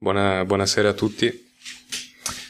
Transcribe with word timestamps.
Buona, 0.00 0.44
buonasera 0.44 0.90
a 0.90 0.92
tutti. 0.92 1.50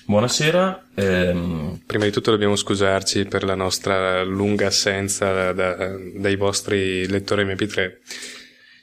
Buonasera. 0.04 0.88
Ehm... 0.96 1.80
Prima 1.86 2.04
di 2.04 2.10
tutto 2.10 2.30
dobbiamo 2.30 2.56
scusarci 2.56 3.24
per 3.24 3.42
la 3.42 3.54
nostra 3.54 4.22
lunga 4.22 4.66
assenza 4.66 5.32
da, 5.32 5.52
da, 5.54 5.96
dai 6.14 6.36
vostri 6.36 7.08
lettori 7.08 7.46
MP3. 7.46 7.92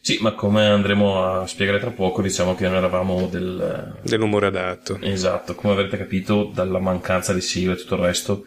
Sì, 0.02 0.18
ma 0.20 0.34
come 0.34 0.66
andremo 0.66 1.24
a 1.24 1.46
spiegare 1.46 1.80
tra 1.80 1.92
poco, 1.92 2.24
diciamo 2.24 2.56
che 2.56 2.68
non 2.68 2.78
eravamo 2.78 3.28
del... 3.28 4.00
dell'umore 4.02 4.48
adatto. 4.48 4.98
Esatto, 5.00 5.54
come 5.54 5.74
avrete 5.74 5.98
capito 5.98 6.50
dalla 6.52 6.80
mancanza 6.80 7.34
di 7.34 7.42
sigla 7.42 7.74
e 7.74 7.78
tutto 7.78 7.94
il 7.94 8.02
resto, 8.02 8.46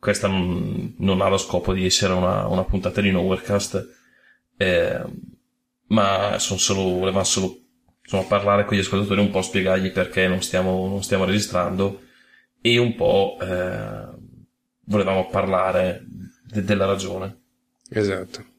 questa 0.00 0.26
non, 0.26 0.96
non 0.98 1.20
ha 1.20 1.28
lo 1.28 1.38
scopo 1.38 1.72
di 1.72 1.84
essere 1.84 2.12
una, 2.12 2.48
una 2.48 2.64
puntata 2.64 3.00
di 3.00 3.12
Nowherecast, 3.12 3.88
eh, 4.56 5.00
ma 5.86 6.40
sono 6.40 6.58
solo, 6.58 6.98
volevamo 6.98 7.22
solo 7.22 7.63
insomma, 8.04 8.24
parlare 8.24 8.64
con 8.64 8.76
gli 8.76 8.80
ascoltatori, 8.80 9.20
un 9.20 9.30
po' 9.30 9.42
spiegargli 9.42 9.90
perché 9.90 10.28
non 10.28 10.42
stiamo, 10.42 10.86
non 10.86 11.02
stiamo 11.02 11.24
registrando 11.24 12.02
e 12.60 12.78
un 12.78 12.94
po' 12.94 13.38
eh, 13.40 14.06
volevamo 14.84 15.28
parlare 15.28 16.04
de- 16.44 16.62
della 16.62 16.84
ragione. 16.84 17.40
Esatto. 17.90 18.52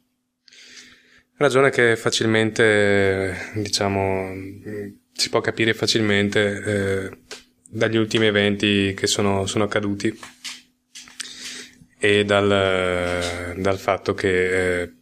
Ragione 1.38 1.70
che 1.70 1.96
facilmente, 1.96 3.52
diciamo, 3.56 4.32
si 5.12 5.30
può 5.30 5.42
capire 5.42 5.74
facilmente 5.74 6.64
eh, 6.64 7.18
dagli 7.70 7.98
ultimi 7.98 8.26
eventi 8.26 8.94
che 8.96 9.08
sono, 9.08 9.46
sono 9.46 9.66
accaduti 9.66 10.18
e 11.98 12.24
dal, 12.24 13.54
dal 13.58 13.78
fatto 13.78 14.14
che 14.14 14.82
eh, 14.84 14.94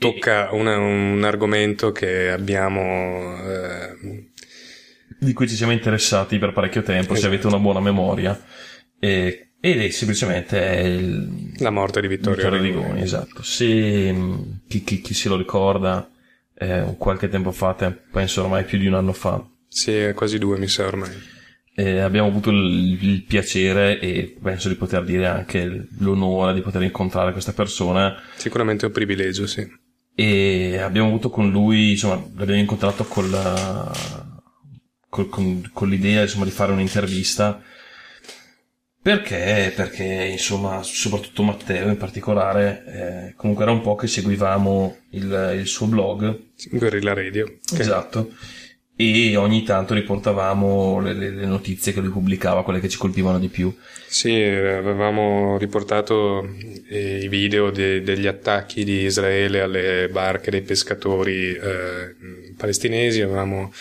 tocca 0.00 0.48
una, 0.52 0.78
un 0.78 1.22
argomento 1.22 1.92
che 1.92 2.30
abbiamo... 2.30 3.36
Eh... 3.46 4.28
Di 5.18 5.34
cui 5.34 5.46
ci 5.46 5.54
siamo 5.54 5.72
interessati 5.72 6.38
per 6.38 6.52
parecchio 6.52 6.82
tempo, 6.82 7.12
esatto. 7.12 7.20
se 7.20 7.26
avete 7.26 7.46
una 7.46 7.58
buona 7.58 7.80
memoria. 7.80 8.42
E, 8.98 9.50
ed 9.60 9.82
è 9.82 9.90
semplicemente 9.90 10.58
il, 10.58 11.52
la 11.58 11.68
morte 11.68 12.00
di 12.00 12.08
Vittorio, 12.08 12.36
Vittorio 12.36 12.62
Rigoni. 12.62 12.84
Rigoni. 12.84 13.02
Esatto. 13.02 13.42
Se 13.42 13.66
chi, 14.66 14.82
chi, 14.82 15.02
chi 15.02 15.12
se 15.12 15.28
lo 15.28 15.36
ricorda, 15.36 16.10
eh, 16.54 16.94
qualche 16.96 17.28
tempo 17.28 17.52
fa, 17.52 17.74
penso 18.10 18.42
ormai 18.42 18.64
più 18.64 18.78
di 18.78 18.86
un 18.86 18.94
anno 18.94 19.12
fa. 19.12 19.46
Sì, 19.68 20.12
quasi 20.14 20.38
due 20.38 20.58
mi 20.58 20.68
sa 20.68 20.86
ormai. 20.86 21.10
Eh, 21.74 21.98
abbiamo 21.98 22.28
avuto 22.28 22.48
il, 22.48 22.98
il, 23.02 23.22
piacere 23.24 24.00
e 24.00 24.36
penso 24.42 24.68
di 24.68 24.74
poter 24.74 25.04
dire 25.04 25.26
anche 25.26 25.88
l'onore 25.98 26.54
di 26.54 26.62
poter 26.62 26.82
incontrare 26.82 27.32
questa 27.32 27.52
persona. 27.52 28.18
Sicuramente 28.36 28.84
è 28.84 28.88
un 28.88 28.94
privilegio, 28.94 29.46
sì 29.46 29.79
e 30.20 30.76
abbiamo 30.76 31.08
avuto 31.08 31.30
con 31.30 31.50
lui, 31.50 31.92
insomma, 31.92 32.22
l'abbiamo 32.36 32.60
incontrato 32.60 33.04
con, 33.04 33.30
la, 33.30 33.90
con, 35.08 35.70
con, 35.72 35.88
l'idea 35.88 36.22
insomma, 36.22 36.44
di 36.44 36.50
fare 36.50 36.72
un'intervista 36.72 37.62
perché? 39.02 39.72
Perché 39.74 40.04
insomma, 40.04 40.82
soprattutto 40.82 41.42
Matteo 41.42 41.88
in 41.88 41.96
particolare, 41.96 42.84
eh, 43.30 43.34
comunque 43.34 43.64
era 43.64 43.72
un 43.72 43.80
po' 43.80 43.94
che 43.94 44.06
seguivamo 44.06 44.96
il, 45.12 45.56
il 45.58 45.66
suo 45.66 45.86
blog. 45.86 46.38
Guerrilla 46.70 47.14
Radio. 47.14 47.58
Esatto 47.78 48.34
e 48.96 49.36
ogni 49.36 49.62
tanto 49.62 49.94
riportavamo 49.94 51.00
le, 51.00 51.14
le, 51.14 51.30
le, 51.30 51.46
notizie 51.46 51.92
che 51.92 52.00
lui 52.00 52.10
pubblicava, 52.10 52.62
quelle 52.62 52.80
che 52.80 52.88
ci 52.88 52.98
colpivano 52.98 53.38
di 53.38 53.48
più. 53.48 53.74
Sì, 54.06 54.34
avevamo 54.34 55.56
riportato 55.56 56.46
eh, 56.88 57.20
i 57.22 57.28
video 57.28 57.70
de, 57.70 58.02
degli 58.02 58.26
attacchi 58.26 58.84
di 58.84 59.04
Israele 59.04 59.60
alle 59.60 60.08
barche 60.10 60.50
dei 60.50 60.62
pescatori 60.62 61.54
eh, 61.54 62.14
palestinesi, 62.56 63.22
avevamo 63.22 63.72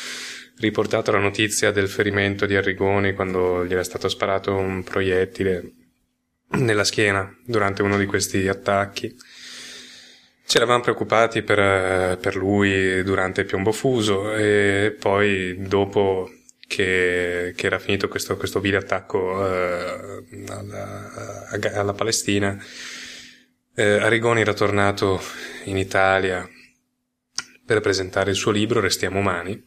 riportato 0.59 1.11
la 1.11 1.19
notizia 1.19 1.71
del 1.71 1.89
ferimento 1.89 2.45
di 2.45 2.55
Arrigoni 2.55 3.13
quando 3.13 3.65
gli 3.65 3.71
era 3.71 3.83
stato 3.83 4.07
sparato 4.09 4.55
un 4.55 4.83
proiettile 4.83 5.73
nella 6.51 6.83
schiena 6.83 7.29
durante 7.45 7.81
uno 7.81 7.97
di 7.97 8.05
questi 8.05 8.47
attacchi. 8.47 9.13
Ci 10.49 10.57
eravamo 10.57 10.81
preoccupati 10.81 11.43
per, 11.43 12.17
per 12.17 12.35
lui 12.35 13.03
durante 13.03 13.41
il 13.41 13.45
piombo 13.45 13.71
fuso 13.71 14.33
e 14.33 14.97
poi 14.99 15.55
dopo 15.61 16.27
che, 16.65 17.53
che 17.55 17.65
era 17.67 17.77
finito 17.77 18.07
questo, 18.07 18.35
questo 18.35 18.59
video 18.59 18.79
attacco 18.79 19.45
eh, 19.45 20.23
alla, 20.47 21.47
alla, 21.75 21.93
Palestina, 21.93 22.57
eh, 23.75 23.83
Arrigoni 23.99 24.41
era 24.41 24.53
tornato 24.53 25.21
in 25.65 25.77
Italia 25.77 26.49
per 27.63 27.79
presentare 27.81 28.31
il 28.31 28.35
suo 28.35 28.49
libro 28.49 28.79
Restiamo 28.79 29.19
umani 29.19 29.63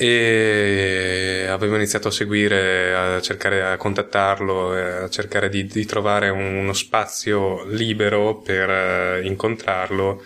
e 0.00 1.46
avevo 1.48 1.74
iniziato 1.74 2.06
a 2.06 2.12
seguire, 2.12 2.94
a 2.94 3.20
cercare 3.20 3.64
a 3.64 3.76
contattarlo, 3.76 4.70
a 4.70 5.10
cercare 5.10 5.48
di, 5.48 5.66
di 5.66 5.84
trovare 5.86 6.28
uno 6.28 6.72
spazio 6.72 7.64
libero 7.64 8.38
per 8.38 8.68
uh, 8.68 9.26
incontrarlo 9.26 10.24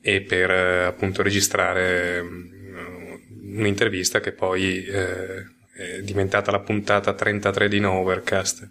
e 0.00 0.22
per 0.22 0.48
uh, 0.48 0.86
appunto 0.86 1.22
registrare 1.22 2.20
um, 2.20 3.20
un'intervista 3.58 4.20
che 4.20 4.32
poi 4.32 4.86
uh, 4.88 5.52
è 5.76 6.00
diventata 6.00 6.50
la 6.50 6.60
puntata 6.60 7.12
33 7.12 7.68
di 7.68 7.80
Novercast 7.80 8.70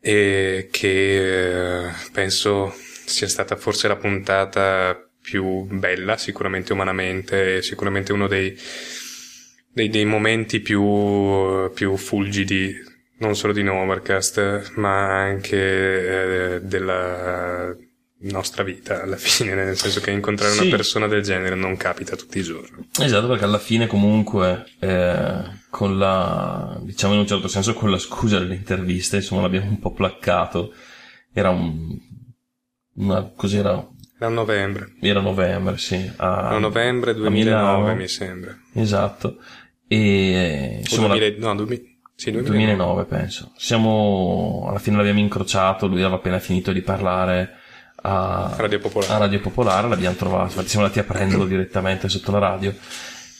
e 0.00 0.68
che 0.70 1.90
penso 2.12 2.74
sia 3.04 3.28
stata 3.28 3.56
forse 3.56 3.88
la 3.88 3.96
puntata 3.96 5.09
più 5.30 5.66
bella, 5.70 6.16
sicuramente 6.16 6.72
umanamente, 6.72 7.62
sicuramente 7.62 8.12
uno 8.12 8.26
dei, 8.26 8.52
dei, 9.72 9.88
dei 9.88 10.04
momenti 10.04 10.58
più, 10.58 11.70
più, 11.72 11.96
fulgidi, 11.96 12.74
non 13.18 13.36
solo 13.36 13.52
di 13.52 13.62
Novercast, 13.62 14.72
ma 14.74 15.22
anche 15.22 16.56
eh, 16.56 16.60
della 16.62 17.72
nostra 18.22 18.64
vita 18.64 19.02
alla 19.02 19.16
fine, 19.16 19.54
nel 19.54 19.76
senso 19.76 20.00
che 20.00 20.10
incontrare 20.10 20.52
sì. 20.52 20.66
una 20.66 20.76
persona 20.76 21.06
del 21.06 21.22
genere 21.22 21.54
non 21.54 21.76
capita 21.76 22.16
tutti 22.16 22.40
i 22.40 22.42
giorni. 22.42 22.88
Esatto, 23.00 23.28
perché 23.28 23.44
alla 23.44 23.60
fine 23.60 23.86
comunque 23.86 24.64
eh, 24.80 25.42
con 25.70 25.96
la, 25.96 26.76
diciamo 26.82 27.14
in 27.14 27.20
un 27.20 27.26
certo 27.28 27.46
senso 27.46 27.72
con 27.74 27.88
la 27.88 27.98
scusa 27.98 28.40
delle 28.40 28.56
interviste, 28.56 29.16
insomma 29.16 29.42
l'abbiamo 29.42 29.68
un 29.68 29.78
po' 29.78 29.92
placcato, 29.92 30.74
era 31.32 31.50
un, 31.50 31.96
una, 32.94 33.30
cos'era, 33.34 33.88
era 34.20 34.28
novembre. 34.28 34.92
Era 35.00 35.20
novembre, 35.20 35.78
sì. 35.78 36.12
A, 36.16 36.48
Era 36.50 36.58
novembre 36.58 37.14
2009, 37.14 37.94
mi 37.94 38.06
sembra. 38.06 38.54
Esatto. 38.74 39.38
E 39.88 40.80
insomma, 40.80 41.16
2000, 41.16 41.36
no, 41.38 41.54
2000, 41.54 41.82
sì, 42.14 42.30
2009. 42.30 42.42
2009 42.42 43.04
penso. 43.06 43.52
Siamo 43.56 44.66
alla 44.68 44.78
fine 44.78 44.98
l'abbiamo 44.98 45.20
incrociato, 45.20 45.86
lui 45.86 46.00
aveva 46.00 46.16
appena 46.16 46.38
finito 46.38 46.70
di 46.70 46.82
parlare 46.82 47.54
a 48.02 48.52
Radio 48.58 48.78
Popolare. 48.78 49.12
A 49.14 49.16
Radio 49.16 49.40
Popolare, 49.40 49.88
l'abbiamo 49.88 50.16
trovato, 50.16 50.48
infatti 50.48 50.68
siamo 50.68 50.84
andati 50.84 51.00
a 51.00 51.10
prenderlo 51.10 51.46
direttamente 51.46 52.10
sotto 52.10 52.30
la 52.30 52.38
radio. 52.40 52.74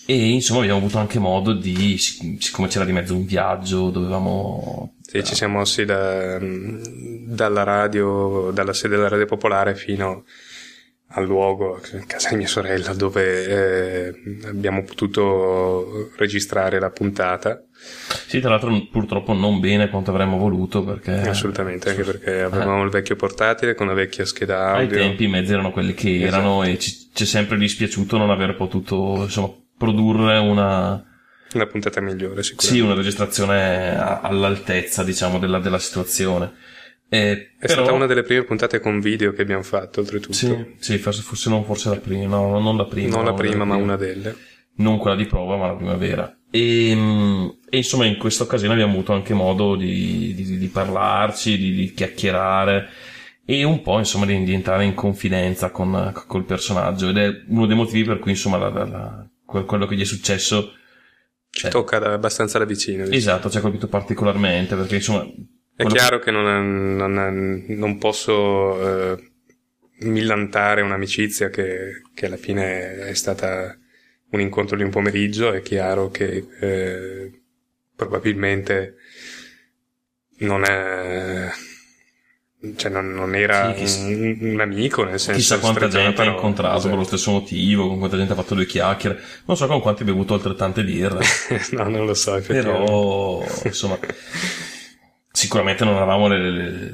E 0.06 0.30
insomma 0.30 0.60
abbiamo 0.60 0.78
avuto 0.78 0.96
anche 0.96 1.18
modo 1.18 1.52
di, 1.52 1.98
siccome 1.98 2.68
c'era 2.68 2.86
di 2.86 2.92
mezzo 2.92 3.14
un 3.14 3.26
viaggio, 3.26 3.90
dovevamo... 3.90 4.94
Sì, 5.02 5.22
ci 5.24 5.34
siamo 5.34 5.58
mossi 5.58 5.84
da, 5.84 6.38
dalla 6.40 7.64
radio, 7.64 8.50
dalla 8.50 8.72
sede 8.72 8.96
della 8.96 9.08
Radio 9.08 9.26
Popolare 9.26 9.74
fino 9.74 10.24
al 11.12 11.24
luogo, 11.24 11.80
casa 12.06 12.30
di 12.30 12.36
mia 12.36 12.46
sorella, 12.46 12.92
dove 12.94 13.46
eh, 13.46 14.14
abbiamo 14.46 14.84
potuto 14.84 16.12
registrare 16.16 16.78
la 16.78 16.90
puntata. 16.90 17.64
Sì, 18.26 18.38
tra 18.38 18.50
l'altro 18.50 18.86
purtroppo 18.92 19.32
non 19.32 19.58
bene 19.58 19.88
quanto 19.88 20.10
avremmo 20.10 20.38
voluto 20.38 20.84
perché... 20.84 21.12
Assolutamente, 21.12 21.90
anche 21.90 22.04
perché 22.04 22.42
avevamo 22.42 22.82
eh. 22.82 22.84
il 22.84 22.90
vecchio 22.90 23.16
portatile 23.16 23.74
con 23.74 23.86
una 23.86 23.96
vecchia 23.96 24.24
scheda 24.24 24.74
audio. 24.74 24.98
Ai 24.98 25.08
tempi 25.08 25.24
i 25.24 25.28
mezzi 25.28 25.52
erano 25.52 25.72
quelli 25.72 25.94
che 25.94 26.22
esatto. 26.22 26.36
erano 26.36 26.62
e 26.62 26.78
ci, 26.78 27.10
ci 27.12 27.24
è 27.24 27.26
sempre 27.26 27.56
dispiaciuto 27.56 28.16
non 28.16 28.30
aver 28.30 28.54
potuto 28.54 29.22
insomma, 29.22 29.52
produrre 29.76 30.38
una... 30.38 31.04
Una 31.52 31.66
puntata 31.66 32.00
migliore, 32.00 32.44
sicuramente. 32.44 32.76
Sì, 32.76 32.78
una 32.78 32.94
registrazione 32.94 33.98
all'altezza, 33.98 35.02
diciamo, 35.02 35.40
della, 35.40 35.58
della 35.58 35.80
situazione. 35.80 36.52
Eh, 37.12 37.32
è 37.58 37.66
però... 37.66 37.72
stata 37.72 37.92
una 37.92 38.06
delle 38.06 38.22
prime 38.22 38.44
puntate 38.44 38.78
con 38.78 39.00
video 39.00 39.32
che 39.32 39.42
abbiamo 39.42 39.64
fatto, 39.64 39.98
oltretutto. 39.98 40.32
Sì, 40.32 40.76
sì 40.78 40.96
forse, 40.98 41.22
forse 41.22 41.50
non 41.50 41.64
forse 41.64 41.88
la 41.88 41.96
prima, 41.96 42.36
no, 42.36 42.60
non 42.60 42.76
la 42.76 42.84
prima. 42.84 43.16
Non 43.16 43.24
la 43.24 43.34
prima, 43.34 43.64
ma 43.64 43.74
una 43.74 43.96
delle. 43.96 44.36
Non 44.76 44.98
quella 44.98 45.16
di 45.16 45.26
prova, 45.26 45.56
ma 45.56 45.66
la 45.66 45.74
prima 45.74 45.96
vera. 45.96 46.32
E, 46.48 46.92
e 47.68 47.76
insomma, 47.76 48.06
in 48.06 48.16
questa 48.16 48.44
occasione 48.44 48.74
abbiamo 48.74 48.92
avuto 48.92 49.12
anche 49.12 49.34
modo 49.34 49.74
di, 49.74 50.34
di, 50.34 50.56
di 50.56 50.68
parlarci, 50.68 51.58
di, 51.58 51.74
di, 51.74 51.92
chiacchierare 51.92 52.88
e 53.44 53.64
un 53.64 53.82
po', 53.82 53.98
insomma, 53.98 54.24
di, 54.24 54.52
entrare 54.52 54.84
in 54.84 54.94
confidenza 54.94 55.72
con, 55.72 56.12
col 56.28 56.44
personaggio. 56.44 57.08
Ed 57.08 57.16
è 57.18 57.28
uno 57.48 57.66
dei 57.66 57.76
motivi 57.76 58.04
per 58.04 58.20
cui, 58.20 58.30
insomma, 58.30 58.56
la, 58.56 58.68
la, 58.68 58.84
la, 58.84 59.28
quello 59.44 59.86
che 59.86 59.96
gli 59.96 60.02
è 60.02 60.04
successo 60.04 60.74
ci 61.50 61.62
cioè, 61.62 61.70
tocca 61.72 61.96
abbastanza 62.12 62.58
da 62.58 62.64
vicino. 62.64 62.98
Diciamo. 62.98 63.16
Esatto, 63.16 63.50
ci 63.50 63.58
ha 63.58 63.60
colpito 63.60 63.88
particolarmente 63.88 64.76
perché 64.76 64.94
insomma 64.94 65.26
è 65.82 65.86
chiaro 65.86 66.18
che 66.18 66.30
non, 66.30 66.96
non, 66.96 67.64
non 67.68 67.98
posso 67.98 69.14
eh, 69.14 69.30
millantare 70.00 70.82
un'amicizia 70.82 71.48
che, 71.48 72.02
che, 72.14 72.26
alla 72.26 72.36
fine 72.36 72.98
è 73.06 73.14
stata 73.14 73.76
un 74.30 74.40
incontro 74.40 74.76
di 74.76 74.82
un 74.82 74.90
pomeriggio, 74.90 75.52
è 75.52 75.62
chiaro 75.62 76.10
che 76.10 76.46
eh, 76.60 77.42
probabilmente 77.96 78.96
non 80.38 80.64
è 80.64 81.50
cioè 82.76 82.90
non, 82.90 83.10
non 83.10 83.34
era 83.34 83.74
Sì, 83.74 84.12
un, 84.12 84.36
un 84.52 84.60
amico 84.60 85.02
nel 85.02 85.18
senso 85.18 85.40
Chissà 85.40 85.58
quanta 85.58 85.88
gente 85.88 86.20
ha 86.20 86.26
incontrato 86.26 86.76
esatto. 86.76 86.88
per 86.90 86.98
lo 86.98 87.04
stesso 87.04 87.30
motivo, 87.30 87.88
con 87.88 87.98
quanta 87.98 88.18
gente 88.18 88.32
ha 88.34 88.36
fatto 88.36 88.54
due 88.54 88.66
chiacchiere. 88.66 89.18
Non 89.46 89.56
so 89.56 89.66
con 89.66 89.80
quanti 89.80 90.02
ha 90.02 90.04
bevuto 90.04 90.34
altrettante 90.34 90.84
birre. 90.84 91.24
no 91.72 91.88
non 91.88 92.04
lo 92.04 92.12
so 92.12 92.38
Però, 92.46 93.42
insomma, 93.64 93.98
sicuramente 95.40 95.84
non 95.84 95.94
eravamo 95.94 96.28
le- 96.28 96.50
le- 96.50 96.92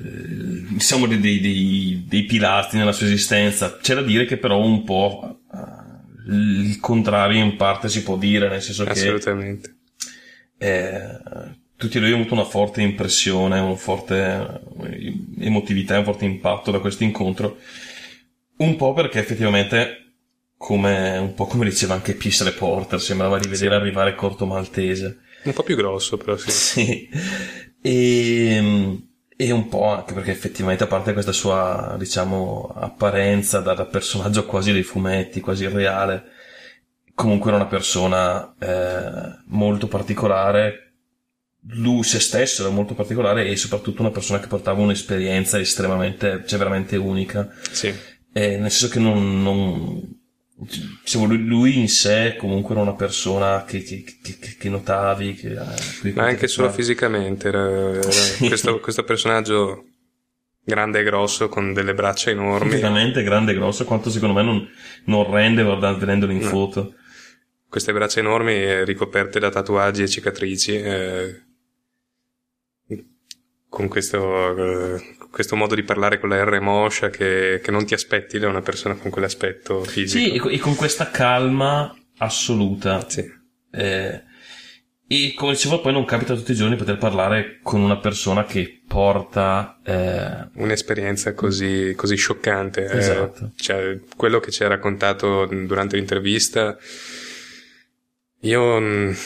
diciamo 0.71 1.07
dei, 1.07 1.19
dei, 1.19 2.05
dei- 2.07 2.25
pilastri 2.25 2.79
nella 2.79 2.93
sua 2.93 3.07
esistenza. 3.07 3.77
C'è 3.81 3.95
da 3.95 4.03
dire 4.03 4.25
che 4.25 4.37
però 4.37 4.59
un 4.61 4.85
po' 4.85 5.41
eh, 5.53 6.33
il 6.33 6.79
contrario 6.81 7.43
in 7.43 7.57
parte 7.57 7.89
si 7.89 8.03
può 8.03 8.17
dire, 8.17 8.49
nel 8.49 8.63
senso 8.63 8.85
che 8.85 8.91
assolutamente 8.91 9.75
eh, 10.59 11.01
tutti 11.77 11.99
due 11.99 12.07
abbiamo 12.07 12.23
avuto 12.23 12.35
una 12.35 12.45
forte 12.45 12.83
impressione, 12.83 13.59
una 13.59 13.75
forte 13.77 14.63
eh, 14.85 15.15
emotività, 15.41 15.99
un 15.99 16.05
forte 16.05 16.25
impatto 16.25 16.71
da 16.71 16.79
questo 16.81 17.05
incontro. 17.05 17.59
Un 18.59 18.77
po' 18.77 18.93
perché 18.95 19.19
effettivamente, 19.19 20.15
come, 20.57 21.19
un 21.19 21.35
po' 21.35 21.47
come 21.47 21.65
diceva 21.67 21.95
anche 21.95 22.15
Peace 22.15 22.43
Reporter, 22.45 23.01
sembrava 23.01 23.39
di 23.39 23.49
vedere 23.49 23.75
arrivare 23.75 24.15
Corto 24.15 24.47
Maltese. 24.47 25.19
un 25.45 25.53
po' 25.53 25.63
più 25.63 25.77
grosso 25.77 26.17
però 26.17 26.37
sì 26.37 26.51
Sì. 26.51 27.09
E, 27.87 29.01
e 29.37 29.51
un 29.53 29.69
po' 29.69 29.87
anche 29.87 30.13
perché 30.13 30.33
effettivamente, 30.33 30.83
a 30.83 30.89
parte 30.89 31.13
questa 31.13 31.31
sua, 31.31 31.95
diciamo, 31.97 32.73
apparenza 32.75 33.61
da, 33.61 33.75
da 33.75 33.85
personaggio 33.85 34.45
quasi 34.45 34.73
dei 34.73 34.83
fumetti, 34.83 35.41
quasi 35.41 35.65
irreale, 35.65 36.25
comunque 37.15 37.51
era 37.51 37.61
una 37.61 37.69
persona 37.69 38.55
eh, 38.59 39.39
molto 39.47 39.87
particolare. 39.87 40.83
Lui 41.69 42.03
se 42.03 42.19
stesso 42.19 42.63
era 42.63 42.73
molto 42.73 42.95
particolare 42.95 43.47
e 43.47 43.57
soprattutto 43.57 44.03
una 44.03 44.11
persona 44.11 44.41
che 44.41 44.49
portava 44.49 44.81
un'esperienza 44.81 45.59
estremamente, 45.61 46.43
cioè 46.45 46.59
veramente 46.59 46.97
unica. 46.97 47.49
sì 47.71 47.93
Eh, 48.33 48.59
nel 48.59 48.71
senso 48.71 48.89
che 48.89 48.99
non, 48.99 49.43
non 49.43 50.16
diciamo, 50.59 51.27
lui, 51.35 51.79
in 51.79 51.89
sé 51.89 52.37
comunque 52.39 52.75
era 52.75 52.83
una 52.83 52.95
persona 52.95 53.65
che, 53.67 53.83
che, 53.83 54.05
che, 54.23 54.57
che- 54.59 54.69
notavi, 54.71 55.35
che, 55.35 55.49
eh, 55.53 56.13
ma 56.15 56.25
anche 56.25 56.49
solo 56.49 56.71
fisicamente 56.71 57.49
era, 57.49 57.93
era 57.93 58.11
Sì. 58.11 58.47
questo, 58.49 58.81
questo 58.81 59.05
personaggio 59.05 59.85
grande 60.65 61.01
e 61.01 61.05
grosso 61.05 61.49
con 61.49 61.73
delle 61.73 61.95
braccia 61.95 62.31
enormi 62.31 62.71
veramente 62.71 63.23
grande 63.23 63.53
e 63.53 63.55
grosso 63.55 63.85
quanto 63.85 64.11
secondo 64.11 64.35
me 64.35 64.43
non, 64.43 64.69
non 65.05 65.31
rende 65.31 65.63
vedendolo 65.63 66.33
in 66.33 66.39
No. 66.41 66.49
foto 66.49 66.95
queste 67.69 67.93
braccia 67.93 68.19
enormi 68.21 68.53
eh, 68.55 68.85
ricoperte 68.85 69.39
da 69.39 69.51
tatuaggi 69.51 70.03
e 70.03 70.09
cicatrici 70.09 70.75
eh, 70.75 71.43
con 73.77 73.89
questo, 73.89 74.95
eh, 74.97 75.17
questo 75.31 75.55
modo 75.55 75.75
di 75.75 75.83
parlare 75.83 76.19
con 76.19 76.31
la 76.31 76.43
R 76.43 76.61
moscia 76.61 77.11
che, 77.11 77.61
che 77.63 77.71
non 77.71 77.85
ti 77.85 77.93
aspetti 77.93 78.39
da 78.39 78.49
una 78.49 78.63
persona 78.63 78.95
con 78.95 79.11
quell'aspetto 79.11 79.85
fisico 79.85 80.19
sì 80.25 80.33
e, 80.33 80.39
co- 80.39 80.59
con 80.65 80.75
questa 80.75 81.11
calma 81.11 81.95
assoluta 82.17 83.05
Sì. 83.07 83.31
Eh, 83.71 84.23
e 85.07 85.35
come 85.37 85.53
dicevo 85.53 85.83
poi 85.83 85.93
non 85.93 86.07
capita 86.07 86.35
tutti 86.35 86.53
i 86.53 86.55
giorni 86.55 86.77
poter 86.77 86.97
parlare 86.97 87.61
con 87.63 87.83
una 87.83 87.99
persona 87.99 88.47
che 88.47 88.81
porta 88.89 89.79
eh, 89.85 90.49
un'esperienza 90.55 91.35
così, 91.35 91.93
così 91.95 92.17
scioccante. 92.17 92.87
Eh, 92.87 92.97
Esatto. 92.97 93.51
cioè, 93.57 94.01
quello 94.17 94.41
che 94.41 94.51
ci 94.51 94.65
ha 94.65 94.69
raccontato 94.69 95.45
durante 95.45 95.97
l'intervista, 95.97 96.79
io, 98.41 98.81
mh, 98.81 99.17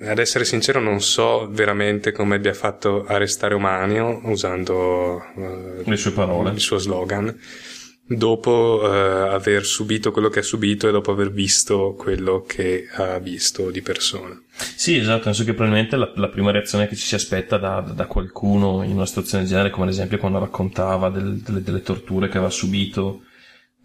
ad 0.00 0.18
essere 0.18 0.44
sincero, 0.44 0.80
non 0.80 1.00
so 1.00 1.48
veramente 1.50 2.12
come 2.12 2.36
abbia 2.36 2.54
fatto 2.54 3.04
a 3.06 3.16
restare 3.16 3.54
umano 3.54 4.20
usando 4.24 5.22
eh, 5.36 5.82
le 5.84 5.96
sue 5.96 6.12
parole 6.12 6.50
il 6.50 6.60
suo 6.60 6.78
slogan. 6.78 7.36
Dopo 8.06 8.82
eh, 8.84 8.88
aver 9.30 9.64
subito 9.64 10.10
quello 10.10 10.28
che 10.28 10.40
ha 10.40 10.42
subito 10.42 10.86
e 10.86 10.92
dopo 10.92 11.10
aver 11.12 11.32
visto 11.32 11.94
quello 11.96 12.44
che 12.46 12.86
ha 12.92 13.18
visto 13.18 13.70
di 13.70 13.80
persona. 13.80 14.38
Sì, 14.54 14.96
esatto, 14.96 15.24
penso 15.24 15.42
che 15.42 15.54
probabilmente 15.54 15.96
la, 15.96 16.12
la 16.16 16.28
prima 16.28 16.50
reazione 16.50 16.86
che 16.86 16.96
ci 16.96 17.06
si 17.06 17.14
aspetta 17.14 17.56
da, 17.56 17.80
da 17.80 18.04
qualcuno 18.04 18.82
in 18.82 18.92
una 18.92 19.06
situazione 19.06 19.44
del 19.44 19.52
genere, 19.52 19.70
come 19.70 19.86
ad 19.86 19.92
esempio 19.92 20.18
quando 20.18 20.38
raccontava 20.38 21.08
del- 21.08 21.38
delle, 21.38 21.62
delle 21.62 21.80
torture 21.80 22.28
che 22.28 22.36
aveva 22.36 22.52
subito, 22.52 23.22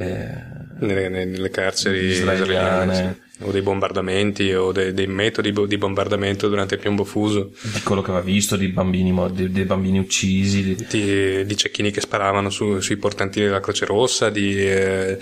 nelle, 0.05 1.09
nelle 1.09 1.49
carceri 1.49 2.05
Israeliane. 2.05 2.91
israeliane 2.93 3.19
o 3.41 3.51
dei 3.51 3.61
bombardamenti 3.61 4.51
o 4.53 4.71
dei, 4.73 4.93
dei 4.93 5.07
metodi 5.07 5.51
bo- 5.53 5.65
di 5.65 5.77
bombardamento 5.77 6.49
durante 6.49 6.75
il 6.75 6.81
piombo 6.81 7.05
fuso 7.05 7.51
di 7.61 7.81
quello 7.83 8.01
che 8.01 8.11
aveva 8.11 8.25
visto, 8.25 8.57
di 8.57 8.67
bambini, 8.67 9.11
mo- 9.13 9.29
di- 9.29 9.49
dei 9.51 9.63
bambini 9.63 9.97
uccisi, 9.99 10.75
di- 10.75 10.85
di, 10.89 11.45
di 11.45 11.57
cecchini 11.57 11.91
che 11.91 12.01
sparavano 12.01 12.49
su- 12.49 12.79
sui 12.81 12.97
portantini 12.97 13.45
della 13.45 13.61
Croce 13.61 13.85
Rossa 13.85 14.29
di 14.29 14.57
eh, 14.57 15.17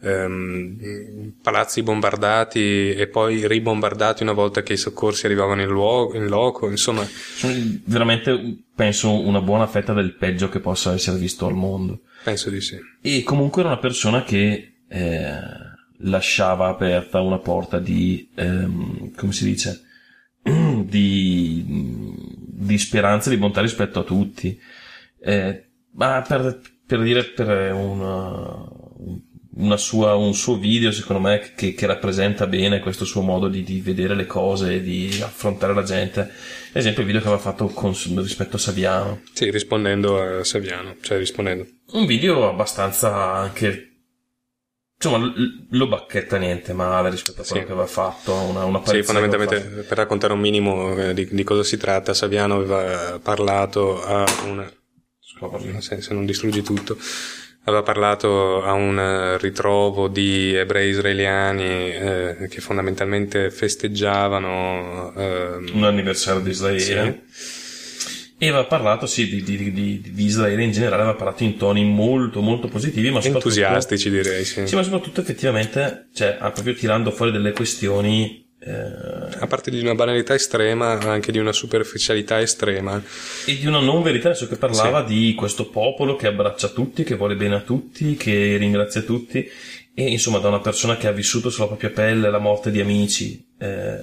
ehm, 0.00 1.32
palazzi 1.42 1.82
bombardati 1.82 2.92
e 2.94 3.06
poi 3.06 3.46
ribombardati 3.46 4.22
una 4.22 4.32
volta 4.32 4.62
che 4.62 4.74
i 4.74 4.78
soccorsi 4.78 5.26
arrivavano 5.26 5.60
in, 5.60 5.68
luogo, 5.68 6.16
in 6.16 6.26
loco 6.26 6.70
insomma 6.70 7.06
sono 7.34 7.52
veramente, 7.84 8.60
penso, 8.74 9.10
una 9.12 9.40
buona 9.42 9.66
fetta 9.66 9.92
del 9.92 10.14
peggio 10.14 10.48
che 10.48 10.60
possa 10.60 10.94
essere 10.94 11.18
visto 11.18 11.46
al 11.46 11.54
mondo. 11.54 12.00
Penso 12.22 12.50
di 12.50 12.60
sì 12.60 12.78
E 13.00 13.22
comunque 13.22 13.62
era 13.62 13.70
una 13.70 13.80
persona 13.80 14.22
che 14.22 14.74
eh, 14.88 15.40
lasciava 15.98 16.68
aperta 16.68 17.20
una 17.20 17.38
porta 17.38 17.78
di, 17.78 18.28
ehm, 18.34 19.14
come 19.14 19.32
si 19.32 19.44
dice, 19.44 19.82
di, 20.42 21.64
di 22.46 22.78
speranza 22.78 23.30
di 23.30 23.36
bontà 23.36 23.60
rispetto 23.60 24.00
a 24.00 24.04
tutti. 24.04 24.58
Eh, 25.20 25.64
ma 25.92 26.22
per, 26.26 26.60
per 26.86 27.02
dire, 27.02 27.24
per 27.24 27.72
una 27.72 28.77
sua, 29.76 30.14
un 30.14 30.34
suo 30.34 30.56
video, 30.56 30.92
secondo 30.92 31.20
me, 31.20 31.52
che, 31.56 31.74
che 31.74 31.86
rappresenta 31.86 32.46
bene 32.46 32.80
questo 32.80 33.04
suo 33.04 33.22
modo 33.22 33.48
di, 33.48 33.62
di 33.64 33.80
vedere 33.80 34.14
le 34.14 34.26
cose 34.26 34.74
e 34.74 34.80
di 34.82 35.18
affrontare 35.22 35.74
la 35.74 35.82
gente. 35.82 36.20
Ad 36.20 36.30
esempio, 36.72 37.00
il 37.00 37.06
video 37.06 37.20
che 37.20 37.26
aveva 37.28 37.42
fatto 37.42 37.66
con, 37.66 37.92
rispetto 38.16 38.56
a 38.56 38.58
Saviano. 38.58 39.22
sì 39.32 39.50
rispondendo 39.50 40.20
a 40.20 40.44
Saviano 40.44 40.96
cioè 41.00 41.18
rispondendo 41.18 41.66
Un 41.92 42.06
video 42.06 42.48
abbastanza 42.48 43.32
anche. 43.32 43.84
Insomma, 45.00 45.32
lo 45.70 45.86
bacchetta 45.86 46.38
niente 46.38 46.72
male 46.72 47.10
rispetto 47.10 47.42
a 47.42 47.44
quello 47.44 47.60
Sì. 47.60 47.66
che 47.66 47.72
aveva 47.72 47.86
fatto. 47.86 48.34
Una, 48.34 48.64
una 48.64 48.80
Sì, 48.84 49.02
fondamentalmente 49.02 49.60
per 49.60 49.96
raccontare 49.96 50.32
un 50.32 50.40
minimo 50.40 50.96
eh, 50.96 51.14
di, 51.14 51.28
di 51.30 51.44
cosa 51.44 51.62
si 51.62 51.76
tratta, 51.76 52.14
Saviano 52.14 52.56
aveva 52.56 53.18
parlato 53.20 54.02
a 54.04 54.24
una... 54.46 54.70
Scusa. 55.20 56.00
se 56.00 56.14
non 56.14 56.26
distruggi 56.26 56.62
tutto, 56.62 56.96
aveva 57.68 57.82
parlato 57.82 58.62
a 58.62 58.72
un 58.72 58.98
eh, 58.98 59.38
ritrovo 59.38 60.08
di 60.08 60.54
ebrei 60.54 60.90
israeliani 60.90 61.64
eh, 61.92 62.46
che 62.50 62.60
fondamentalmente 62.60 63.50
festeggiavano... 63.50 65.12
ehm, 65.16 65.70
Un 65.74 65.84
anniversario 65.84 66.40
di 66.40 66.50
Israele. 66.50 66.80
sì, 66.80 67.56
E 68.40 68.48
aveva 68.48 68.64
parlato, 68.64 69.06
sì, 69.06 69.28
di, 69.28 69.42
di- 69.42 69.72
di- 69.72 70.00
di 70.12 70.24
Israele 70.24 70.62
in 70.62 70.70
generale, 70.70 71.02
aveva 71.02 71.16
parlato 71.16 71.42
in 71.44 71.56
toni 71.56 71.84
molto, 71.84 72.40
molto 72.40 72.68
positivi, 72.68 73.10
ma 73.10 73.20
entusiastici 73.22 74.10
direi, 74.10 74.44
sì. 74.44 74.66
Sì, 74.66 74.74
ma 74.76 74.82
soprattutto 74.84 75.20
effettivamente, 75.20 76.08
cioè, 76.14 76.36
proprio 76.38 76.74
tirando 76.74 77.10
fuori 77.10 77.32
delle 77.32 77.52
questioni. 77.52 78.46
Eh, 78.60 79.38
A 79.38 79.46
parte 79.46 79.70
di 79.70 79.80
una 79.80 79.94
banalità 79.94 80.34
estrema, 80.34 80.98
anche 80.98 81.30
di 81.30 81.38
una 81.38 81.52
superficialità 81.52 82.40
estrema. 82.40 83.00
e 83.46 83.56
di 83.56 83.66
una 83.66 83.80
non 83.80 84.02
verità, 84.02 84.28
adesso 84.28 84.48
che 84.48 84.56
parlava 84.56 85.02
di 85.02 85.34
questo 85.34 85.68
popolo 85.68 86.16
che 86.16 86.26
abbraccia 86.26 86.68
tutti, 86.68 87.04
che 87.04 87.14
vuole 87.14 87.36
bene 87.36 87.56
a 87.56 87.60
tutti, 87.60 88.16
che 88.16 88.56
ringrazia 88.56 89.02
tutti, 89.02 89.48
e 89.94 90.04
insomma 90.10 90.38
da 90.38 90.48
una 90.48 90.60
persona 90.60 90.96
che 90.96 91.06
ha 91.06 91.12
vissuto 91.12 91.50
sulla 91.50 91.66
propria 91.66 91.90
pelle 91.90 92.30
la 92.30 92.38
morte 92.38 92.70
di 92.70 92.80
amici, 92.80 93.46
eh, 93.58 93.98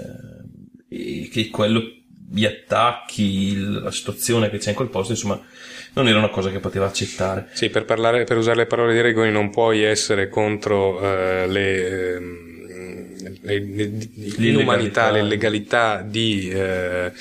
e 0.88 1.30
che 1.32 1.50
quello, 1.50 1.82
gli 2.30 2.46
attacchi, 2.46 3.58
la 3.58 3.92
situazione 3.92 4.50
che 4.50 4.58
c'è 4.58 4.70
in 4.70 4.76
quel 4.76 4.90
posto, 4.90 5.12
insomma, 5.12 5.42
non 5.94 6.08
era 6.08 6.18
una 6.18 6.30
cosa 6.30 6.50
che 6.50 6.60
poteva 6.60 6.86
accettare. 6.86 7.48
Sì, 7.54 7.70
per, 7.70 7.86
parlare, 7.86 8.24
per 8.24 8.38
usare 8.38 8.58
le 8.58 8.66
parole 8.66 8.94
di 8.94 9.02
Regoni 9.02 9.32
non 9.32 9.50
puoi 9.50 9.84
essere 9.84 10.28
contro 10.28 11.02
eh, 11.02 11.48
le, 11.48 12.16
ehm, 12.16 12.55
le- 13.46 13.60
le- 13.60 14.10
l'inumanità, 14.38 15.12
le 15.12 15.22
legalità 15.24 16.02
di, 16.02 16.50
eh, 16.50 17.12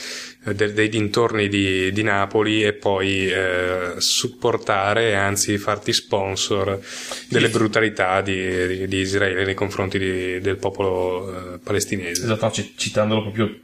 de- 0.52 0.72
dei 0.72 0.88
dintorni 0.88 1.48
di, 1.48 1.92
di 1.92 2.02
Napoli 2.02 2.64
e 2.64 2.72
poi 2.72 3.28
eh, 3.30 3.94
supportare 3.98 5.14
anzi 5.14 5.56
farti 5.58 5.92
sponsor 5.92 6.80
delle 7.28 7.48
brutalità 7.50 8.20
di, 8.20 8.86
di- 8.88 8.96
Israele 8.98 9.44
nei 9.44 9.54
confronti 9.54 9.98
del 9.98 10.56
popolo 10.56 11.54
eh, 11.54 11.58
palestinese. 11.58 12.24
Esatto, 12.24 12.50
ci- 12.50 12.72
citandolo 12.76 13.22
proprio 13.22 13.58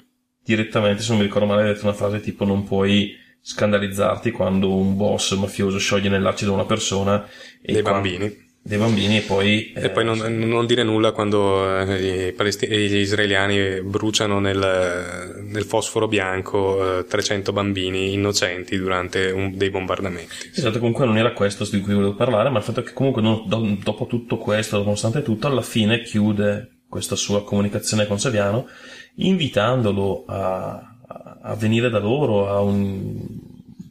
direttamente, 0.45 1.03
se 1.03 1.09
non 1.11 1.19
mi 1.19 1.25
ricordo 1.25 1.47
male, 1.47 1.63
ha 1.63 1.73
detto 1.73 1.85
una 1.87 1.95
frase 1.95 2.21
tipo 2.21 2.45
non 2.45 2.65
puoi 2.65 3.17
scandalizzarti 3.43 4.31
quando 4.33 4.75
un 4.77 4.97
boss 4.97 5.35
mafioso 5.37 5.79
scioglie 5.79 6.09
nell'acido 6.11 6.53
una 6.53 6.67
persona 6.67 7.27
e 7.63 7.73
Dei 7.73 7.83
quando- 7.83 8.09
bambini. 8.09 8.49
Dei 8.63 8.79
bambini 8.79 9.19
e 9.19 9.21
poi... 9.23 9.73
E 9.73 9.91
poi 9.91 10.05
non, 10.05 10.19
non, 10.19 10.67
dire 10.67 10.83
nulla 10.83 11.13
quando 11.13 11.81
eh, 11.81 12.35
palesti- 12.37 12.69
gli 12.69 12.97
israeliani 12.97 13.81
bruciano 13.81 14.39
nel, 14.39 15.43
nel 15.43 15.65
fosforo 15.65 16.07
bianco 16.07 16.99
eh, 16.99 17.05
300 17.05 17.53
bambini 17.53 18.13
innocenti 18.13 18.77
durante 18.77 19.31
un, 19.31 19.57
dei 19.57 19.71
bombardamenti. 19.71 20.51
Esatto, 20.55 20.79
comunque 20.79 21.07
non 21.07 21.17
era 21.17 21.33
questo 21.33 21.67
di 21.71 21.81
cui 21.81 21.95
volevo 21.95 22.15
parlare, 22.15 22.51
ma 22.51 22.59
il 22.59 22.65
fatto 22.65 22.81
è 22.81 22.83
che 22.83 22.93
comunque 22.93 23.23
non, 23.23 23.45
do, 23.47 23.77
dopo 23.83 24.07
tutto 24.07 24.37
questo, 24.37 24.77
nonostante 24.79 25.23
tutto, 25.23 25.47
alla 25.47 25.63
fine 25.63 26.03
chiude 26.03 26.81
questa 26.89 27.17
sua 27.17 27.43
comunicazione 27.45 28.07
con 28.07 28.19
Saviano 28.19 28.69
invitandolo 29.15 30.25
a, 30.27 30.97
a 31.43 31.55
venire 31.55 31.89
da 31.89 31.99
loro, 31.99 32.49
a 32.49 32.61
un, 32.61 33.27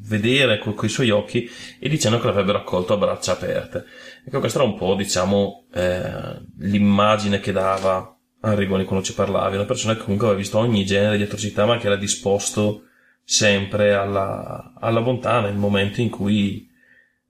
vedere 0.09 0.57
con, 0.57 0.75
i 0.81 0.89
suoi 0.89 1.11
occhi 1.11 1.49
e 1.79 1.87
dicendo 1.87 2.19
che 2.19 2.25
l'avrebbero 2.25 2.57
accolto 2.57 2.93
a 2.93 2.97
braccia 2.97 3.33
aperte. 3.33 3.85
Ecco, 4.25 4.39
questa 4.39 4.59
era 4.59 4.67
un 4.67 4.75
po', 4.75 4.95
diciamo, 4.95 5.67
eh, 5.73 6.41
l'immagine 6.57 7.39
che 7.39 7.51
dava 7.51 8.17
a 8.41 8.53
Rigoni 8.53 8.85
quando 8.85 9.05
ci 9.05 9.13
parlavi, 9.13 9.55
una 9.55 9.65
persona 9.65 9.93
che 9.93 10.01
comunque 10.01 10.27
aveva 10.27 10.41
visto 10.41 10.57
ogni 10.57 10.85
genere 10.85 11.17
di 11.17 11.23
atrocità, 11.23 11.65
ma 11.65 11.77
che 11.77 11.85
era 11.85 11.95
disposto 11.95 12.83
sempre 13.23 13.93
alla, 13.93 14.73
alla 14.79 15.01
bontà 15.01 15.39
nel 15.41 15.55
momento 15.55 16.01
in 16.01 16.09
cui 16.09 16.67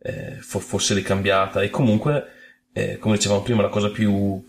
eh, 0.01 0.37
fosse 0.39 0.93
ricambiata. 0.93 1.61
E 1.61 1.69
comunque, 1.69 2.25
eh, 2.71 2.97
come 2.97 3.15
dicevamo 3.15 3.41
prima, 3.41 3.61
la 3.61 3.69
cosa 3.69 3.89
più, 3.89 4.43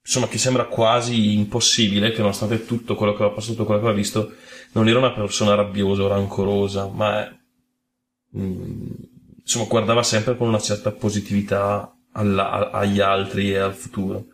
insomma, 0.00 0.28
che 0.28 0.38
sembra 0.38 0.66
quasi 0.66 1.34
impossibile, 1.34 2.12
che 2.12 2.20
nonostante 2.20 2.64
tutto 2.64 2.94
quello 2.94 3.12
che 3.12 3.22
aveva 3.22 3.34
passato, 3.34 3.64
quello 3.64 3.80
che 3.80 3.86
aveva 3.86 3.98
visto, 3.98 4.34
non 4.74 4.88
era 4.88 4.98
una 4.98 5.12
persona 5.12 5.54
rabbiosa 5.54 6.02
o 6.02 6.08
rancorosa, 6.08 6.88
ma 6.88 7.28
mh, 8.30 8.40
mm, 8.40 8.90
insomma, 9.40 9.66
guardava 9.66 10.02
sempre 10.02 10.36
con 10.36 10.48
una 10.48 10.60
certa 10.60 10.90
positività 10.92 11.96
alla, 12.12 12.70
agli 12.70 13.00
altri 13.00 13.52
e 13.52 13.58
al 13.58 13.74
futuro. 13.74 14.26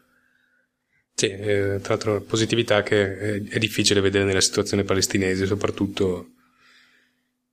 Sì, 1.15 1.27
eh, 1.27 1.79
tra 1.83 1.95
l'altro 1.95 2.23
positività 2.23 2.83
che 2.83 3.19
è, 3.19 3.43
è, 3.43 3.59
difficile 3.59 4.01
vedere 4.01 4.25
nella 4.25 4.41
situazione 4.41 4.85
palestinese, 4.85 5.45
soprattutto 5.45 6.31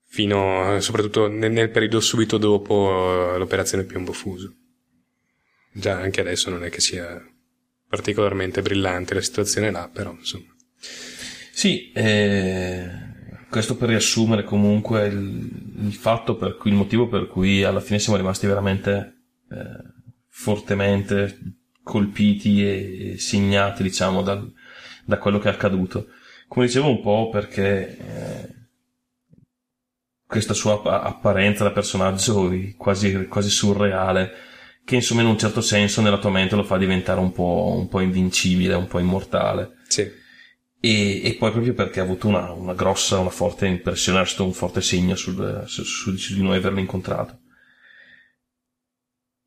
fino, 0.06 0.80
soprattutto 0.80 1.28
nel, 1.28 1.52
nel 1.52 1.70
periodo 1.70 2.00
subito 2.00 2.38
dopo 2.38 3.36
l'operazione 3.38 3.84
Piombo 3.84 4.14
Fuso. 4.14 4.56
Già 5.74 6.00
anche 6.00 6.22
adesso 6.22 6.50
non 6.50 6.64
è 6.64 6.70
che 6.70 6.80
sia 6.80 7.22
particolarmente 7.90 8.62
brillante 8.62 9.14
la 9.14 9.22
situazione 9.22 9.72
là, 9.72 9.90
però 9.92 10.12
insomma. 10.12 10.56
Sì, 11.58 11.92
eh, 11.92 12.88
questo 13.50 13.78
per 13.78 13.90
riassumere 13.90 14.44
comunque 14.44 15.08
il, 15.08 15.50
il, 15.86 15.94
fatto 15.94 16.36
per 16.36 16.56
cui, 16.56 16.70
il 16.70 16.78
motivo 16.78 17.08
per 17.08 17.26
cui 17.26 17.64
alla 17.64 17.80
fine 17.80 17.98
siamo 17.98 18.16
rimasti 18.16 18.46
veramente 18.46 19.22
eh, 19.50 19.92
fortemente 20.28 21.56
colpiti 21.82 22.64
e 22.64 23.16
segnati, 23.18 23.82
diciamo, 23.82 24.22
dal, 24.22 24.54
da 25.04 25.18
quello 25.18 25.40
che 25.40 25.50
è 25.50 25.52
accaduto. 25.52 26.10
Come 26.48 26.68
dicevo 26.68 26.90
un 26.90 27.02
po' 27.02 27.30
perché 27.30 27.98
eh, 27.98 28.56
questa 30.28 30.54
sua 30.54 30.80
apparenza 30.84 31.64
da 31.64 31.72
personaggio 31.72 32.54
quasi, 32.78 33.26
quasi 33.26 33.50
surreale, 33.50 34.32
che 34.86 34.94
insomma 34.94 35.22
in 35.22 35.28
un 35.28 35.40
certo 35.40 35.62
senso 35.62 36.02
nella 36.02 36.20
tua 36.20 36.30
mente 36.30 36.56
lo 36.56 36.64
fa 36.64 36.78
diventare 36.78 37.20
un 37.20 37.32
po', 37.32 37.74
un 37.76 37.88
po 37.88 38.00
invincibile, 38.00 38.76
un 38.76 38.86
po' 38.86 39.00
immortale. 39.00 39.78
Sì 39.88 40.26
e, 40.80 41.22
e, 41.24 41.36
poi 41.36 41.52
proprio 41.52 41.74
perché 41.74 42.00
ha 42.00 42.04
avuto 42.04 42.28
una, 42.28 42.52
una 42.52 42.74
grossa, 42.74 43.18
una 43.18 43.32
forte 43.32 43.66
impressione, 43.66 44.22
è 44.22 44.26
stato 44.26 44.46
un 44.46 44.54
forte 44.54 44.82
segno 44.82 45.16
sul, 45.16 45.64
su, 45.66 45.84
su, 45.84 46.16
su, 46.16 46.34
di 46.36 46.44
noi 46.44 46.58
averlo 46.58 46.80
incontrato. 46.80 47.40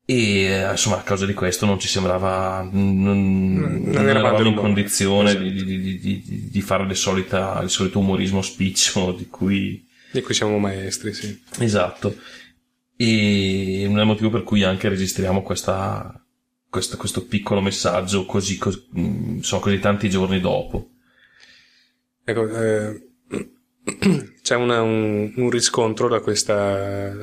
E 0.03 0.67
insomma, 0.69 0.97
a 0.97 1.03
causa 1.03 1.25
di 1.25 1.33
questo 1.33 1.65
non 1.65 1.79
ci 1.79 1.87
sembrava, 1.87 2.67
non, 2.69 3.01
non, 3.01 3.81
non 3.85 4.09
eravamo 4.09 4.45
in 4.45 4.55
condizione 4.55 5.29
esatto. 5.29 5.43
di, 5.43 5.63
di, 5.63 5.99
di, 5.99 6.49
di, 6.49 6.61
fare 6.61 6.85
le 6.85 6.95
solita, 6.95 7.61
il 7.63 7.69
solito 7.69 7.99
umorismo 7.99 8.41
spiccio 8.41 9.13
di 9.17 9.27
cui... 9.27 9.87
Di 10.11 10.21
cui 10.21 10.33
siamo 10.33 10.57
maestri, 10.57 11.13
sì. 11.13 11.41
Esatto. 11.59 12.13
E 12.97 13.85
non 13.87 13.99
è 13.99 14.01
il 14.01 14.07
motivo 14.07 14.29
per 14.29 14.43
cui 14.43 14.63
anche 14.63 14.89
registriamo 14.89 15.41
questa, 15.43 16.21
questo, 16.69 16.97
questo 16.97 17.25
piccolo 17.25 17.61
messaggio 17.61 18.25
così, 18.25 18.57
così, 18.57 18.85
insomma, 18.95 19.61
così 19.61 19.79
tanti 19.79 20.09
giorni 20.09 20.41
dopo. 20.41 20.90
Ecco, 22.31 22.47
eh, 22.47 23.09
c'è 24.41 24.55
una, 24.55 24.81
un, 24.81 25.33
un, 25.35 25.49
riscontro 25.49 26.07
da, 26.07 26.21
questa, 26.21 27.13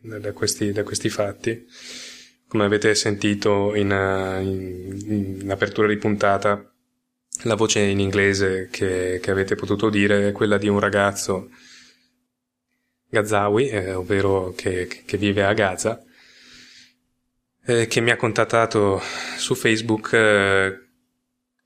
da, 0.00 0.32
questi, 0.32 0.70
da 0.70 0.84
questi 0.84 1.08
fatti. 1.08 1.66
Come 2.46 2.64
avete 2.64 2.94
sentito 2.94 3.74
in, 3.74 3.90
in, 3.90 5.40
in, 5.40 5.50
apertura 5.50 5.88
di 5.88 5.96
puntata, 5.96 6.72
la 7.42 7.56
voce 7.56 7.80
in 7.80 7.98
inglese 7.98 8.68
che, 8.70 9.18
che, 9.20 9.30
avete 9.32 9.56
potuto 9.56 9.86
udire 9.86 10.28
è 10.28 10.32
quella 10.32 10.56
di 10.56 10.68
un 10.68 10.78
ragazzo 10.78 11.50
Gazawi, 13.08 13.68
eh, 13.68 13.94
ovvero 13.94 14.52
che, 14.56 14.86
che, 14.86 15.16
vive 15.16 15.44
a 15.44 15.52
Gaza, 15.52 16.00
eh, 17.64 17.88
che 17.88 18.00
mi 18.00 18.12
ha 18.12 18.16
contattato 18.16 19.00
su 19.36 19.56
Facebook 19.56 20.12
eh, 20.12 20.85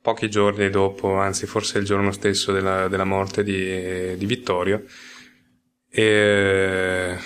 pochi 0.02 0.30
giorni 0.30 0.70
dopo, 0.70 1.14
anzi 1.14 1.46
forse 1.46 1.78
il 1.78 1.84
giorno 1.84 2.12
stesso 2.12 2.52
della, 2.52 2.88
della 2.88 3.04
morte 3.04 3.42
di, 3.42 4.16
di 4.16 4.26
Vittorio, 4.26 4.84
e, 5.90 7.18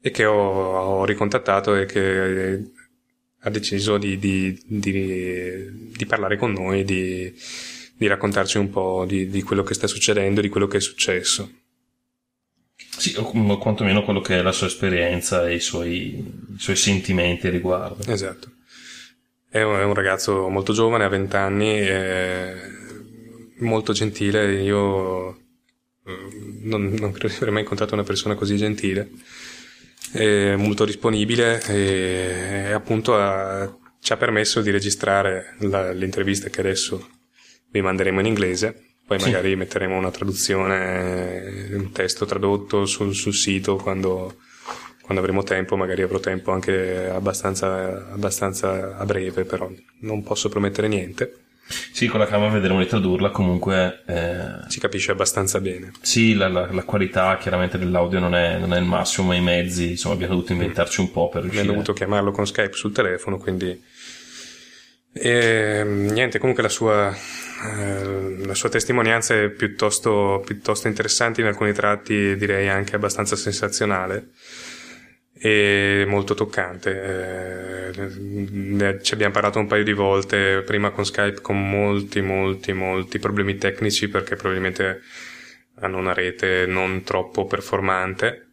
e 0.00 0.10
che 0.10 0.24
ho, 0.24 0.34
ho, 0.34 1.04
ricontattato 1.04 1.76
e 1.76 1.86
che 1.86 2.70
ha 3.40 3.50
deciso 3.50 3.98
di, 3.98 4.18
di, 4.18 4.58
di, 4.66 5.92
di 5.94 6.06
parlare 6.06 6.36
con 6.36 6.52
noi, 6.52 6.84
di, 6.84 7.32
raccontarci 7.98 8.58
un 8.58 8.70
po' 8.70 9.04
di, 9.06 9.42
quello 9.42 9.62
che 9.62 9.74
sta 9.74 9.86
succedendo, 9.86 10.40
di 10.40 10.48
quello 10.48 10.66
che 10.66 10.78
è 10.78 10.80
successo. 10.80 11.50
Sì, 12.76 13.14
o 13.16 13.58
quantomeno 13.58 14.04
quello 14.04 14.20
che 14.20 14.38
è 14.38 14.42
la 14.42 14.52
sua 14.52 14.66
esperienza 14.66 15.48
e 15.48 15.54
i 15.54 15.60
suoi, 15.60 16.16
i 16.54 16.58
suoi 16.58 16.76
sentimenti 16.76 17.48
riguardo. 17.48 18.10
Esatto. 18.10 18.53
È 19.54 19.62
un, 19.62 19.78
è 19.78 19.84
un 19.84 19.94
ragazzo 19.94 20.48
molto 20.48 20.72
giovane, 20.72 21.04
ha 21.04 21.08
20 21.08 21.36
anni, 21.36 21.80
molto 23.58 23.92
gentile. 23.92 24.52
Io 24.60 25.30
mm, 26.10 26.66
non, 26.68 26.92
non 26.98 27.12
credo 27.12 27.28
di 27.28 27.36
aver 27.36 27.50
mai 27.52 27.62
incontrato 27.62 27.94
una 27.94 28.02
persona 28.02 28.34
così 28.34 28.56
gentile. 28.56 29.12
È 30.10 30.56
molto 30.56 30.84
disponibile 30.84 31.62
e, 31.68 32.64
e 32.66 32.72
appunto 32.72 33.14
ha, 33.14 33.72
ci 34.00 34.12
ha 34.12 34.16
permesso 34.16 34.60
di 34.60 34.72
registrare 34.72 35.54
la, 35.60 35.92
l'intervista 35.92 36.48
che 36.48 36.58
adesso 36.58 37.08
vi 37.70 37.80
manderemo 37.80 38.18
in 38.18 38.26
inglese. 38.26 38.96
Poi 39.06 39.18
magari 39.18 39.50
sì. 39.50 39.54
metteremo 39.54 39.96
una 39.96 40.10
traduzione, 40.10 41.68
un 41.74 41.92
testo 41.92 42.26
tradotto 42.26 42.86
sul, 42.86 43.14
sul 43.14 43.34
sito 43.34 43.76
quando, 43.76 44.38
quando 45.04 45.22
avremo 45.22 45.42
tempo, 45.42 45.76
magari 45.76 46.00
avrò 46.00 46.18
tempo 46.18 46.50
anche 46.50 47.10
abbastanza, 47.10 48.10
abbastanza 48.10 48.96
a 48.96 49.04
breve, 49.04 49.44
però 49.44 49.70
non 50.00 50.22
posso 50.22 50.48
promettere 50.48 50.88
niente. 50.88 51.40
Sì, 51.92 52.06
con 52.06 52.20
la 52.20 52.26
camera 52.26 52.50
vedremo 52.50 52.78
di 52.78 52.86
tradurla, 52.86 53.28
comunque... 53.28 54.02
Eh... 54.06 54.68
Si 54.68 54.80
capisce 54.80 55.10
abbastanza 55.12 55.60
bene. 55.60 55.92
Sì, 56.00 56.34
la, 56.34 56.48
la, 56.48 56.72
la 56.72 56.84
qualità 56.84 57.36
chiaramente 57.36 57.76
dell'audio 57.76 58.18
non 58.18 58.34
è, 58.34 58.56
non 58.56 58.72
è, 58.72 58.78
il 58.78 58.86
massimo, 58.86 59.26
ma 59.26 59.34
i 59.34 59.42
mezzi, 59.42 59.90
insomma, 59.90 60.14
abbiamo 60.14 60.34
dovuto 60.34 60.52
inventarci 60.52 61.00
un 61.00 61.10
po' 61.10 61.28
per 61.28 61.42
riuscire... 61.42 61.62
Abbiamo 61.62 61.82
dovuto 61.82 61.98
chiamarlo 61.98 62.30
con 62.30 62.46
Skype 62.46 62.74
sul 62.74 62.92
telefono, 62.92 63.36
quindi... 63.36 63.82
E, 65.12 65.84
niente, 65.84 66.38
comunque 66.38 66.62
la 66.62 66.70
sua, 66.70 67.14
eh, 67.14 68.36
la 68.46 68.54
sua 68.54 68.70
testimonianza 68.70 69.34
è 69.34 69.50
piuttosto, 69.50 70.42
piuttosto 70.46 70.88
interessante, 70.88 71.42
in 71.42 71.46
alcuni 71.46 71.74
tratti 71.74 72.36
direi 72.36 72.68
anche 72.68 72.96
abbastanza 72.96 73.36
sensazionale 73.36 74.30
e 75.36 76.04
molto 76.06 76.34
toccante. 76.34 77.92
Eh, 77.92 79.00
ci 79.02 79.14
abbiamo 79.14 79.32
parlato 79.32 79.58
un 79.58 79.66
paio 79.66 79.84
di 79.84 79.92
volte, 79.92 80.62
prima 80.64 80.90
con 80.90 81.04
Skype, 81.04 81.40
con 81.40 81.68
molti, 81.68 82.20
molti, 82.20 82.72
molti 82.72 83.18
problemi 83.18 83.56
tecnici 83.56 84.08
perché 84.08 84.36
probabilmente 84.36 85.02
hanno 85.80 85.98
una 85.98 86.12
rete 86.12 86.66
non 86.66 87.02
troppo 87.02 87.46
performante 87.46 88.48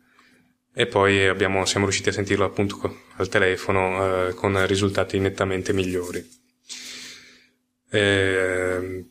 e 0.73 0.85
poi 0.87 1.27
abbiamo, 1.27 1.65
siamo 1.65 1.85
riusciti 1.85 2.09
a 2.09 2.13
sentirlo 2.13 2.45
appunto 2.45 3.03
al 3.17 3.29
telefono 3.29 4.27
eh, 4.29 4.33
con 4.33 4.65
risultati 4.65 5.19
nettamente 5.19 5.73
migliori. 5.73 6.27
Eh, 7.89 9.05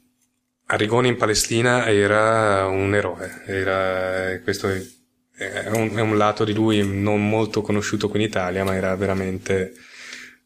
Arrigoni 0.72 1.08
in 1.08 1.16
Palestina 1.16 1.86
era 1.88 2.66
un 2.66 2.94
eroe, 2.94 3.42
era, 3.44 4.38
questo 4.40 4.68
è 5.40 5.70
un, 5.70 5.96
è 5.96 6.00
un, 6.02 6.18
lato 6.18 6.44
di 6.44 6.52
lui 6.52 6.86
non 6.86 7.26
molto 7.26 7.62
conosciuto 7.62 8.10
qui 8.10 8.20
in 8.20 8.26
Italia, 8.26 8.62
ma 8.62 8.74
era 8.74 8.94
veramente 8.94 9.72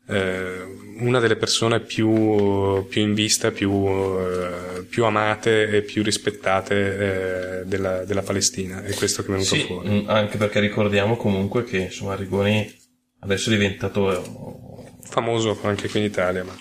eh, 0.07 0.63
una 1.01 1.19
delle 1.19 1.35
persone 1.35 1.81
più, 1.81 2.87
più 2.89 3.03
in 3.03 3.13
vista, 3.13 3.51
più, 3.51 3.73
eh, 3.73 4.85
più, 4.89 5.05
amate 5.05 5.69
e 5.69 5.83
più 5.83 6.05
rispettate 6.05 6.75
eh, 6.75 7.65
della, 7.65 8.05
della, 8.05 8.23
Palestina. 8.23 8.85
È 8.85 8.95
questo 8.95 9.23
che 9.23 9.29
è 9.29 9.31
venuto 9.33 9.55
sì, 9.57 9.63
fuori. 9.63 9.89
Mm, 9.89 10.09
anche 10.09 10.37
perché 10.37 10.61
ricordiamo 10.61 11.17
comunque 11.17 11.65
che 11.65 11.79
insomma 11.79 12.15
Rigoni 12.15 12.73
adesso 13.19 13.51
è 13.51 13.53
diventato 13.53 15.01
famoso 15.03 15.59
anche 15.63 15.89
qui 15.89 15.99
in 15.99 16.07
Italia. 16.07 16.45
Ma... 16.45 16.57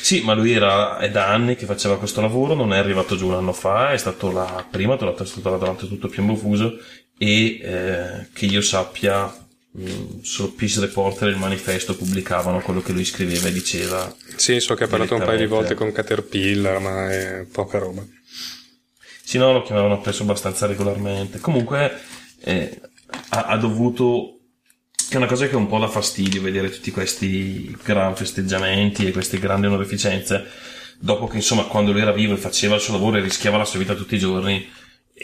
Sì, 0.00 0.22
ma 0.22 0.32
lui 0.32 0.52
era, 0.52 0.96
è 0.96 1.10
da 1.10 1.28
anni 1.28 1.56
che 1.56 1.66
faceva 1.66 1.98
questo 1.98 2.22
lavoro, 2.22 2.54
non 2.54 2.72
è 2.72 2.78
arrivato 2.78 3.16
giù 3.16 3.26
un 3.26 3.34
anno 3.34 3.52
fa, 3.52 3.92
è 3.92 3.98
stato 3.98 4.32
la 4.32 4.64
prima, 4.70 4.96
è 4.96 5.24
stato 5.26 5.50
là 5.50 5.58
davanti 5.58 5.86
tutto 5.86 6.08
piombo 6.08 6.36
fuso 6.36 6.78
e 7.18 7.60
eh, 7.62 8.26
che 8.32 8.46
io 8.46 8.60
sappia 8.60 9.32
mh, 9.70 10.20
sul 10.22 10.52
Peace 10.52 10.80
Reporter 10.80 11.28
e 11.28 11.32
il 11.32 11.38
manifesto 11.38 11.96
pubblicavano 11.96 12.60
quello 12.60 12.82
che 12.82 12.92
lui 12.92 13.04
scriveva 13.04 13.48
e 13.48 13.52
diceva. 13.52 14.14
Sì, 14.36 14.60
so 14.60 14.74
che 14.74 14.84
ha 14.84 14.88
parlato 14.88 15.14
un 15.14 15.24
paio 15.24 15.38
di 15.38 15.46
volte 15.46 15.74
con 15.74 15.92
Caterpillar, 15.92 16.78
ma 16.80 17.10
è 17.10 17.46
poca 17.50 17.78
roba. 17.78 18.04
Sì, 19.22 19.38
no, 19.38 19.52
lo 19.52 19.62
chiamavano 19.62 20.00
presso 20.00 20.22
abbastanza 20.22 20.66
regolarmente. 20.66 21.38
Comunque 21.40 22.00
eh, 22.40 22.80
ha, 23.30 23.44
ha 23.46 23.56
dovuto 23.56 24.36
che 25.08 25.14
è 25.14 25.16
una 25.16 25.26
cosa 25.26 25.46
che 25.46 25.56
un 25.56 25.68
po' 25.68 25.78
dà 25.78 25.88
fastidio 25.88 26.42
vedere 26.42 26.70
tutti 26.70 26.90
questi 26.90 27.76
gran 27.82 28.16
festeggiamenti 28.16 29.06
e 29.06 29.12
queste 29.12 29.38
grandi 29.38 29.66
onorificenze 29.66 30.44
dopo 30.98 31.28
che 31.28 31.36
insomma 31.36 31.64
quando 31.64 31.92
lui 31.92 32.00
era 32.00 32.12
vivo 32.12 32.34
e 32.34 32.38
faceva 32.38 32.74
il 32.74 32.80
suo 32.80 32.94
lavoro 32.94 33.18
e 33.18 33.20
rischiava 33.20 33.56
la 33.56 33.64
sua 33.64 33.78
vita 33.78 33.94
tutti 33.94 34.16
i 34.16 34.18
giorni 34.18 34.68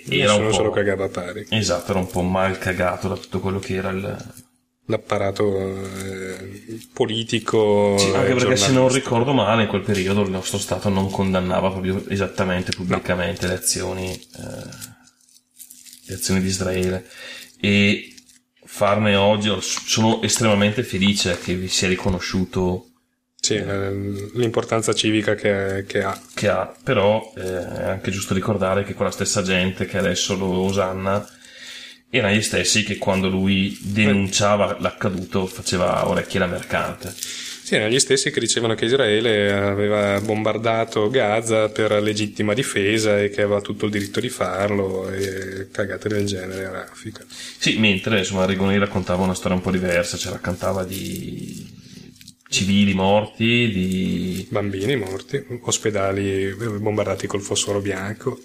era 0.08 0.34
un 0.34 0.46
po'... 0.46 0.52
se 0.52 0.62
lo 0.62 0.70
cagava 0.70 1.04
a 1.04 1.08
pari 1.08 1.46
esatto 1.50 1.90
era 1.90 2.00
un 2.00 2.06
po' 2.06 2.22
mal 2.22 2.58
cagato 2.58 3.08
da 3.08 3.16
tutto 3.16 3.40
quello 3.40 3.58
che 3.58 3.74
era 3.74 3.90
il 3.90 4.34
l'apparato 4.86 5.56
eh, 5.58 6.80
politico 6.92 7.96
sì, 7.96 8.08
anche 8.08 8.34
perché 8.34 8.56
se 8.56 8.72
non 8.72 8.92
ricordo 8.92 9.32
male 9.32 9.62
in 9.62 9.68
quel 9.68 9.82
periodo 9.82 10.22
il 10.22 10.30
nostro 10.30 10.58
Stato 10.58 10.88
non 10.88 11.08
condannava 11.08 11.70
proprio 11.70 12.02
esattamente 12.08 12.72
pubblicamente 12.72 13.46
no. 13.46 13.52
le 13.52 13.58
azioni 13.58 14.10
eh, 14.10 14.90
le 16.06 16.14
azioni 16.14 16.40
di 16.40 16.48
Israele 16.48 17.06
e 17.60 18.12
farne 18.72 19.16
oggi. 19.16 19.54
Sono 19.60 20.22
estremamente 20.22 20.82
felice 20.82 21.38
che 21.38 21.54
vi 21.54 21.68
sia 21.68 21.88
riconosciuto 21.88 22.91
sì, 23.44 23.54
eh, 23.54 23.90
l'importanza 24.34 24.92
civica 24.92 25.34
che, 25.34 25.82
che, 25.84 26.00
ha. 26.00 26.16
Che 26.32 26.48
ha, 26.48 26.72
però 26.84 27.32
eh, 27.36 27.40
è 27.42 27.82
anche 27.88 28.12
giusto 28.12 28.34
ricordare 28.34 28.84
che 28.84 28.94
quella 28.94 29.10
stessa 29.10 29.42
gente 29.42 29.84
che 29.84 29.98
adesso 29.98 30.36
lo 30.36 30.46
osanna 30.46 31.28
erano 32.08 32.34
gli 32.36 32.40
stessi 32.40 32.84
che 32.84 32.98
quando 32.98 33.28
lui 33.28 33.76
denunciava 33.80 34.76
l'accaduto 34.78 35.46
faceva 35.46 36.06
orecchie 36.06 36.38
da 36.38 36.46
mercante. 36.46 37.12
Sì, 37.16 37.74
erano 37.74 37.90
gli 37.90 37.98
stessi 37.98 38.30
che 38.30 38.38
dicevano 38.38 38.76
che 38.76 38.84
Israele 38.84 39.52
aveva 39.52 40.20
bombardato 40.20 41.10
Gaza 41.10 41.68
per 41.68 42.00
legittima 42.00 42.54
difesa 42.54 43.18
e 43.18 43.30
che 43.30 43.42
aveva 43.42 43.60
tutto 43.60 43.86
il 43.86 43.90
diritto 43.90 44.20
di 44.20 44.28
farlo 44.28 45.10
e 45.10 45.68
cagate 45.72 46.08
del 46.08 46.26
genere 46.26 46.66
a 46.66 46.70
raffica. 46.70 47.24
Sì, 47.26 47.76
mentre 47.80 48.18
insomma 48.18 48.46
Rigoni 48.46 48.78
raccontava 48.78 49.24
una 49.24 49.34
storia 49.34 49.56
un 49.56 49.62
po' 49.64 49.72
diversa, 49.72 50.16
cioè 50.16 50.30
raccontava 50.30 50.84
di 50.84 51.80
civili 52.52 52.94
morti, 52.94 53.70
di 53.72 54.46
bambini 54.50 54.94
morti, 54.94 55.44
ospedali 55.62 56.54
bombardati 56.54 57.26
col 57.26 57.40
fosforo 57.40 57.80
bianco 57.80 58.38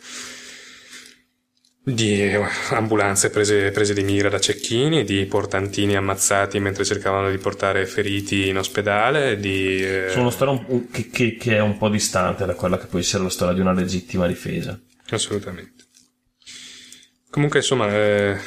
di 1.93 2.29
ambulanze 2.71 3.29
prese, 3.29 3.71
prese, 3.71 3.93
di 3.93 4.03
mira 4.03 4.27
da 4.27 4.41
cecchini, 4.41 5.05
di 5.05 5.25
portantini 5.25 5.95
ammazzati 5.95 6.59
mentre 6.59 6.83
cercavano 6.83 7.29
di 7.29 7.37
portare 7.37 7.85
feriti 7.85 8.49
in 8.49 8.57
ospedale. 8.57 9.39
Di, 9.39 9.81
eh... 9.81 10.07
Sono 10.09 10.23
una 10.23 10.31
storia 10.31 10.65
che, 10.91 11.09
che, 11.09 11.37
che, 11.37 11.55
è 11.55 11.61
un 11.61 11.77
po' 11.77 11.87
distante 11.87 12.45
da 12.45 12.55
quella 12.55 12.77
che 12.77 12.87
può 12.87 12.99
essere 12.99 13.23
la 13.23 13.29
storia 13.29 13.53
di 13.53 13.61
una 13.61 13.71
legittima 13.71 14.27
difesa. 14.27 14.77
Assolutamente. 15.11 15.85
Comunque, 17.29 17.59
insomma, 17.59 17.89
eh, 17.93 18.37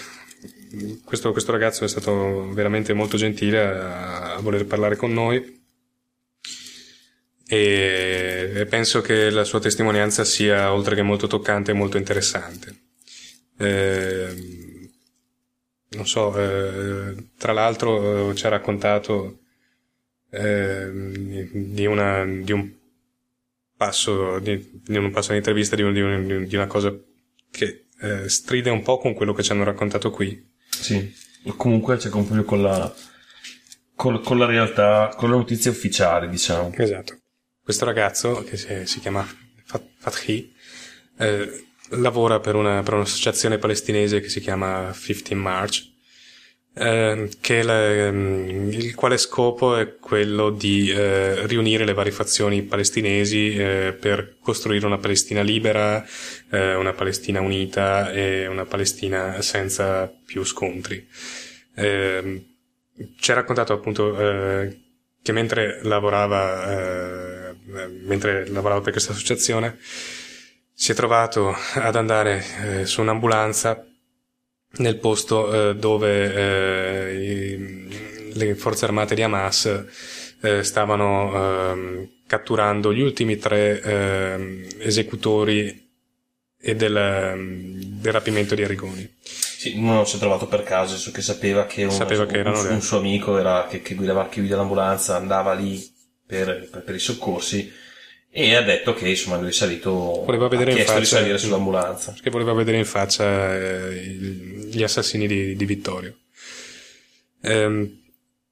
questo, 1.05 1.33
questo, 1.33 1.53
ragazzo 1.53 1.85
è 1.85 1.89
stato 1.89 2.53
veramente 2.53 2.93
molto 2.93 3.17
gentile 3.17 3.61
a, 3.61 4.35
a 4.35 4.41
voler 4.41 4.67
parlare 4.67 4.97
con 4.97 5.13
noi. 5.13 5.59
E 7.47 8.67
penso 8.69 9.01
che 9.01 9.29
la 9.31 9.45
sua 9.45 9.59
testimonianza 9.59 10.25
sia, 10.25 10.73
oltre 10.73 10.95
che 10.95 11.03
molto 11.03 11.27
toccante, 11.27 11.73
molto 11.73 11.97
interessante 11.97 12.89
eh, 13.61 14.89
non 15.91 16.07
so, 16.07 16.35
eh, 16.39 17.15
tra 17.37 17.53
l'altro 17.53 18.31
eh, 18.31 18.35
ci 18.35 18.47
ha 18.47 18.49
raccontato 18.49 19.41
ehm, 20.31 21.13
di, 21.53 21.85
una, 21.85 22.25
di, 22.25 22.53
un 22.53 22.73
passo 23.77 24.39
di, 24.39 24.83
di 24.83 24.97
un 24.97 25.11
passo 25.11 25.33
d'intervista 25.33 25.77
di, 25.77 25.83
un, 25.83 26.47
di, 26.47 26.57
una 26.57 26.67
cosa 26.67 26.97
che 27.51 27.89
eh, 28.01 28.29
stride 28.29 28.71
un 28.71 28.83
po' 28.83 28.97
con 28.99 29.13
quello 29.13 29.35
che 29.35 29.43
ci 29.43 29.53
hanno 29.53 29.65
raccontato 29.65 30.11
qui. 30.11 30.49
Sì, 30.81 31.15
comunque 31.57 31.97
c'è 31.97 32.09
proprio 32.09 32.45
con 32.45 32.63
la, 32.63 32.93
con, 33.95 34.21
con 34.23 34.39
la 34.39 34.47
realtà, 34.47 35.15
con 35.17 35.31
le 35.31 35.37
notizie 35.37 35.71
ufficiali, 35.71 36.29
diciamo. 36.29 36.73
Esatto. 36.75 37.19
Questo 37.63 37.85
ragazzo, 37.85 38.43
che 38.43 38.57
si, 38.57 38.87
si 38.87 39.01
chiama 39.01 39.27
Fathi, 39.99 40.53
eh, 41.19 41.67
lavora 41.91 42.41
per, 42.41 42.55
una, 42.55 42.83
per 42.83 42.95
un'associazione 42.95 43.59
palestinese 43.59 44.21
che 44.21 44.29
si 44.29 44.41
chiama 44.41 44.93
15 44.93 45.35
March, 45.35 45.90
eh, 46.73 47.63
la, 47.65 47.93
ehm, 47.93 48.71
il 48.73 48.95
quale 48.95 49.19
scopo 49.19 49.77
è 49.77 49.97
quello 49.97 50.51
di 50.51 50.91
eh, 50.91 51.47
riunire 51.47 51.85
le 51.85 51.95
varie 51.95 52.13
fazioni 52.13 52.63
palestinesi 52.63 53.55
eh, 53.57 53.97
per 53.99 54.37
costruire 54.41 54.87
una 54.87 54.99
Palestina 54.99 55.43
libera, 55.43 56.05
eh, 56.51 56.75
una 56.75 56.93
Palestina 56.93 57.41
unita 57.41 58.13
e 58.13 58.47
una 58.47 58.65
Palestina 58.67 59.43
senza 59.43 60.13
più 60.25 60.45
scontri. 60.45 61.07
Ehm, 61.75 62.45
ci 63.19 63.31
ha 63.31 63.35
raccontato 63.35 63.73
appunto 63.73 64.19
eh, 64.19 64.81
che 65.23 65.33
mentre 65.33 65.81
lavorava, 65.83 67.51
eh, 67.51 67.57
mentre 68.05 68.47
lavorava 68.49 68.81
per 68.81 68.93
questa 68.93 69.13
associazione, 69.13 69.79
si 70.73 70.93
è 70.93 70.95
trovato 70.95 71.55
ad 71.75 71.95
andare 71.97 72.85
su 72.87 73.03
un'ambulanza 73.03 73.90
nel 74.79 74.97
posto 74.99 75.71
eh, 75.71 75.77
dove 75.77 76.35
eh, 76.35 77.15
i, 77.15 78.33
le 78.35 78.55
forze 78.55 78.85
armate 78.85 79.15
di 79.15 79.23
Hamas 79.23 79.85
eh, 80.41 80.63
stavano 80.63 81.35
ehm, 81.35 82.09
catturando 82.27 82.93
gli 82.93 83.01
ultimi 83.01 83.37
tre 83.37 83.81
ehm, 83.81 84.67
esecutori 84.79 85.89
e 86.63 86.77
del, 86.77 86.97
ehm, 86.97 87.81
del, 88.01 88.13
rapimento 88.13 88.55
di 88.55 88.63
Arrigoni. 88.63 89.17
Sì, 89.23 89.75
uno 89.77 90.05
si 90.05 90.17
è 90.17 90.19
trovato 90.19 90.47
per 90.47 90.63
caso, 90.63 91.11
che 91.11 91.23
sapeva 91.23 91.67
che, 91.67 91.83
uno, 91.83 91.93
sapeva 91.93 92.27
che 92.27 92.41
un, 92.41 92.67
un, 92.71 92.81
suo 92.81 92.99
amico 92.99 93.39
era, 93.39 93.67
che, 93.69 93.83
che 93.83 93.95
guidava, 93.95 94.29
che 94.29 94.41
guida 94.41 94.57
l'ambulanza 94.57 95.17
andava 95.17 95.53
lì 95.53 95.83
per, 96.25 96.69
per, 96.71 96.83
per 96.83 96.95
i 96.95 96.99
soccorsi 96.99 97.71
e 98.33 98.55
ha 98.55 98.63
detto 98.63 98.95
che 98.95 99.09
insomma 99.09 99.39
lui 99.39 99.49
è 99.49 99.53
salito 99.53 99.91
voleva 100.25 100.47
vedere 100.47 100.71
ha 100.71 100.75
chiesto 100.75 100.93
faccia, 100.93 101.05
di 101.05 101.11
salire 101.11 101.39
sull'ambulanza. 101.39 102.13
perché 102.13 102.31
voleva 102.31 102.53
vedere 102.53 102.79
in 102.79 102.85
faccia 102.85 103.57
eh, 103.57 103.91
gli 104.71 104.83
assassini 104.85 105.27
di, 105.27 105.57
di 105.57 105.65
Vittorio. 105.65 106.17
Ehm, 107.43 107.99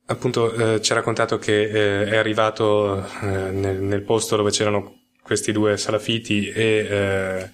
appunto 0.06 0.52
eh, 0.52 0.80
ci 0.80 0.90
ha 0.90 0.96
raccontato 0.96 1.38
che 1.38 1.62
eh, 1.62 2.06
è 2.06 2.16
arrivato 2.16 3.06
eh, 3.22 3.26
nel, 3.26 3.80
nel, 3.80 4.02
posto 4.02 4.34
dove 4.34 4.50
c'erano 4.50 5.02
questi 5.22 5.52
due 5.52 5.76
salafiti 5.76 6.48
e 6.48 6.86
eh, 6.90 7.50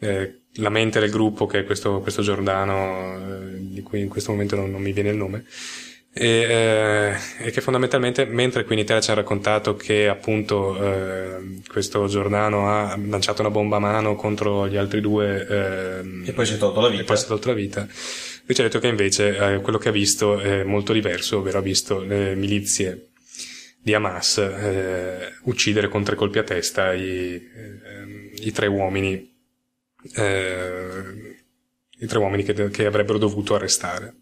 eh, 0.00 0.40
la 0.56 0.68
mente 0.68 1.00
del 1.00 1.10
gruppo 1.10 1.46
che 1.46 1.60
è 1.60 1.64
questo, 1.64 2.00
questo 2.00 2.20
Giordano 2.20 3.18
di 3.56 3.80
cui 3.82 4.00
in 4.00 4.08
questo 4.08 4.32
momento 4.32 4.56
non, 4.56 4.70
non 4.70 4.82
mi 4.82 4.92
viene 4.92 5.10
il 5.10 5.16
nome 5.16 5.44
e, 6.16 6.28
eh, 6.28 7.16
e, 7.38 7.50
che 7.50 7.60
fondamentalmente 7.60 8.24
mentre 8.24 8.64
qui 8.64 8.74
in 8.74 8.82
Italia 8.82 9.02
ci 9.02 9.10
ha 9.10 9.14
raccontato 9.14 9.74
che 9.74 10.06
appunto 10.06 10.80
eh, 10.80 11.60
questo 11.66 12.06
Giordano 12.06 12.68
ha 12.68 12.96
lanciato 12.96 13.40
una 13.40 13.50
bomba 13.50 13.76
a 13.76 13.80
mano 13.80 14.14
contro 14.14 14.68
gli 14.68 14.76
altri 14.76 15.00
due 15.00 15.44
eh, 15.44 16.22
e 16.24 16.32
poi 16.32 16.46
si 16.46 16.54
è 16.54 16.56
tolto 16.56 16.80
la 16.80 16.88
vita. 16.88 17.02
e 17.02 17.04
poi 17.04 17.16
si 17.16 17.24
è 17.24 17.26
tolto 17.26 17.48
la 17.48 17.54
vita 17.54 17.80
lui 17.80 18.54
ci 18.54 18.60
ha 18.60 18.64
detto 18.64 18.78
che 18.78 18.86
invece 18.86 19.36
eh, 19.36 19.60
quello 19.60 19.76
che 19.76 19.88
ha 19.88 19.92
visto 19.92 20.38
è 20.38 20.62
molto 20.62 20.92
diverso 20.92 21.38
ovvero 21.38 21.58
ha 21.58 21.62
visto 21.62 21.98
le 21.98 22.36
milizie 22.36 23.08
di 23.82 23.92
Hamas 23.92 24.38
eh, 24.38 25.32
uccidere 25.42 25.88
con 25.88 26.04
tre 26.04 26.14
colpi 26.14 26.38
a 26.38 26.44
testa 26.44 26.92
i, 26.92 27.34
eh, 27.34 28.32
i 28.36 28.52
tre 28.52 28.68
uomini 28.68 29.32
i 30.04 32.06
tre 32.06 32.18
uomini 32.18 32.44
che, 32.44 32.70
che 32.70 32.86
avrebbero 32.86 33.18
dovuto 33.18 33.56
arrestare 33.56 34.14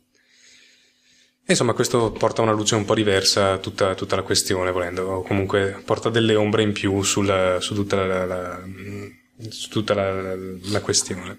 Insomma, 1.44 1.72
questo 1.72 2.12
porta 2.12 2.40
una 2.40 2.52
luce 2.52 2.76
un 2.76 2.84
po' 2.84 2.94
diversa 2.94 3.52
a 3.52 3.58
tutta, 3.58 3.94
tutta 3.94 4.14
la 4.14 4.22
questione, 4.22 4.70
volendo, 4.70 5.06
o 5.08 5.22
comunque 5.22 5.82
porta 5.84 6.08
delle 6.08 6.36
ombre 6.36 6.62
in 6.62 6.72
più 6.72 7.02
sulla, 7.02 7.60
su 7.60 7.74
tutta, 7.74 8.04
la, 8.06 8.24
la, 8.24 8.62
su 9.48 9.68
tutta 9.68 9.92
la, 9.92 10.36
la, 10.36 10.80
questione. 10.80 11.38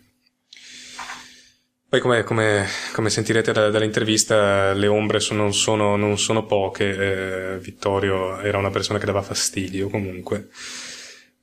Poi, 1.88 2.02
come, 2.02 2.24
come, 2.24 2.68
come 2.92 3.10
sentirete 3.10 3.54
da, 3.54 3.70
dall'intervista, 3.70 4.74
le 4.74 4.88
ombre 4.88 5.22
sono, 5.22 5.44
non, 5.44 5.54
sono, 5.54 5.96
non 5.96 6.18
sono 6.20 6.46
poche. 6.46 7.54
Eh, 7.56 7.60
Vittorio 7.60 8.40
era 8.40 8.58
una 8.58 8.72
persona 8.72 9.00
che 9.00 9.06
dava 9.06 9.22
fastidio, 9.22 9.90
comunque. 9.90 10.50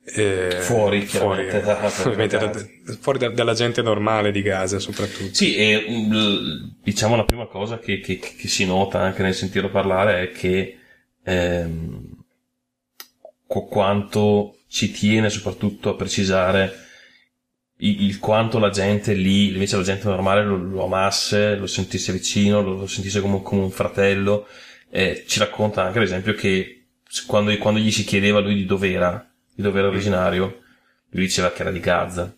Eh, 0.03 0.57
fuori, 0.61 1.05
fuori, 1.05 1.47
fuori 1.49 3.19
da, 3.19 3.29
dalla 3.29 3.53
gente 3.53 3.83
normale 3.83 4.31
di 4.31 4.41
Gaza 4.41 4.79
soprattutto. 4.79 5.33
Sì, 5.33 5.55
e 5.55 5.85
diciamo 6.81 7.15
la 7.15 7.23
prima 7.23 7.45
cosa 7.45 7.77
che, 7.77 7.99
che, 7.99 8.17
che 8.17 8.47
si 8.47 8.65
nota 8.65 8.99
anche 8.99 9.21
nel 9.21 9.35
sentirlo 9.35 9.69
parlare 9.69 10.23
è 10.23 10.31
che 10.31 10.77
ehm, 11.23 12.09
quanto 13.45 14.57
ci 14.67 14.91
tiene 14.91 15.29
soprattutto 15.29 15.89
a 15.89 15.95
precisare 15.95 16.73
il, 17.77 18.03
il, 18.05 18.19
quanto 18.19 18.59
la 18.59 18.69
gente 18.69 19.13
lì, 19.13 19.49
invece 19.49 19.75
la 19.75 19.83
gente 19.83 20.07
normale 20.07 20.43
lo, 20.43 20.55
lo 20.55 20.85
amasse, 20.85 21.55
lo 21.55 21.67
sentisse 21.67 22.11
vicino, 22.11 22.61
lo, 22.61 22.73
lo 22.73 22.87
sentisse 22.87 23.21
come, 23.21 23.41
come, 23.41 23.61
un 23.61 23.71
fratello. 23.71 24.47
Eh, 24.89 25.25
ci 25.27 25.39
racconta 25.39 25.83
anche 25.83 25.99
ad 25.99 26.03
esempio 26.03 26.33
che 26.33 26.85
quando, 27.27 27.55
quando 27.57 27.79
gli 27.79 27.91
si 27.91 28.03
chiedeva 28.03 28.39
lui 28.39 28.55
di 28.55 28.65
dove 28.65 28.91
era, 28.91 29.30
di 29.53 29.61
dove 29.61 29.79
era 29.79 29.87
originario, 29.87 30.61
lui 31.09 31.23
diceva 31.23 31.51
che 31.51 31.61
era 31.61 31.71
di 31.71 31.79
Gaza. 31.79 32.33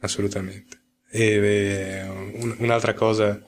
Assolutamente. 0.00 0.78
E, 1.10 2.02
un, 2.06 2.56
un'altra 2.58 2.94
cosa 2.94 3.42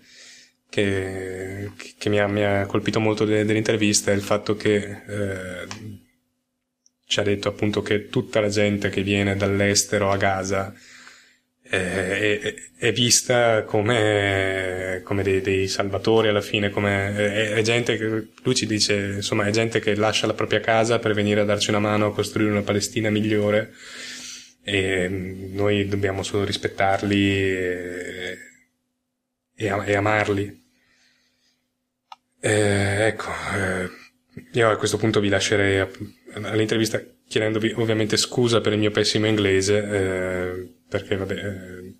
che, 0.68 1.70
che 1.98 2.08
mi, 2.08 2.20
ha, 2.20 2.26
mi, 2.26 2.44
ha, 2.44 2.66
colpito 2.66 3.00
molto 3.00 3.24
dell'intervista 3.24 4.10
è 4.10 4.14
il 4.14 4.22
fatto 4.22 4.56
che 4.56 5.02
eh, 5.06 5.66
ci 7.06 7.20
ha 7.20 7.22
detto 7.22 7.48
appunto 7.48 7.82
che 7.82 8.08
tutta 8.08 8.40
la 8.40 8.48
gente 8.48 8.90
che 8.90 9.02
viene 9.02 9.36
dall'estero 9.36 10.10
a 10.10 10.16
Gaza 10.16 10.74
eh, 11.68 12.40
è, 12.40 12.54
è, 12.76 12.92
vista 12.92 13.64
come, 13.64 15.00
come 15.04 15.22
dei, 15.22 15.40
dei, 15.40 15.68
salvatori 15.68 16.28
alla 16.28 16.40
fine, 16.40 16.70
come 16.70 17.14
è, 17.14 17.52
è, 17.54 17.62
gente 17.62 17.96
che 17.96 18.28
lui 18.42 18.54
ci 18.54 18.66
dice, 18.66 18.94
insomma, 19.16 19.44
è 19.46 19.50
gente 19.50 19.80
che 19.80 19.94
lascia 19.94 20.26
la 20.26 20.34
propria 20.34 20.60
casa 20.60 20.98
per 20.98 21.14
venire 21.14 21.40
a 21.40 21.44
darci 21.44 21.70
una 21.70 21.78
mano 21.78 22.06
a 22.06 22.14
costruire 22.14 22.50
una 22.50 22.62
Palestina 22.62 23.10
migliore 23.10 23.72
e 24.62 25.08
noi 25.08 25.86
dobbiamo 25.86 26.22
solo 26.22 26.44
rispettarli 26.44 27.30
e, 27.30 28.38
e, 29.54 29.64
e 29.84 29.94
amarli. 29.94 30.64
Eh, 32.40 33.06
ecco, 33.06 33.30
eh, 33.54 33.88
io 34.52 34.70
a 34.70 34.76
questo 34.76 34.98
punto 34.98 35.20
vi 35.20 35.28
lascerei 35.28 35.86
all'intervista 36.42 37.02
chiedendovi 37.28 37.72
ovviamente 37.76 38.16
scusa 38.16 38.60
per 38.60 38.72
il 38.72 38.78
mio 38.78 38.90
pessimo 38.90 39.26
inglese, 39.26 39.78
eh, 39.78 40.75
perché 40.96 41.16
vabbè, 41.16 41.34
eh, 41.34 41.94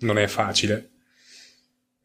non 0.00 0.18
è 0.18 0.26
facile. 0.26 0.90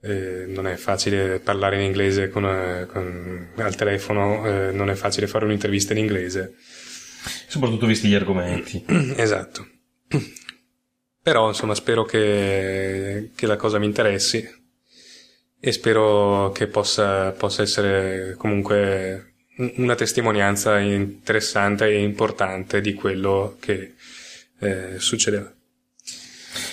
Eh, 0.02 0.46
non 0.48 0.66
è 0.66 0.76
facile 0.78 1.40
parlare 1.40 1.76
in 1.76 1.82
inglese 1.82 2.30
con, 2.30 2.46
eh, 2.46 2.86
con, 2.86 3.50
al 3.58 3.76
telefono, 3.76 4.48
eh, 4.48 4.72
non 4.72 4.90
è 4.90 4.94
facile 4.96 5.28
fare 5.28 5.44
un'intervista 5.44 5.92
in 5.92 6.00
inglese. 6.00 6.56
Soprattutto 7.48 7.86
visti 7.86 8.08
gli 8.08 8.16
argomenti. 8.16 8.84
esatto. 9.18 9.68
Però 11.22 11.50
insomma 11.50 11.76
spero 11.76 12.06
che, 12.06 13.32
che, 13.36 13.46
la 13.46 13.58
cosa 13.58 13.78
mi 13.78 13.86
interessi 13.86 14.48
e 15.60 15.72
spero 15.74 16.52
che 16.54 16.68
possa, 16.68 17.32
possa 17.34 17.62
essere 17.62 18.36
comunque 18.38 19.34
una 19.76 19.96
testimonianza 19.96 20.80
interessante 20.80 21.88
e 21.88 22.02
importante 22.02 22.80
di 22.80 22.94
quello 22.94 23.58
che 23.60 23.96
eh, 24.60 24.96
succedeva. 25.00 25.54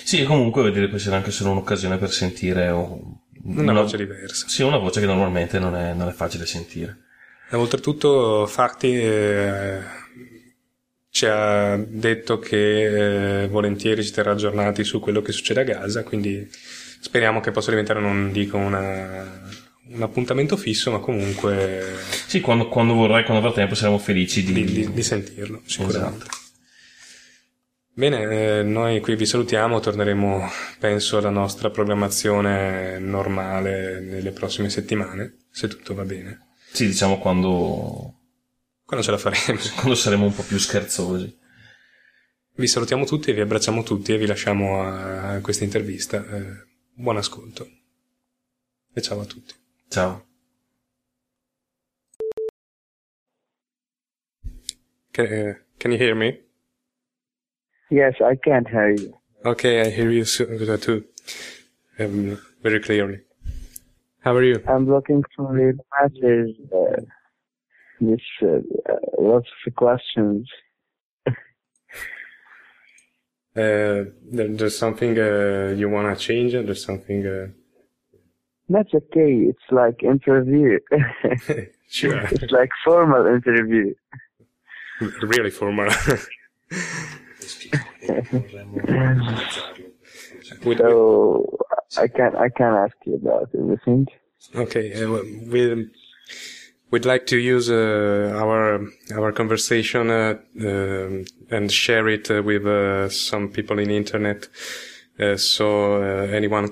Sì, 0.07 0.23
comunque 0.23 0.63
vedere 0.63 0.87
può 0.87 0.95
essere 0.95 1.17
anche 1.17 1.31
solo 1.31 1.51
un'occasione 1.51 1.97
per 1.97 2.11
sentire 2.11 2.69
una, 2.69 3.61
una 3.61 3.81
voce 3.81 3.97
diversa. 3.97 4.47
Sì, 4.47 4.63
una 4.63 4.77
voce 4.77 5.01
che 5.01 5.05
normalmente 5.05 5.59
non 5.59 5.75
è, 5.75 5.93
non 5.93 6.07
è 6.07 6.13
facile 6.13 6.45
sentire. 6.45 6.99
E 7.51 7.57
oltretutto 7.57 8.45
Fatti 8.47 8.95
eh, 8.95 9.79
ci 11.09 11.25
ha 11.25 11.75
detto 11.75 12.39
che 12.39 13.41
eh, 13.41 13.47
volentieri 13.49 14.01
ci 14.01 14.13
terrà 14.13 14.31
aggiornati 14.31 14.85
su 14.85 15.01
quello 15.01 15.21
che 15.21 15.33
succede 15.33 15.59
a 15.59 15.65
Gaza, 15.65 16.03
quindi 16.03 16.47
speriamo 17.01 17.41
che 17.41 17.51
possa 17.51 17.71
diventare, 17.71 17.99
non 17.99 18.31
dico 18.31 18.55
una, 18.55 19.41
un 19.89 20.01
appuntamento 20.01 20.55
fisso, 20.55 20.89
ma 20.89 20.99
comunque... 20.99 21.83
Sì, 22.27 22.39
quando, 22.39 22.69
quando 22.69 22.93
vorrai, 22.93 23.25
quando 23.25 23.45
avrà 23.45 23.53
tempo, 23.53 23.75
saremo 23.75 23.97
felici 23.97 24.41
di, 24.41 24.53
di, 24.53 24.63
di, 24.63 24.93
di 24.93 25.03
sentirlo, 25.03 25.63
sicuramente. 25.65 26.27
Esatto. 26.27 26.46
Bene, 27.97 28.59
eh, 28.59 28.61
noi 28.61 28.99
qui 28.99 29.15
vi 29.15 29.25
salutiamo, 29.25 29.79
torneremo 29.79 30.47
penso 30.77 31.17
alla 31.17 31.31
nostra 31.31 31.71
programmazione 31.71 32.99
normale 32.99 33.99
nelle 34.01 34.29
prossime 34.29 34.69
settimane, 34.69 35.47
se 35.49 35.67
tutto 35.67 35.95
va 35.95 36.03
bene. 36.03 36.49
Sì, 36.71 36.85
diciamo 36.85 37.17
quando... 37.17 38.19
Quando 38.85 39.03
ce 39.03 39.09
la 39.09 39.17
faremo. 39.17 39.59
Quando 39.73 39.95
saremo 39.95 40.25
un 40.25 40.33
po' 40.35 40.43
più 40.43 40.59
scherzosi. 40.59 41.39
Vi 42.53 42.67
salutiamo 42.67 43.03
tutti 43.03 43.31
e 43.31 43.33
vi 43.33 43.41
abbracciamo 43.41 43.81
tutti 43.81 44.13
e 44.13 44.19
vi 44.19 44.27
lasciamo 44.27 44.83
a 44.83 45.39
questa 45.41 45.63
intervista. 45.63 46.23
Eh, 46.23 46.67
buon 46.93 47.17
ascolto. 47.17 47.67
E 48.93 49.01
ciao 49.01 49.21
a 49.21 49.25
tutti. 49.25 49.55
Ciao. 49.89 50.27
Can, 55.09 55.25
uh, 55.25 55.55
can 55.79 55.91
you 55.91 55.99
hear 55.99 56.13
me? 56.15 56.46
Yes, 57.89 58.15
I 58.23 58.35
can 58.35 58.65
hear 58.65 58.91
you. 58.91 59.17
Okay, 59.45 59.81
I 59.81 59.89
hear 59.89 60.09
you 60.11 60.25
too, 60.25 61.05
um, 61.99 62.37
very 62.61 62.81
clearly. 62.81 63.21
How 64.19 64.35
are 64.35 64.43
you? 64.43 64.61
I'm 64.67 64.89
looking 64.89 65.23
for 65.35 65.57
your 65.57 65.73
message. 66.01 66.55
Uh, 66.73 67.01
this 68.01 68.19
uh, 68.43 68.59
lots 69.17 69.47
of 69.65 69.75
questions. 69.75 70.49
uh, 71.27 71.33
there, 73.55 74.09
there's 74.49 74.77
something 74.77 75.17
uh, 75.17 75.73
you 75.77 75.89
wanna 75.89 76.15
change. 76.17 76.51
There's 76.51 76.83
something. 76.83 77.25
Uh, 77.25 77.47
That's 78.67 78.93
okay. 78.93 79.31
It's 79.49 79.67
like 79.71 80.03
interview. 80.03 80.79
sure. 81.87 82.17
it's 82.31 82.51
like 82.51 82.71
formal 82.83 83.25
interview. 83.27 83.93
Really 85.21 85.51
formal. 85.51 85.89
So 90.79 91.57
I 91.97 92.07
can 92.07 92.35
I 92.35 92.49
can 92.49 92.73
ask 92.73 92.95
you 93.05 93.15
about 93.15 93.49
everything. 93.53 94.07
Okay, 94.55 95.03
uh, 95.03 95.21
we 95.51 95.89
we'd 96.91 97.05
like 97.05 97.25
to 97.27 97.37
use 97.37 97.69
uh, 97.69 98.33
our 98.35 98.85
our 99.13 99.31
conversation 99.31 100.09
uh, 100.09 100.35
um, 100.61 101.25
and 101.49 101.71
share 101.71 102.07
it 102.07 102.29
uh, 102.31 102.41
with 102.43 102.65
uh, 102.65 103.09
some 103.09 103.49
people 103.49 103.79
in 103.79 103.89
the 103.89 103.97
internet, 103.97 104.47
uh, 105.19 105.37
so 105.37 106.01
anyone 106.01 106.69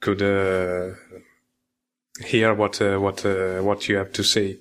could 0.00 0.20
hear 2.24 2.54
what 2.54 2.80
what 2.80 3.24
what 3.64 3.88
you 3.88 3.96
have 3.96 4.12
to 4.12 4.22
say 4.22 4.58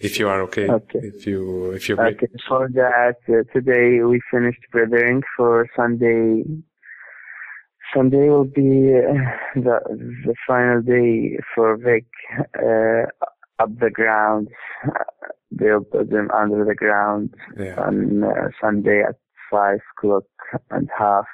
if 0.00 0.18
you 0.18 0.28
are 0.28 0.40
okay. 0.42 0.68
Okay. 0.68 1.00
If 1.02 1.26
you 1.26 1.72
if 1.72 1.88
you 1.88 1.96
okay. 1.98 2.26
For 2.48 2.68
that, 2.74 3.16
uh, 3.28 3.44
today 3.52 4.02
we 4.02 4.20
finished 4.30 4.60
preparing 4.70 5.22
for 5.36 5.68
Sunday. 5.76 6.44
Sunday 7.94 8.28
will 8.28 8.44
be 8.44 8.94
uh, 8.96 9.60
the 9.66 9.78
the 10.26 10.34
final 10.46 10.80
day 10.82 11.38
for 11.54 11.76
Vic 11.76 12.06
uh, 12.58 13.06
up 13.58 13.78
the 13.78 13.90
ground. 13.90 14.48
They'll 15.50 15.84
put 15.84 16.10
them 16.10 16.30
under 16.30 16.64
the 16.64 16.74
ground 16.74 17.34
yeah. 17.58 17.74
on 17.80 18.22
uh, 18.24 18.48
Sunday 18.60 19.02
at 19.02 19.16
five 19.50 19.80
o'clock 19.96 20.24
and 20.70 20.88
half 20.96 21.26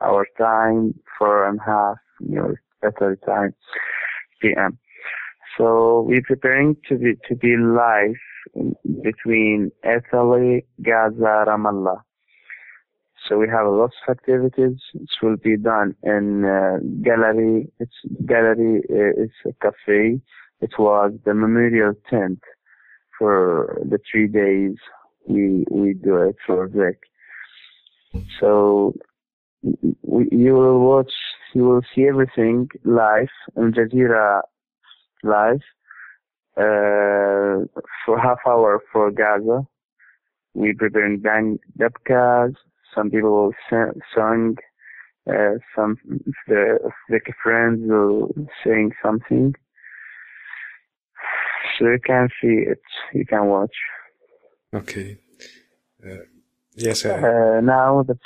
our 0.00 0.26
time, 0.38 0.94
four 1.18 1.48
and 1.48 1.58
a 1.60 1.64
half, 1.64 1.96
you 2.20 2.36
know, 2.36 2.54
better 2.82 3.16
time, 3.24 3.54
p.m. 4.40 4.78
So 5.56 6.04
we're 6.06 6.22
preparing 6.22 6.76
to 6.88 6.96
be 6.96 7.14
to 7.28 7.36
be 7.36 7.56
live 7.56 8.16
between 9.02 9.70
Italy, 9.84 10.66
Gaza, 10.82 11.44
Ramallah. 11.46 12.00
So 13.28 13.38
we 13.38 13.48
have 13.48 13.66
lots 13.66 13.94
of 14.06 14.16
activities. 14.16 14.78
It 14.94 15.08
will 15.22 15.36
be 15.36 15.56
done 15.56 15.94
in 16.02 16.44
uh, 16.44 16.78
gallery. 17.02 17.70
It's 17.78 17.94
gallery. 18.26 18.82
Uh, 18.90 19.48
a 19.48 19.52
cafe. 19.62 20.20
It 20.60 20.72
was 20.78 21.12
the 21.24 21.34
memorial 21.34 21.94
tent 22.10 22.40
for 23.18 23.80
the 23.84 23.98
three 24.10 24.26
days 24.26 24.76
we 25.26 25.64
we 25.70 25.94
do 25.94 26.16
it 26.16 26.36
for 26.46 26.68
Vic. 26.68 26.98
So 28.40 28.94
we, 29.62 30.28
you 30.30 30.54
will 30.54 30.80
watch. 30.80 31.12
You 31.54 31.64
will 31.64 31.82
see 31.94 32.06
everything 32.08 32.68
live 32.84 33.28
on 33.56 33.72
Jazeera 33.72 34.42
live 35.24 35.62
uh, 36.56 37.64
for 38.04 38.18
half 38.20 38.38
hour 38.46 38.80
for 38.92 39.10
Gaza. 39.10 39.66
We 40.54 40.72
preparing 40.74 41.20
bang 41.20 41.58
dabkas. 41.78 42.54
Some 42.94 43.10
people 43.10 43.52
sang. 44.14 44.56
Uh, 45.26 45.56
some 45.74 45.96
the 46.46 46.78
the 47.08 47.20
friends 47.42 47.80
will 47.88 48.32
sing 48.62 48.92
something. 49.02 49.54
So 51.78 51.86
you 51.86 51.98
can 52.06 52.28
see 52.40 52.64
it. 52.72 52.82
You 53.14 53.24
can 53.24 53.46
watch. 53.46 53.74
Okay. 54.74 55.18
Uh, 56.04 56.24
Yes. 56.76 57.04
Uh, 57.04 57.60
now 57.62 58.02
the 58.02 58.18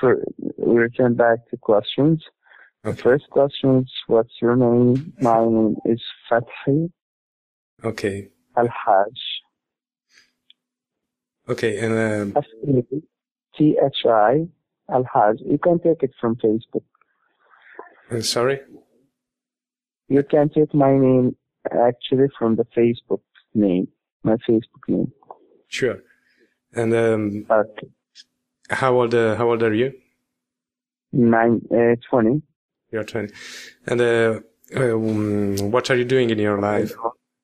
we 0.56 0.76
return 0.76 1.14
back 1.14 1.48
to 1.50 1.56
questions. 1.56 2.24
The 2.88 2.96
first 3.02 3.28
question 3.30 3.80
is, 3.80 3.92
what's 4.06 4.32
your 4.40 4.56
name? 4.56 5.12
My 5.20 5.44
name 5.44 5.76
is 5.84 6.00
Fathi 6.30 6.90
Okay. 7.84 8.28
Al-Hajj. 8.56 9.20
Okay, 11.48 11.78
and 11.78 11.92
um, 11.92 12.32
F-A-T-H-I 12.36 14.46
Al-Hajj. 14.90 15.36
You 15.44 15.58
can 15.58 15.78
take 15.80 16.02
it 16.02 16.12
from 16.20 16.36
Facebook. 16.36 16.82
uh, 18.10 18.20
sorry. 18.20 18.60
You 20.08 20.22
can 20.22 20.48
take 20.48 20.72
my 20.74 20.96
name 20.96 21.36
actually 21.70 22.28
from 22.38 22.56
the 22.56 22.64
Facebook 22.76 23.20
name, 23.54 23.88
my 24.22 24.36
Facebook 24.48 24.88
name. 24.88 25.12
Sure. 25.68 25.98
And 26.74 26.94
um, 26.94 27.46
Okay. 27.50 27.88
how 28.70 28.94
old? 28.94 29.14
Uh, 29.14 29.36
how 29.36 29.48
old 29.50 29.62
are 29.62 29.74
you? 29.74 29.92
Nine, 31.12 31.60
uh, 31.70 31.96
20. 32.10 32.42
You're 32.90 33.04
twenty. 33.04 33.32
And 33.86 34.00
uh, 34.00 34.40
um, 34.76 35.70
what 35.70 35.90
are 35.90 35.96
you 35.96 36.04
doing 36.04 36.30
in 36.30 36.38
your 36.38 36.60
life 36.60 36.92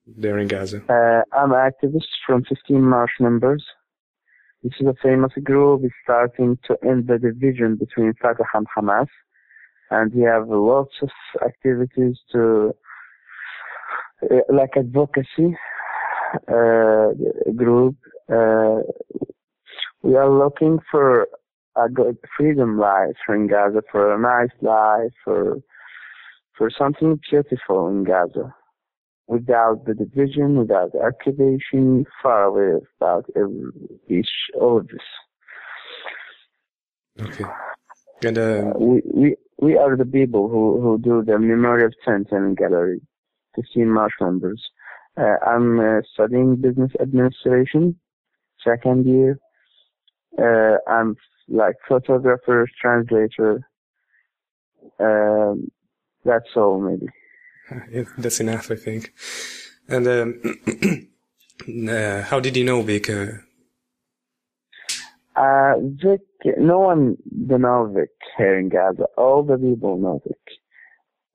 there 0.07 0.38
in 0.38 0.48
Gaza? 0.48 0.83
Uh, 0.88 1.37
I'm 1.37 1.52
an 1.52 1.70
activist 1.70 2.09
from 2.26 2.44
15 2.44 2.83
March 2.83 3.12
members. 3.20 3.64
This 4.62 4.72
is 4.80 4.87
a 4.87 4.94
famous 5.02 5.33
group. 5.42 5.83
Starting 6.02 6.59
to 6.66 6.76
end 6.83 7.07
the 7.07 7.18
division 7.18 7.76
between 7.76 8.14
Fatah 8.20 8.44
and 8.54 8.66
Hamas. 8.76 9.09
And 9.90 10.12
we 10.14 10.22
have 10.22 10.48
lots 10.48 10.94
of 11.02 11.11
activities 11.44 12.18
to, 12.33 12.74
uh, 14.30 14.37
like 14.48 14.76
advocacy 14.76 15.57
uh, 16.48 17.09
group. 17.54 17.96
Uh, 18.33 18.80
we 20.02 20.16
are 20.16 20.30
looking 20.30 20.78
for 20.90 21.28
a 21.76 21.88
good 21.88 22.18
freedom 22.37 22.78
life 22.78 23.16
in 23.28 23.46
Gaza, 23.46 23.82
for 23.90 24.14
a 24.14 24.18
nice 24.18 24.54
life, 24.62 25.12
for 25.24 25.58
for 26.56 26.70
something 26.70 27.20
beautiful 27.30 27.88
in 27.88 28.04
Gaza 28.04 28.54
without 29.26 29.84
the 29.87 29.94
division, 29.94 30.58
without 30.58 30.92
the 30.92 31.00
occupation, 31.00 32.04
far 32.22 32.44
away 32.44 32.80
without 33.00 33.24
each, 34.08 34.28
all 34.60 34.78
of 34.78 34.88
this. 34.88 35.00
Okay. 37.20 37.44
And 38.24 38.38
um, 38.38 38.72
We, 38.78 39.02
we, 39.12 39.37
we 39.60 39.76
are 39.76 39.96
the 39.96 40.04
people 40.04 40.48
who, 40.48 40.80
who 40.80 40.98
do 40.98 41.22
the 41.24 41.38
Memorial 41.38 41.90
Center 42.04 42.44
and 42.44 42.56
Gallery, 42.56 43.00
15 43.56 43.88
March 43.90 44.12
members. 44.20 44.62
Uh, 45.16 45.37
I'm 45.46 45.78
uh, 45.78 46.00
studying 46.12 46.56
business 46.56 46.90
administration, 47.00 47.98
second 48.62 49.06
year. 49.06 49.38
Uh, 50.37 50.78
I'm 50.90 51.16
like 51.48 51.76
photographer, 51.87 52.66
translator. 52.80 53.61
Um, 54.98 55.70
that's 56.24 56.48
all 56.57 56.80
maybe. 56.80 57.07
yeah, 57.90 58.04
that's 58.18 58.40
enough, 58.40 58.70
I 58.70 58.76
think. 58.76 59.12
And 59.88 60.07
um, 60.09 61.09
uh, 61.90 62.22
how 62.22 62.40
did 62.40 62.57
you 62.57 62.64
know 62.64 62.83
Vic? 62.83 63.11
Uh, 63.11 63.38
Uh, 65.37 65.74
Vic, 65.80 66.20
no 66.59 66.78
one 66.78 67.16
know 67.30 67.92
Vic 67.94 68.11
here 68.38 68.59
in 68.59 68.68
Gaza. 68.68 69.07
All 69.16 69.42
the 69.42 69.59
people 69.59 69.98
know 69.98 70.22
Vic. 70.26 70.38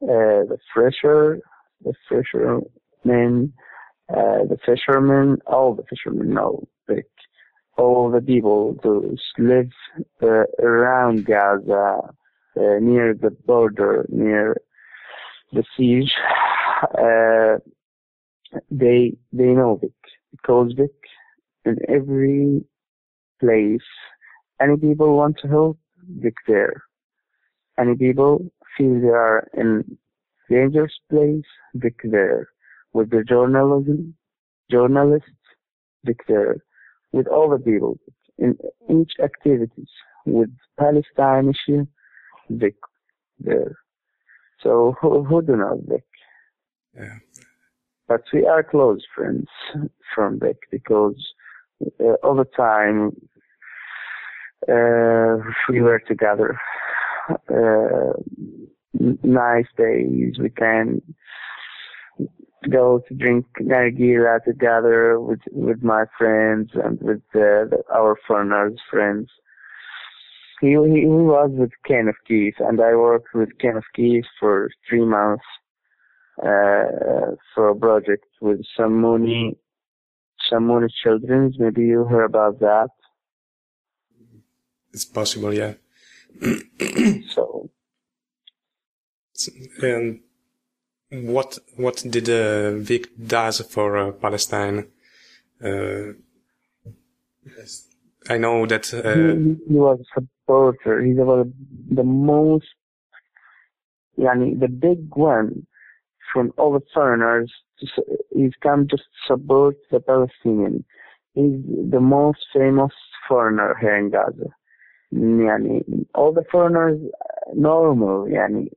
Uh, 0.02 0.48
the 0.48 0.58
fisher, 0.74 1.42
the 1.84 1.94
fishermen, 2.08 3.54
uh, 4.10 4.46
the 4.48 4.58
fishermen, 4.66 5.38
all 5.46 5.76
the 5.76 5.84
fishermen 5.90 6.34
know 6.34 6.68
Vic. 6.88 7.08
All 7.80 8.12
the 8.12 8.22
people 8.22 8.78
who 8.84 9.16
live 9.38 9.72
uh, 10.22 10.44
around 10.62 11.26
Gaza, 11.26 12.00
uh, 12.58 12.80
near 12.82 13.14
the 13.14 13.32
border, 13.46 14.06
near 14.10 14.58
the 15.54 15.64
siege, 15.76 16.14
uh, 16.98 17.58
they 18.70 19.14
they 19.32 19.52
know 19.60 19.80
it 19.82 19.94
because 20.32 20.74
it 20.78 20.96
in 21.66 21.78
every 21.88 22.64
place. 23.40 23.88
Any 24.62 24.78
people 24.78 25.16
want 25.16 25.38
to 25.42 25.48
help, 25.48 25.80
Vic 26.20 26.36
there. 26.48 26.84
Any 27.80 27.96
people 27.96 28.52
feel 28.78 29.00
they 29.00 29.08
are 29.08 29.48
in 29.54 29.98
dangerous 30.50 30.94
place, 31.10 31.50
Vic 31.76 31.96
there. 32.04 32.50
With 32.94 33.10
the 33.12 33.24
journalism, 33.24 34.16
journalists, 34.70 35.30
Vic 36.04 36.20
there. 36.28 36.58
With 37.12 37.28
all 37.28 37.50
the 37.50 37.58
people, 37.58 37.98
in 38.38 38.58
each 38.90 39.14
activities, 39.22 39.90
with 40.26 40.50
Palestine 40.80 41.50
issue, 41.50 41.86
Vic 42.50 42.76
there. 43.40 43.76
So 44.62 44.96
who, 45.02 45.24
who 45.24 45.42
do 45.42 45.56
not 45.56 45.78
Vic? 45.88 46.04
Yeah. 46.96 47.18
But 48.08 48.24
we 48.34 48.46
are 48.46 48.64
close 48.64 49.02
friends 49.16 49.48
from 50.14 50.40
Vic 50.40 50.58
because 50.72 51.16
uh, 52.00 52.14
all 52.24 52.36
the 52.36 52.46
time 52.56 53.12
uh, 54.68 55.38
we 55.70 55.82
were 55.82 56.02
together. 56.08 56.60
Uh, 57.50 58.14
nice 59.24 59.68
days. 59.78 60.36
We 60.40 60.50
can 60.50 61.02
go 62.70 63.02
to 63.08 63.14
drink 63.14 63.46
nargila 63.62 64.44
together 64.44 65.20
with 65.20 65.40
with 65.52 65.82
my 65.84 66.06
friends 66.18 66.72
and 66.74 67.00
with 67.02 67.22
uh, 67.34 67.70
the, 67.72 67.84
our 67.94 68.18
foreigners 68.28 68.80
friends. 68.90 69.30
He, 70.62 70.68
he 70.68 71.02
he 71.02 71.06
was 71.06 71.52
with 71.54 71.72
Ken 71.86 72.10
of 72.10 72.16
Keys, 72.28 72.56
and 72.60 72.82
I 72.82 72.96
worked 72.96 73.34
with 73.34 73.58
Ken 73.60 73.78
of 73.78 73.86
Keys 73.96 74.26
for 74.40 74.70
three 74.88 75.06
months 75.06 75.46
uh, 76.40 77.36
for 77.54 77.70
a 77.70 77.76
project 77.76 78.26
with 78.42 78.62
some 78.76 79.00
Mooney, 79.00 79.58
some 80.50 80.68
Samuni 80.68 80.90
Children's. 81.04 81.58
Maybe 81.58 81.84
you 81.84 82.04
heard 82.04 82.26
about 82.26 82.60
that. 82.60 82.90
it's 84.94 85.06
possible, 85.06 85.54
yeah. 85.54 85.74
So 87.34 87.70
And 89.82 90.20
what 91.12 91.58
what 91.76 92.04
did 92.10 92.30
uh, 92.30 92.72
Vic 92.78 93.10
does 93.18 93.62
for 93.62 93.98
uh, 93.98 94.12
Palestine? 94.12 94.88
Uh, 95.64 96.14
I 98.30 98.38
know 98.38 98.66
that. 98.66 98.86
he, 98.88 98.98
Uh, 98.98 99.56
he 99.68 99.76
was 99.76 100.00
a 100.00 100.22
supporter. 100.22 101.02
He's 101.02 101.18
about 101.18 101.48
the 101.90 102.04
most, 102.04 102.68
yani, 104.18 104.60
the 104.60 104.68
big 104.68 105.16
one 105.16 105.66
from 106.32 106.54
all 106.58 106.74
the 106.74 106.86
foreigners. 106.94 107.52
He's 108.36 108.54
come 108.62 108.88
to 108.90 108.98
support 109.28 109.78
the 109.90 110.00
Palestinian. 110.00 110.84
He's 111.34 111.62
the 111.90 112.02
most 112.02 112.46
famous 112.54 112.92
foreigner 113.28 113.76
here 113.80 113.96
in 113.96 114.10
Gaza. 114.12 114.50
Yani, 115.14 116.06
all 116.14 116.34
the 116.34 116.44
foreigners, 116.52 117.00
normal. 117.56 118.26
Yani, 118.26 118.68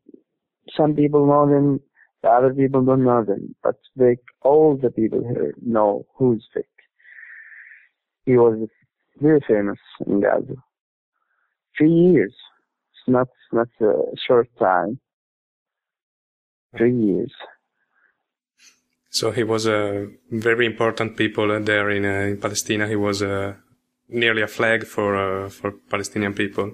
some 0.76 0.94
people 0.94 1.26
know 1.26 1.46
them, 1.48 1.80
the 2.22 2.28
other 2.28 2.54
people 2.54 2.84
don't 2.84 3.04
know 3.04 3.24
them. 3.24 3.54
But 3.62 3.76
all 4.42 4.76
the 4.76 4.90
people 4.90 5.22
here 5.22 5.54
know 5.60 6.06
who's 6.16 6.46
Vic. 6.54 6.66
He 8.24 8.36
was 8.36 8.68
very 9.20 9.40
famous 9.46 9.78
in 10.06 10.20
Gaza. 10.20 10.54
Three 11.76 11.90
years. 11.90 12.34
It's 12.92 13.08
not 13.08 13.28
not 13.52 13.68
a 13.80 13.94
short 14.26 14.48
time. 14.58 15.00
Three 16.76 16.94
years. 16.94 17.32
so 19.10 19.30
he 19.30 19.44
was 19.44 19.66
a 19.66 20.08
very 20.30 20.64
important 20.64 21.16
people 21.16 21.46
there 21.60 21.90
in 21.90 22.04
uh, 22.04 22.30
in 22.30 22.36
Palestine. 22.40 22.88
He 22.88 22.96
was 22.96 23.22
uh, 23.22 23.54
nearly 24.08 24.42
a 24.42 24.46
flag 24.46 24.86
for 24.86 25.10
uh, 25.16 25.48
for 25.50 25.72
Palestinian 25.90 26.34
people. 26.34 26.66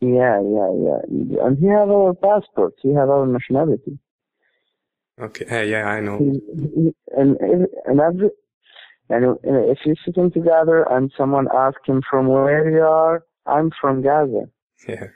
Yeah, 0.00 0.40
yeah, 0.56 0.70
yeah. 0.86 1.44
And 1.44 1.58
he 1.58 1.66
had 1.66 1.88
our 1.88 2.14
passport. 2.14 2.74
He 2.82 2.90
had 2.90 3.08
our 3.08 3.26
nationality. 3.26 3.98
Okay, 5.20 5.44
uh, 5.50 5.62
yeah, 5.62 5.86
I 5.86 6.00
know. 6.00 6.18
And 7.16 7.36
and 7.40 8.00
every 8.00 8.30
and 9.08 9.36
if 9.42 9.78
you're 9.84 9.96
sitting 10.04 10.30
together 10.30 10.86
and 10.90 11.12
someone 11.16 11.48
asks 11.54 11.86
him 11.86 12.02
from 12.08 12.28
where 12.28 12.70
you 12.70 12.82
are, 12.82 13.24
I'm 13.46 13.70
from 13.80 14.02
Gaza. 14.02 14.44
Yeah, 14.88 15.08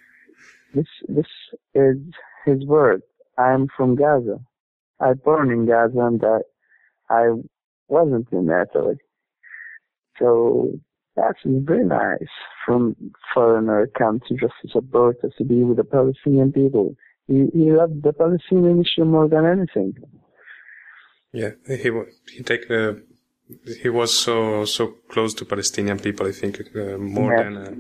This 0.74 0.86
this 1.08 1.26
is 1.74 1.98
his 2.44 2.64
word. 2.66 3.02
I'm 3.38 3.68
from 3.76 3.94
Gaza. 3.94 4.40
I 5.00 5.14
born 5.14 5.50
in 5.50 5.66
Gaza 5.66 5.98
and 5.98 6.22
I, 6.24 6.38
I 7.10 7.32
wasn't 7.88 8.28
in 8.32 8.48
Italy. 8.50 8.96
So 10.18 10.72
that's 11.16 11.38
very 11.44 11.84
nice 11.84 12.28
from 12.64 12.96
foreigner 13.32 13.88
come 13.98 14.20
to 14.28 14.34
just 14.34 14.54
support 14.70 15.18
us 15.24 15.30
to 15.38 15.44
be 15.44 15.62
with 15.62 15.76
the 15.76 15.84
Palestinian 15.84 16.52
people. 16.52 16.96
He, 17.26 17.46
he 17.58 17.72
loved 17.72 18.02
the 18.02 18.12
Palestinian 18.12 18.80
issue 18.84 19.04
more 19.04 19.28
than 19.28 19.44
anything. 19.46 19.94
yeah. 21.32 21.50
He 21.66 21.90
he 22.34 22.42
take 22.50 22.70
uh, 22.70 22.92
he 23.82 23.88
was 23.88 24.10
so 24.26 24.64
so 24.76 24.82
close 25.12 25.32
to 25.38 25.44
Palestinian 25.44 25.98
people. 25.98 26.26
I 26.26 26.32
think 26.32 26.54
uh, 26.60 26.98
more 26.98 27.32
Yeah. 27.32 27.42
than 27.42 27.56
uh, 27.56 27.74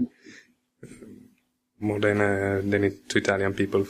more 1.80 2.00
than 2.00 2.20
uh, 2.20 2.60
than 2.70 2.82
to 3.08 3.18
Italian 3.18 3.52
people, 3.54 3.82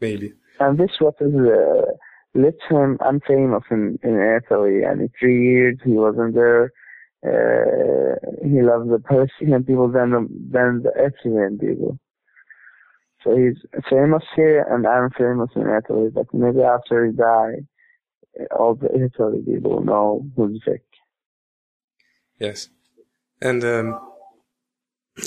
maybe. 0.00 0.32
And 0.60 0.78
this 0.78 0.94
what 1.00 1.14
is 1.20 1.34
uh, 1.34 1.86
let 2.34 2.54
him 2.70 2.98
unfamous 3.10 3.64
in, 3.70 3.98
in 4.02 4.14
Italy. 4.40 4.82
And 4.88 5.00
in 5.02 5.10
three 5.18 5.38
years 5.52 5.76
he 5.84 5.92
wasn't 5.92 6.34
there. 6.34 6.72
Uh, 7.24 8.14
he 8.50 8.62
loved 8.62 8.88
the 8.90 8.98
Palestinian 8.98 9.62
people 9.64 9.88
than 9.96 10.10
the, 10.10 10.20
than 10.50 10.82
the 10.82 10.90
Ethiopian 11.08 11.58
people. 11.58 11.98
So 13.22 13.36
he's 13.36 13.58
famous 13.88 14.22
here, 14.34 14.66
and 14.68 14.86
I'm 14.86 15.10
famous 15.10 15.50
in 15.54 15.62
Italy. 15.62 16.10
But 16.12 16.26
maybe 16.32 16.62
after 16.62 17.06
he 17.06 17.12
died, 17.12 17.66
all 18.50 18.74
the 18.74 18.88
Italy 18.94 19.42
people 19.44 19.82
know 19.82 20.26
who's 20.36 20.60
Vic. 20.66 20.82
Yes. 22.38 22.68
And 23.40 23.62
um, 23.64 24.00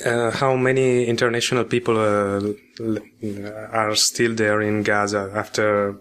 uh, 0.05 0.31
how 0.31 0.55
many 0.55 1.05
international 1.05 1.63
people 1.63 1.97
uh, 1.97 2.53
are 3.71 3.95
still 3.95 4.34
there 4.34 4.62
in 4.62 4.84
Gaza 4.84 5.31
after 5.34 5.97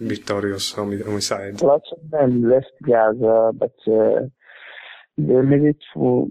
Victorio's 0.00 0.72
homi- 0.72 1.04
homicide? 1.04 1.62
Lots 1.62 1.90
of 1.92 2.10
them 2.10 2.48
left 2.48 2.72
Gaza, 2.82 3.52
but 3.54 3.74
uh, 3.86 4.26
they 5.16 5.42
made 5.42 5.62
it 5.62 5.76
to 5.94 6.30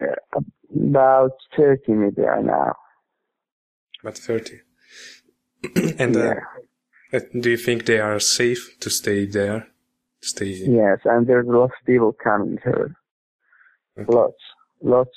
uh, 0.00 0.40
about 0.74 1.32
30 1.56 1.92
maybe 1.92 2.22
are 2.22 2.42
now. 2.42 2.74
About 4.02 4.18
30. 4.18 4.60
and 5.98 6.16
uh, 6.16 6.34
yeah. 7.12 7.20
do 7.38 7.50
you 7.50 7.56
think 7.56 7.86
they 7.86 8.00
are 8.00 8.18
safe 8.20 8.78
to 8.80 8.90
stay 8.90 9.26
there? 9.26 9.68
To 10.22 10.28
stay? 10.28 10.46
Yes, 10.46 10.98
and 11.04 11.26
there's 11.26 11.46
lots 11.46 11.72
of 11.80 11.86
people 11.86 12.12
coming 12.12 12.58
here. 12.62 12.94
Okay. 13.98 14.12
Lots, 14.12 14.42
lots. 14.82 15.10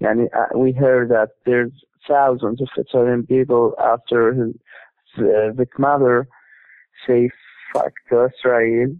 Yani, 0.00 0.26
uh, 0.34 0.56
we 0.56 0.72
heard 0.72 1.08
that 1.10 1.30
there's 1.44 1.72
thousands 2.06 2.60
of 2.60 2.68
Italian 2.76 3.26
people 3.26 3.74
after 3.82 4.32
his, 4.32 4.54
uh, 5.18 5.52
Vic 5.52 5.78
mother 5.78 6.28
say 7.06 7.30
fuck 7.72 7.92
to 8.08 8.28
Israel. 8.28 8.96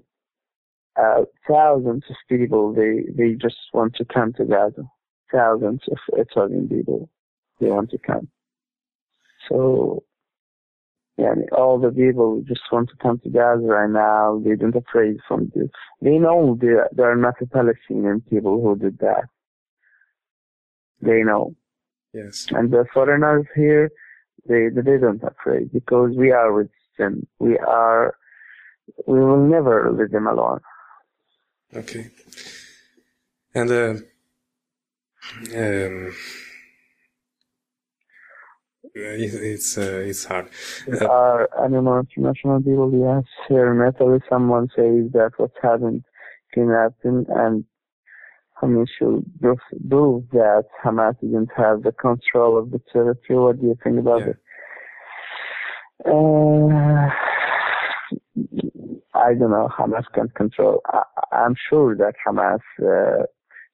Uh, 1.01 1.23
thousands 1.49 2.03
of 2.11 2.17
people, 2.29 2.73
they, 2.75 3.05
they 3.17 3.35
just 3.35 3.57
want 3.73 3.95
to 3.95 4.05
come 4.05 4.33
to 4.33 4.45
Gaza. 4.45 4.83
Thousands 5.33 5.83
of 5.91 5.99
Italian 6.15 6.69
people, 6.69 7.11
they 7.61 7.67
want 7.71 7.91
to 7.91 7.99
come. 7.99 8.29
So, 9.49 10.05
yeah, 11.17 11.35
all 11.53 11.79
the 11.81 11.91
people 11.91 12.43
just 12.47 12.61
want 12.71 12.89
to 12.91 12.97
come 13.03 13.19
to 13.21 13.29
Gaza 13.31 13.63
right 13.65 13.91
now. 13.91 14.41
They 14.45 14.55
don't 14.57 14.75
afraid 14.77 15.17
from 15.27 15.51
this. 15.55 15.69
They 16.01 16.19
know 16.19 16.57
they 16.61 16.75
they 16.95 17.03
are 17.03 17.17
not 17.17 17.35
the 17.41 17.47
Palestinian 17.47 18.21
people 18.23 18.63
who 18.63 18.77
did 18.77 18.99
that. 19.01 19.25
They 21.01 21.23
know, 21.23 21.55
Yes. 22.13 22.47
and 22.51 22.71
the 22.71 22.85
foreigners 22.93 23.47
here, 23.55 23.91
they 24.49 24.69
they 24.69 24.99
don't 24.99 25.23
afraid 25.23 25.73
because 25.73 26.17
we 26.17 26.33
are 26.33 26.53
with 26.53 26.71
them. 26.99 27.27
We 27.39 27.59
are, 27.59 28.15
we 29.07 29.21
will 29.21 29.47
never 29.47 29.93
leave 29.93 30.11
them 30.11 30.27
alone. 30.27 30.61
Okay. 31.75 32.11
And 33.55 33.71
uh, 33.71 33.95
um, 35.55 36.15
it, 38.95 39.35
it's 39.35 39.79
uh, 39.79 40.03
it's 40.05 40.25
hard. 40.25 40.49
There 40.87 41.11
are 41.11 41.49
animal 41.65 41.99
international 42.01 42.61
people. 42.63 42.91
Yes, 42.93 43.25
here 43.49 43.73
in 43.73 43.95
Italy, 43.95 44.21
someone 44.29 44.69
says 44.75 45.11
that 45.13 45.33
what 45.37 45.51
happened 45.63 46.05
can 46.53 46.69
happen, 46.71 47.27
and 47.29 47.65
Hamas 48.63 48.89
should 48.99 49.25
prove, 49.41 49.59
prove 49.89 50.25
that 50.33 50.65
Hamas 50.85 51.19
didn't 51.21 51.51
have 51.57 51.83
the 51.83 51.93
control 51.93 52.59
of 52.59 52.71
the 52.71 52.81
territory. 52.93 53.39
What 53.39 53.61
do 53.61 53.67
you 53.69 53.77
think 53.83 53.99
about 53.99 54.23
Yeah. 54.23 54.29
it? 54.29 54.37
Uh, 56.07 57.11
I 59.15 59.35
don't 59.35 59.51
know. 59.51 59.69
Hamas 59.77 60.05
can't 60.15 60.35
control. 60.35 60.81
I, 60.87 61.03
I'm 61.33 61.55
sure 61.69 61.97
that 61.97 62.15
Hamas 62.27 62.61
uh, 62.83 63.25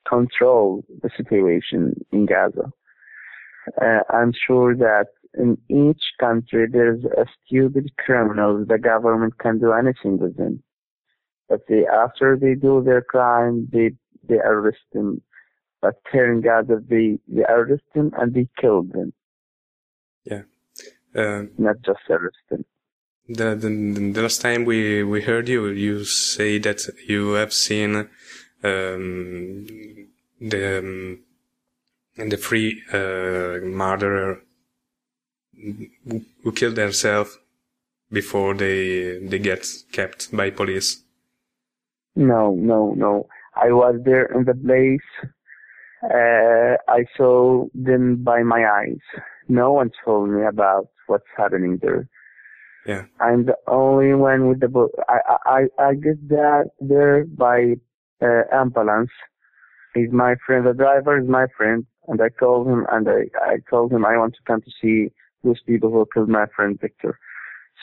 control 0.09 0.85
the 1.03 1.11
situation 1.17 1.95
in 2.13 2.27
Gaza. 2.27 2.73
Uh, 3.81 4.01
I'm 4.11 4.33
sure 4.47 4.77
that 4.77 5.07
in 5.35 5.57
each 5.69 6.03
country 6.21 6.67
there's 6.71 7.05
a 7.05 7.27
stupid 7.45 7.91
criminal. 7.99 8.65
The 8.65 8.79
government 8.79 9.39
can 9.39 9.59
do 9.59 9.73
anything 9.73 10.19
with 10.19 10.37
them. 10.37 10.63
But 11.49 11.61
they, 11.69 11.87
after 11.87 12.37
they 12.37 12.55
do 12.55 12.83
their 12.83 13.03
crime, 13.03 13.69
they 13.73 13.93
they 14.29 14.37
arrest 14.39 14.85
them. 14.93 15.21
But 15.83 15.97
here 16.13 16.33
in 16.33 16.41
Gaza, 16.41 16.83
they 16.89 17.19
they 17.29 17.45
arrest 17.45 17.85
them 17.95 18.13
and 18.19 18.33
they 18.33 18.49
kill 18.61 18.83
them, 18.85 19.13
Uh, 21.15 21.45
not 21.59 21.77
just 21.87 22.01
arrest 22.11 22.43
them. 22.51 22.65
the, 23.29 23.55
the 23.55 23.71
the 24.17 24.23
last 24.23 24.41
time 24.41 24.65
we 24.65 25.03
we 25.03 25.23
heard 25.23 25.49
you, 25.49 25.69
you 25.69 26.05
say 26.05 26.59
that 26.59 26.81
you 27.09 27.33
have 27.35 27.53
seen 27.53 28.09
um, 28.65 29.67
the 30.41 30.79
um, 30.79 31.21
the 32.17 32.37
free 32.37 32.83
uh, 32.93 33.65
murderer 33.65 34.43
who 36.09 36.23
who 36.43 36.53
killed 36.53 36.77
themselves 36.77 37.39
before 38.11 38.55
they 38.55 39.19
they 39.19 39.39
get 39.39 39.67
kept 39.93 40.35
by 40.37 40.51
police. 40.51 41.03
No, 42.17 42.55
no, 42.55 42.95
no. 42.97 43.27
I 43.57 43.73
was 43.73 43.97
there 44.05 44.27
in 44.27 44.45
the 44.45 44.55
place. 44.55 45.31
Uh, 46.03 46.77
I 46.89 47.05
saw 47.17 47.67
them 47.75 48.23
by 48.23 48.43
my 48.43 48.65
eyes. 48.67 49.01
No 49.49 49.73
one 49.73 49.91
told 50.05 50.31
me 50.31 50.45
about 50.45 50.89
what's 51.07 51.25
happening 51.37 51.79
there. 51.83 52.09
Yeah. 52.87 53.05
I'm 53.21 53.47
the 53.47 53.57
only 53.67 54.15
one 54.15 54.49
with 54.49 54.61
the 54.61 54.69
book. 54.69 54.93
I 55.09 55.19
I 55.29 55.39
I 55.79 55.85
I 55.89 55.95
get 55.95 56.29
that 56.29 56.71
there 56.81 57.25
by 57.25 57.77
uh, 58.25 58.43
ambulance. 58.53 59.11
He's 59.95 60.11
my 60.11 60.35
friend. 60.47 60.67
The 60.67 60.73
driver 60.73 61.19
is 61.19 61.29
my 61.29 61.47
friend, 61.57 61.87
and 62.09 62.21
I 62.21 62.31
called 62.31 62.67
him 62.69 62.87
and 62.91 63.09
I 63.09 63.21
I 63.53 63.57
told 63.71 63.93
him 63.93 64.05
I 64.05 64.17
want 64.17 64.35
to 64.35 64.43
come 64.47 64.61
to 64.63 64.71
see 64.81 65.13
those 65.45 65.61
people 65.63 65.91
who 65.91 66.07
killed 66.13 66.29
my 66.29 66.47
friend 66.57 66.79
Victor. 66.81 67.19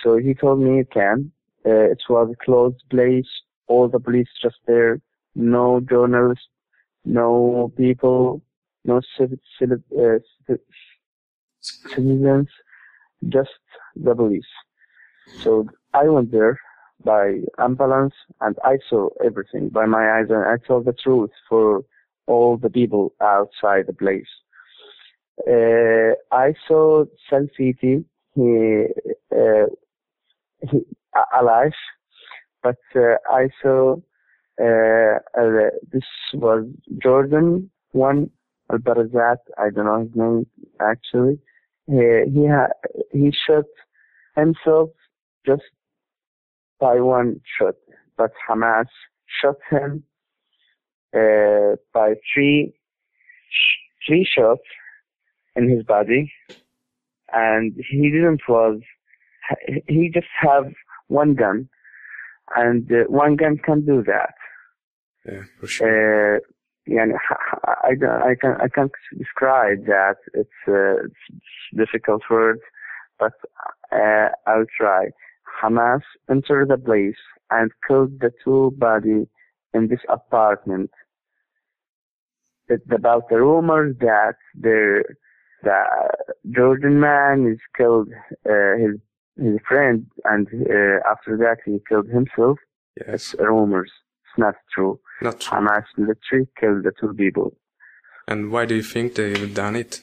So 0.03 0.17
he 0.17 0.33
told 0.33 0.59
me 0.61 0.77
you 0.77 0.85
can. 0.85 1.31
Uh, 1.65 1.91
it 1.93 2.01
was 2.09 2.31
a 2.31 2.45
closed 2.45 2.83
place. 2.89 3.29
All 3.67 3.87
the 3.87 3.99
police 3.99 4.29
just 4.41 4.57
there. 4.67 4.99
No 5.35 5.79
journalists. 5.79 6.47
No 7.05 7.71
people. 7.77 8.41
No 8.83 8.97
uh, 8.97 9.01
ci- 9.01 10.57
citizens. 11.61 12.49
Just 13.29 13.61
the 13.95 14.15
police. 14.15 14.51
So 15.43 15.67
I 15.93 16.05
went 16.09 16.31
there 16.31 16.59
by 17.03 17.39
ambulance 17.59 18.13
and 18.41 18.55
I 18.63 18.77
saw 18.89 19.09
everything 19.23 19.69
by 19.69 19.85
my 19.85 20.19
eyes 20.19 20.27
and 20.29 20.43
I 20.45 20.57
told 20.65 20.85
the 20.85 20.93
truth 20.93 21.31
for 21.49 21.83
all 22.27 22.57
the 22.57 22.69
people 22.69 23.13
outside 23.21 23.87
the 23.87 23.93
place. 23.93 24.27
Uh, 25.47 26.13
I 26.35 26.53
saw 26.67 27.05
Salfiti, 27.29 28.05
he, 28.35 28.85
uh, 29.35 29.65
he, 30.69 30.81
alive, 31.39 31.73
but 32.61 32.77
uh, 32.95 33.15
I 33.29 33.49
saw 33.61 33.95
uh, 34.61 35.17
uh, 35.37 35.69
this 35.91 36.03
was 36.33 36.65
Jordan 37.01 37.71
one 37.93 38.29
Al 38.71 38.77
Barazat. 38.79 39.37
I 39.57 39.69
don't 39.71 39.85
know 39.85 39.99
his 40.01 40.15
name 40.15 40.47
actually. 40.79 41.39
He 41.87 42.23
he 42.33 42.47
ha- 42.47 42.77
he 43.11 43.31
shot 43.47 43.65
himself 44.35 44.89
just 45.45 45.63
Taiwan 46.81 47.39
shot, 47.57 47.75
but 48.17 48.31
Hamas 48.49 48.87
shot 49.41 49.55
him 49.69 50.03
uh, 51.15 51.75
by 51.93 52.15
three 52.33 52.73
sh- 53.49 54.07
three 54.07 54.25
shots 54.29 54.61
in 55.55 55.69
his 55.69 55.83
body, 55.83 56.31
and 57.31 57.73
he 57.89 58.09
didn't 58.09 58.41
was 58.49 58.79
he 59.87 60.09
just 60.13 60.27
have 60.39 60.65
one 61.07 61.35
gun, 61.35 61.69
and 62.55 62.91
uh, 62.91 63.03
one 63.07 63.35
gun 63.35 63.57
can 63.57 63.85
do 63.85 64.03
that. 64.07 64.33
Yeah, 65.25 65.43
for 65.59 65.67
sure. 65.67 66.35
Uh, 66.35 66.39
yeah, 66.87 67.05
I, 67.63 67.89
I, 67.89 68.29
I, 68.31 68.35
can, 68.39 68.55
I 68.59 68.67
can't 68.67 68.91
describe 69.17 69.85
that. 69.85 70.15
It's, 70.33 70.49
uh, 70.67 71.07
difficult 71.77 72.23
word, 72.29 72.59
but 73.19 73.33
uh, 73.91 74.29
I'll 74.47 74.65
try. 74.77 75.05
Hamas 75.61 76.01
entered 76.29 76.69
the 76.69 76.77
place 76.77 77.21
and 77.49 77.71
killed 77.87 78.19
the 78.19 78.31
two 78.43 78.73
body 78.77 79.27
in 79.73 79.87
this 79.87 79.99
apartment. 80.09 80.91
It's 82.67 82.83
about 82.91 83.29
the 83.29 83.37
rumors 83.37 83.95
that 83.99 84.35
the 84.59 85.03
the 85.63 85.83
Jordan 86.55 86.99
man 86.99 87.47
is 87.51 87.59
killed 87.77 88.09
uh, 88.49 88.75
his 88.77 88.95
his 89.37 89.59
friend, 89.67 90.07
and 90.25 90.47
uh, 90.47 90.99
after 91.09 91.37
that 91.37 91.57
he 91.65 91.79
killed 91.87 92.07
himself. 92.07 92.57
yes. 92.97 93.33
It's 93.33 93.35
rumors. 93.39 93.91
It's 94.25 94.37
not 94.37 94.55
true. 94.73 94.99
Not 95.21 95.39
true. 95.39 95.57
Hamas 95.57 95.83
military 95.97 96.47
killed 96.59 96.83
the 96.83 96.93
two 96.99 97.13
people. 97.13 97.53
And 98.27 98.51
why 98.51 98.65
do 98.65 98.75
you 98.75 98.83
think 98.83 99.15
they've 99.15 99.53
done 99.53 99.75
it? 99.75 100.01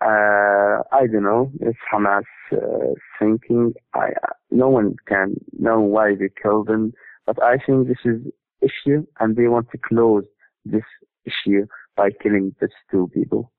Uh, 0.00 0.82
I 0.92 1.06
don't 1.10 1.22
know. 1.22 1.50
It's 1.60 1.78
Hamas 1.92 2.24
Uh, 2.52 2.94
thinking. 3.18 3.72
I 3.94 4.08
uh, 4.08 4.34
no 4.50 4.68
one 4.68 4.96
can 5.08 5.34
know 5.58 5.80
why 5.80 6.14
they 6.14 6.28
killed 6.42 6.66
them, 6.66 6.92
but 7.26 7.42
I 7.42 7.56
think 7.56 7.88
this 7.88 8.04
is 8.04 8.20
issue, 8.60 9.06
and 9.18 9.34
they 9.34 9.48
want 9.48 9.70
to 9.70 9.78
close 9.78 10.24
this 10.64 10.84
issue 11.24 11.66
by 11.96 12.10
killing 12.22 12.54
these 12.60 12.70
two 12.90 13.10
people. 13.14 13.50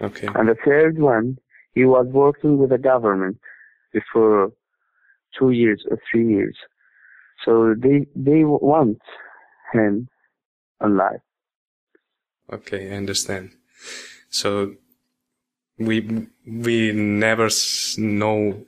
Okay. 0.00 0.26
And 0.34 0.48
the 0.48 0.56
third 0.64 0.98
one, 0.98 1.38
he 1.74 1.84
was 1.84 2.06
working 2.08 2.58
with 2.58 2.70
the 2.70 2.78
government 2.78 3.38
before 3.92 4.52
two 5.38 5.50
years 5.50 5.84
or 5.88 5.98
three 6.10 6.28
years, 6.28 6.56
so 7.44 7.74
they 7.78 8.06
they 8.16 8.42
want 8.44 8.98
him 9.72 10.08
alive. 10.80 11.20
Okay, 12.52 12.90
I 12.92 12.96
understand. 12.96 13.52
So 14.28 14.74
we 15.78 16.26
we 16.46 16.92
never 16.92 17.48
know 17.98 18.62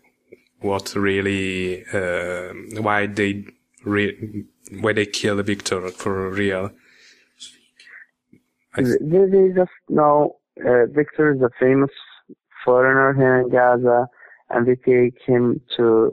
what 0.60 0.94
really 0.94 1.84
uh, 1.92 2.52
why 2.80 3.06
they 3.06 3.44
re- 3.84 4.44
why 4.80 4.92
they 4.92 5.06
kill 5.06 5.42
Victor 5.42 5.88
for 5.90 6.30
real. 6.30 6.70
I- 8.76 8.82
They, 8.82 9.26
they 9.26 9.48
just 9.54 9.70
know 9.88 10.36
uh, 10.64 10.86
Victor 10.86 11.34
is 11.34 11.40
a 11.42 11.50
famous 11.58 11.90
foreigner 12.64 13.14
here 13.14 13.40
in 13.40 13.48
Gaza, 13.50 14.08
and 14.50 14.66
they 14.66 14.76
take 14.76 15.14
him 15.24 15.60
to 15.76 16.12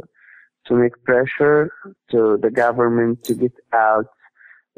to 0.67 0.75
make 0.75 1.03
pressure 1.03 1.69
to 2.11 2.37
the 2.41 2.49
government 2.49 3.23
to 3.25 3.33
get 3.35 3.53
out 3.73 4.05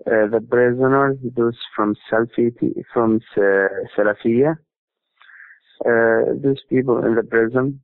uh, 0.06 0.28
the 0.28 0.42
prisoners, 0.50 1.18
those 1.36 1.58
from 1.76 1.96
Salafiti, 2.12 2.84
from 2.94 3.20
uh, 3.38 3.42
Salafia, 3.96 4.58
uh, 5.86 6.34
those 6.42 6.62
people 6.70 7.04
in 7.06 7.16
the 7.16 7.24
prison, 7.24 7.82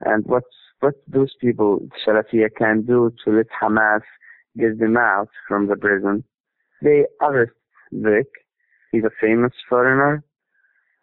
and 0.00 0.24
what 0.26 0.44
what 0.80 0.94
those 1.06 1.34
people 1.40 1.86
Salafia 2.06 2.48
can 2.56 2.82
do 2.82 3.12
to 3.24 3.30
let 3.32 3.46
Hamas 3.60 4.02
get 4.58 4.78
them 4.78 4.96
out 4.96 5.28
from 5.46 5.66
the 5.68 5.76
prison. 5.76 6.24
They 6.82 7.04
arrest 7.20 7.52
Vic. 7.92 8.26
He's 8.92 9.04
a 9.04 9.10
famous 9.20 9.52
foreigner. 9.68 10.24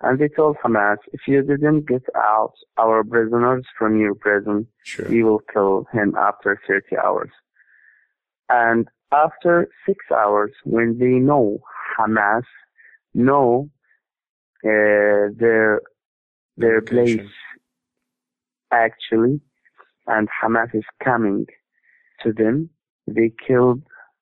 And 0.01 0.19
they 0.19 0.27
told 0.27 0.57
Hamas, 0.63 0.97
if 1.11 1.21
you 1.27 1.41
didn't 1.41 1.88
get 1.88 2.03
out 2.15 2.53
our 2.77 3.03
prisoners 3.03 3.65
from 3.79 3.99
your 3.99 4.13
prison, 4.13 4.67
Sure. 4.83 5.07
we 5.09 5.23
will 5.23 5.41
kill 5.51 5.88
him 5.91 6.13
after 6.15 6.59
30 6.67 6.97
hours. 7.03 7.31
And 8.49 8.88
after 9.11 9.67
six 9.88 10.05
hours, 10.11 10.51
when 10.65 10.99
they 10.99 11.15
know 11.19 11.59
Hamas 11.97 12.43
know 13.13 13.69
uh, 14.63 15.33
their 15.35 15.81
their 16.57 16.81
Location. 16.81 17.17
place 17.19 17.29
actually, 18.71 19.39
and 20.07 20.27
Hamas 20.41 20.73
is 20.75 20.83
coming 21.03 21.45
to 22.23 22.33
them, 22.33 22.69
they 23.07 23.31
killed 23.47 23.81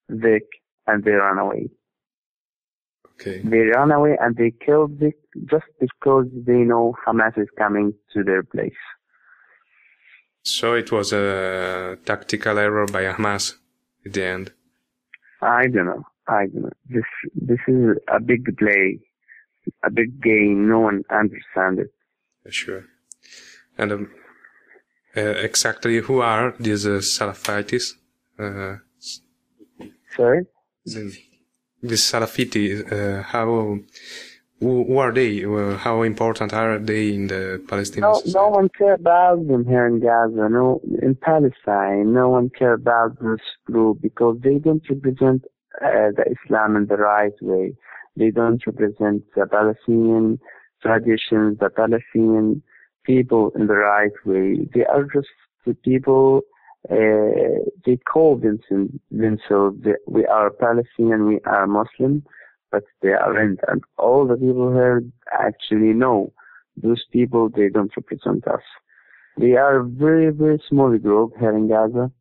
Vic 0.09 0.43
and 0.87 1.03
they 1.03 1.11
ran 1.11 1.37
away. 1.37 1.69
Okay. 3.13 3.41
They 3.43 3.59
ran 3.75 3.91
away 3.91 4.17
and 4.19 4.35
they 4.35 4.51
killed 4.51 4.91
Vic 4.99 5.15
just 5.49 5.65
because 5.79 6.27
they 6.33 6.59
know 6.59 6.95
Hamas 7.07 7.37
is 7.37 7.47
coming 7.57 7.93
to 8.13 8.23
their 8.23 8.43
place. 8.43 8.73
So 10.43 10.75
it 10.75 10.91
was 10.91 11.11
a 11.11 11.97
tactical 12.05 12.59
error 12.59 12.85
by 12.85 13.03
Hamas 13.05 13.55
at 14.05 14.13
the 14.13 14.25
end. 14.25 14.51
I 15.41 15.67
don't 15.67 15.85
know. 15.85 16.03
I 16.27 16.45
don't 16.47 16.63
know. 16.63 16.69
This 16.87 17.03
this 17.33 17.59
is 17.67 17.97
a 18.07 18.19
big 18.19 18.45
play, 18.57 18.99
a 19.83 19.89
big 19.89 20.21
game. 20.21 20.67
No 20.67 20.79
one 20.81 21.03
understands 21.09 21.79
it. 21.81 21.94
Sure. 22.49 22.83
And 23.77 23.91
um, 23.91 24.11
uh, 25.17 25.21
exactly 25.21 25.97
who 25.99 26.21
are 26.21 26.53
these 26.59 26.85
uh, 26.85 26.99
Salafites? 27.01 27.93
Uh, 28.39 28.77
Sorry. 30.15 30.45
the- 30.85 31.17
these 31.83 32.01
Salafiti, 32.01 32.65
uh, 32.91 33.21
how, 33.21 33.77
who, 34.59 34.97
are 34.97 35.11
they? 35.11 35.41
How 35.77 36.01
important 36.01 36.51
are 36.53 36.79
they 36.79 37.13
in 37.13 37.27
the 37.27 37.63
Palestinian 37.67 38.09
No, 38.09 38.13
society? 38.15 38.33
no 38.33 38.47
one 38.49 38.69
care 38.69 38.93
about 38.93 39.47
them 39.47 39.65
here 39.65 39.85
in 39.85 39.99
Gaza. 39.99 40.49
No, 40.49 40.81
in 41.03 41.13
Palestine, 41.15 42.13
no 42.13 42.29
one 42.29 42.49
care 42.57 42.73
about 42.73 43.19
this 43.19 43.41
group 43.65 44.01
because 44.01 44.37
they 44.41 44.57
don't 44.57 44.81
represent 44.89 45.43
uh, 45.79 46.09
the 46.17 46.25
Islam 46.43 46.75
in 46.75 46.87
the 46.87 46.97
right 46.97 47.33
way. 47.41 47.75
They 48.17 48.31
don't 48.31 48.65
represent 48.65 49.23
the 49.35 49.45
Palestinian 49.45 50.39
traditions, 50.85 51.57
the 51.59 51.69
Palestinian 51.69 52.61
people 53.03 53.51
in 53.55 53.67
the 53.67 53.75
right 53.75 54.11
way. 54.25 54.67
They 54.73 54.85
are 54.85 55.03
just 55.03 55.27
the 55.65 55.73
people. 55.73 56.41
Uh, 56.89 57.65
they 57.85 57.97
call 57.97 58.37
themselves, 58.37 58.91
themselves 59.09 59.77
we 60.07 60.25
are 60.27 60.51
Palestinian, 60.51 61.25
we 61.25 61.39
are 61.45 61.65
Muslim, 61.65 62.23
but 62.71 62.83
they 63.01 63.13
aren't. 63.13 63.59
And 63.67 63.81
all 63.97 64.27
the 64.27 64.35
people 64.35 64.71
here 64.71 65.03
actually 65.31 65.93
know 65.93 66.31
those 66.77 67.03
people 67.11 67.49
they 67.49 67.69
don't 67.69 67.91
represent 67.95 68.47
us. 68.47 68.61
They 69.37 69.53
are 69.53 69.79
a 69.79 69.83
very 69.83 70.29
very 70.31 70.61
small 70.69 70.95
group 70.97 71.33
here 71.39 71.55
in 71.55 71.67
Gaza, 71.67 72.11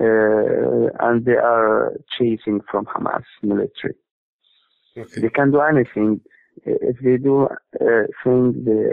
uh, 0.00 1.06
and 1.06 1.24
they 1.24 1.38
are 1.54 1.94
chasing 2.18 2.60
from 2.70 2.84
Hamas 2.84 3.24
military. 3.42 3.94
Okay. 4.96 5.20
They 5.22 5.30
can 5.30 5.52
do 5.52 5.60
anything. 5.60 6.20
If 6.64 6.98
they 7.02 7.16
do 7.16 7.46
uh, 7.46 8.06
things, 8.22 8.56
they, 8.64 8.84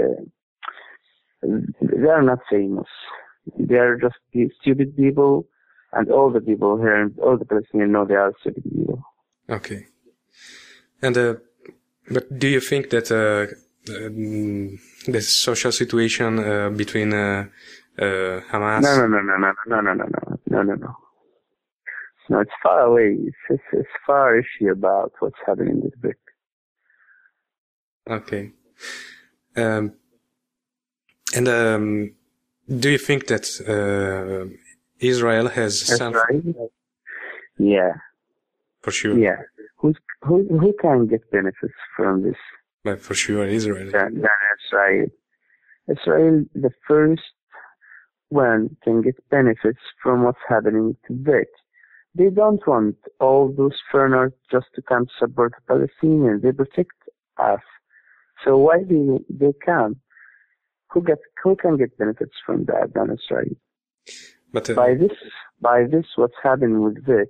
they 1.81 2.09
are 2.09 2.21
not 2.21 2.39
famous. 2.49 2.87
They 3.57 3.75
are 3.75 3.97
just 3.97 4.15
stupid 4.61 4.95
people, 4.95 5.47
and 5.93 6.11
all 6.11 6.31
the 6.31 6.41
people 6.41 6.77
here, 6.77 7.11
all 7.21 7.37
the 7.37 7.45
Palestinians 7.45 7.89
know 7.89 8.05
they 8.05 8.15
are 8.15 8.33
stupid 8.41 8.63
people. 8.63 9.01
Okay. 9.49 9.85
And 11.01 11.17
uh, 11.17 11.35
but 12.09 12.39
do 12.39 12.47
you 12.47 12.59
think 12.59 12.89
that 12.89 13.11
uh, 13.11 13.47
um, 13.93 14.79
the 15.07 15.21
social 15.21 15.71
situation 15.71 16.39
uh, 16.39 16.69
between 16.69 17.13
uh, 17.13 17.45
uh, 17.99 18.41
Hamas? 18.51 18.81
No, 18.81 18.95
no, 18.95 19.07
no, 19.07 19.21
no, 19.21 19.37
no, 19.37 19.53
no, 19.67 19.81
no, 19.81 19.93
no, 19.93 20.05
no, 20.05 20.37
no, 20.49 20.63
no, 20.63 20.75
no. 20.75 20.95
No, 22.29 22.39
it's 22.41 22.51
far 22.61 22.81
away. 22.81 23.15
It's, 23.19 23.37
it's, 23.49 23.63
it's 23.71 23.89
far 24.05 24.37
issue 24.37 24.69
about 24.69 25.13
what's 25.19 25.37
happening 25.45 25.81
with 25.81 25.93
Vic. 26.01 26.17
Okay. 28.09 28.51
Um, 29.55 29.93
and 31.35 31.47
um, 31.47 32.13
do 32.83 32.89
you 32.89 32.97
think 32.97 33.27
that 33.27 33.45
uh, 33.67 34.53
Israel 34.99 35.47
has 35.49 35.85
That's 35.85 35.97
some 35.99 36.13
right. 36.13 36.43
Yeah, 37.57 37.93
for 38.81 38.91
sure? 38.91 39.17
yeah. 39.17 39.37
Who's, 39.77 39.97
who 40.23 40.47
who 40.59 40.73
can 40.81 41.07
get 41.07 41.29
benefits 41.31 41.73
from 41.95 42.23
this 42.23 42.35
But 42.83 43.01
for 43.01 43.13
sure, 43.15 43.45
Israel. 43.47 43.91
than, 43.91 44.21
than 44.21 44.39
Israel? 44.57 45.07
Israel, 45.89 46.45
the 46.55 46.71
first 46.87 47.21
one, 48.29 48.75
can 48.83 49.01
get 49.01 49.15
benefits 49.29 49.79
from 50.01 50.23
what's 50.23 50.39
happening 50.49 50.95
to 51.07 51.13
Vic. 51.29 51.47
They 52.15 52.29
don't 52.29 52.65
want 52.67 52.97
all 53.19 53.53
those 53.55 53.77
foreigners 53.91 54.33
just 54.51 54.67
to 54.75 54.81
come 54.81 55.07
support 55.19 55.53
Palestinians. 55.69 56.41
They 56.41 56.51
protect 56.51 56.91
us. 57.39 57.61
So 58.43 58.57
why 58.57 58.83
they 58.83 59.19
they 59.29 59.53
come? 59.65 59.97
Who 60.91 61.03
get 61.03 61.19
who 61.43 61.55
can 61.55 61.77
get 61.77 61.97
benefits 61.97 62.35
from 62.45 62.65
that 62.65 62.93
than 62.93 63.17
Israel? 63.17 63.55
But 64.53 64.69
uh, 64.69 64.73
by 64.73 64.93
this 64.95 65.17
by 65.61 65.83
this 65.89 66.05
what's 66.15 66.41
happening 66.41 66.83
with 66.83 67.05
Vic, 67.05 67.29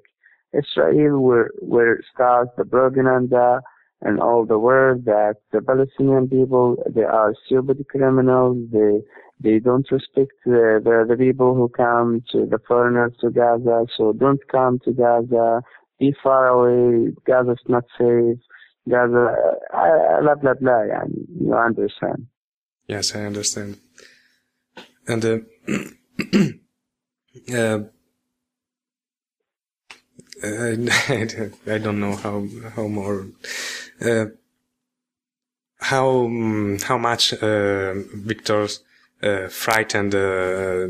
Israel 0.53 1.21
will 1.21 1.47
will 1.61 1.95
start 2.13 2.49
the 2.57 2.65
propaganda 2.65 3.61
and 4.01 4.19
all 4.19 4.45
the 4.45 4.59
word 4.59 5.05
that 5.05 5.35
the 5.51 5.61
Palestinian 5.61 6.27
people 6.29 6.75
they 6.93 7.03
are 7.03 7.33
stupid 7.45 7.83
criminals. 7.89 8.57
They 8.71 9.01
they 9.39 9.59
don't 9.59 9.89
respect 9.91 10.33
the, 10.45 10.81
the 10.83 11.05
the 11.07 11.17
people 11.17 11.55
who 11.55 11.69
come 11.69 12.23
to 12.31 12.45
the 12.45 12.59
foreigners 12.67 13.13
to 13.21 13.31
Gaza. 13.31 13.85
So 13.95 14.13
don't 14.13 14.41
come 14.49 14.79
to 14.85 14.91
Gaza. 14.91 15.61
Be 15.99 16.13
far 16.23 16.47
away. 16.47 17.13
Gaza's 17.25 17.63
not 17.67 17.85
safe. 17.97 18.37
Uh, 18.87 20.21
blah 20.21 20.35
blah 20.35 20.53
blah. 20.53 20.81
And 21.01 21.27
you 21.39 21.53
understand. 21.53 22.27
yes, 22.87 23.15
I 23.15 23.25
understand. 23.25 23.77
And 25.07 25.25
uh, 25.25 25.37
uh, 27.53 27.79
I, 30.43 31.49
I 31.75 31.77
don't 31.77 31.99
know 31.99 32.15
how 32.15 32.45
how 32.75 32.87
more. 32.87 33.27
Uh, 34.01 34.25
how 35.79 36.27
how 36.83 36.97
much 36.97 37.33
uh, 37.33 37.93
Victor 38.13 38.67
uh, 39.23 39.47
frightened 39.47 40.13
uh, 40.15 40.87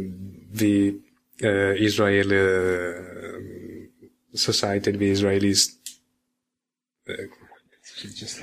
the 0.54 0.98
uh, 1.44 1.74
Israeli 1.88 2.40
uh, 2.40 2.94
society, 4.34 4.92
the 4.92 5.12
Israelis, 5.12 5.76
just 7.98 8.42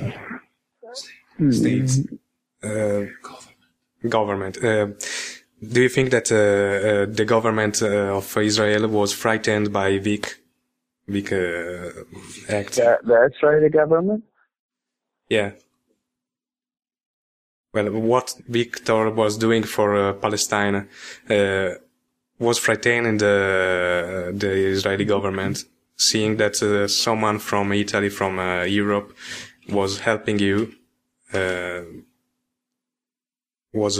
states, 1.50 2.00
uh, 2.62 3.02
government. 4.08 4.62
Uh, 4.62 4.88
do 5.62 5.82
you 5.82 5.88
think 5.88 6.10
that 6.10 6.30
uh, 6.30 6.36
uh, 6.36 7.06
the 7.08 7.24
government 7.24 7.82
uh, 7.82 8.16
of 8.16 8.36
Israel 8.36 8.88
was 8.88 9.12
frightened 9.12 9.72
by 9.72 9.98
Vic, 9.98 10.40
Vic 11.08 11.32
act? 12.48 12.76
The, 12.76 12.98
the 13.02 13.30
Israeli 13.32 13.70
government? 13.70 14.24
Yeah. 15.28 15.52
Well, 17.72 17.90
what 17.90 18.34
Victor 18.48 19.10
was 19.10 19.36
doing 19.36 19.64
for 19.64 20.12
Palestine 20.14 20.88
was 22.38 22.58
frightening 22.58 23.18
the 23.18 24.32
the 24.36 24.50
Israeli 24.50 25.04
government, 25.04 25.64
seeing 25.96 26.36
that 26.36 26.62
uh, 26.62 26.88
someone 26.88 27.38
from 27.38 27.72
Italy, 27.72 28.08
from 28.08 28.38
uh, 28.38 28.62
Europe, 28.64 29.16
was 29.68 30.00
helping 30.00 30.38
you. 30.38 30.72
Uh, 31.32 31.82
was 33.72 33.98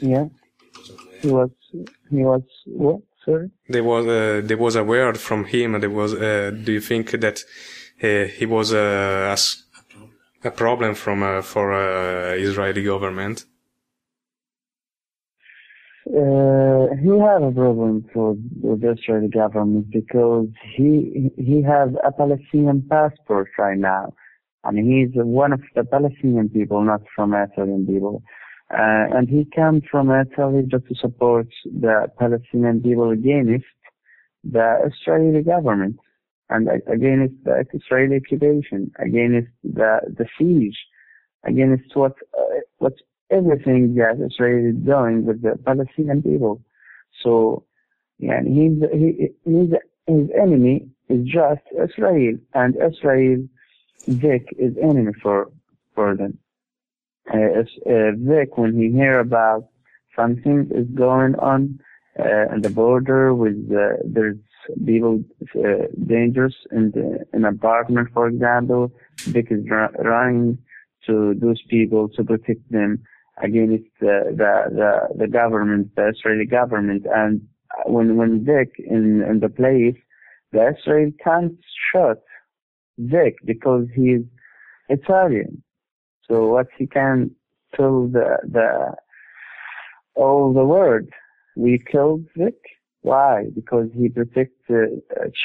yeah. 0.00 0.26
He 1.20 1.28
was. 1.28 1.50
He 2.10 2.24
was 2.24 2.42
what? 2.66 3.00
Sorry. 3.24 3.50
There 3.68 3.84
was 3.84 4.06
uh, 4.06 4.40
there 4.44 4.56
was 4.56 4.76
a 4.76 4.84
word 4.84 5.18
from 5.18 5.44
him. 5.44 5.80
There 5.80 5.90
was. 5.90 6.14
Uh, 6.14 6.52
do 6.64 6.72
you 6.72 6.80
think 6.80 7.10
that 7.10 7.44
uh, 8.02 8.24
he 8.24 8.46
was 8.46 8.72
a, 8.72 9.36
a 10.44 10.50
problem 10.50 10.94
from 10.94 11.42
for 11.42 12.34
Israeli 12.34 12.82
government? 12.82 13.44
Uh, 16.10 16.88
he 17.00 17.08
have 17.20 17.42
a 17.42 17.52
problem 17.52 18.04
for 18.12 18.34
the 18.62 18.96
Israeli 18.98 19.28
government 19.28 19.90
because 19.92 20.48
he 20.74 21.30
he 21.36 21.62
has 21.62 21.90
a 22.04 22.10
Palestinian 22.10 22.82
passport 22.90 23.48
right 23.56 23.78
now, 23.78 24.12
and 24.64 24.76
he's 24.78 25.10
one 25.14 25.52
of 25.52 25.60
the 25.76 25.84
Palestinian 25.84 26.48
people, 26.48 26.82
not 26.82 27.02
from 27.14 27.32
Italian 27.32 27.86
people. 27.86 28.22
Uh, 28.72 29.06
and 29.16 29.28
he 29.28 29.44
came 29.54 29.82
from 29.90 30.10
Italy 30.10 30.64
just 30.68 30.86
to 30.86 30.94
support 30.96 31.48
the 31.64 32.06
Palestinian 32.18 32.80
people 32.80 33.10
against 33.10 33.66
the 34.44 34.90
Israeli 34.90 35.42
government 35.42 35.96
and 36.50 36.68
against 36.86 37.34
the 37.44 37.64
Israeli 37.72 38.16
occupation, 38.16 38.90
against 38.98 39.50
the, 39.64 40.00
the 40.18 40.26
siege, 40.38 40.78
against 41.44 41.94
what, 41.94 42.14
uh, 42.38 42.60
what 42.78 42.94
everything 43.30 43.94
that 43.94 44.14
Israel 44.24 44.70
is 44.70 44.76
doing 44.84 45.24
with 45.24 45.42
the 45.42 45.56
Palestinian 45.64 46.22
people. 46.22 46.62
So, 47.22 47.64
yeah, 48.18 48.40
he's, 48.42 48.78
he, 48.92 49.28
he's, 49.44 49.70
his 50.06 50.28
enemy 50.40 50.88
is 51.08 51.26
just 51.26 51.62
Israel 51.72 52.36
and 52.54 52.76
Israel, 52.76 53.46
Vic 54.06 54.46
is 54.58 54.74
enemy 54.82 55.12
for, 55.22 55.50
for 55.94 56.16
them 56.16 56.38
uh, 57.32 57.60
uh, 57.86 58.12
Vic, 58.16 58.56
when 58.56 58.76
he 58.76 58.90
hear 58.90 59.20
about 59.20 59.68
something 60.16 60.70
is 60.74 60.86
going 60.94 61.34
on 61.36 61.78
uh, 62.18 62.58
the 62.60 62.70
border 62.70 63.34
with 63.34 63.68
there's 64.04 64.36
people 64.84 65.22
uh, 65.56 65.86
dangerous 66.06 66.54
in 66.72 66.90
the 66.90 67.24
in 67.32 67.44
apartment, 67.44 68.08
for 68.12 68.28
example, 68.28 68.92
Vic 69.20 69.46
is 69.50 69.64
running 69.98 70.58
to 71.06 71.34
those 71.40 71.60
people 71.68 72.08
to 72.10 72.24
protect 72.24 72.70
them 72.70 73.02
against 73.42 73.88
the 74.00 74.34
the 74.36 74.52
the, 74.74 75.24
the 75.24 75.28
government, 75.28 75.94
the 75.96 76.12
Israeli 76.14 76.46
government, 76.46 77.06
and 77.12 77.42
when 77.86 78.16
when 78.16 78.44
Vic 78.44 78.72
in 78.78 79.22
in 79.22 79.40
the 79.40 79.48
place, 79.48 79.96
the 80.52 80.74
Israel 80.76 81.10
can't 81.22 81.54
shoot 81.92 82.18
Vic 82.98 83.36
because 83.44 83.86
he's 83.94 84.22
Italian. 84.88 85.62
So 86.28 86.46
what 86.48 86.68
he 86.76 86.86
can 86.86 87.30
tell 87.74 88.06
the 88.06 88.38
the 88.44 88.94
all 90.14 90.52
the 90.52 90.64
world, 90.64 91.08
we 91.56 91.82
killed 91.90 92.26
Vic. 92.36 92.54
Why? 93.02 93.44
Because 93.54 93.88
he 93.94 94.10
protects 94.10 94.68
uh, 94.68 94.84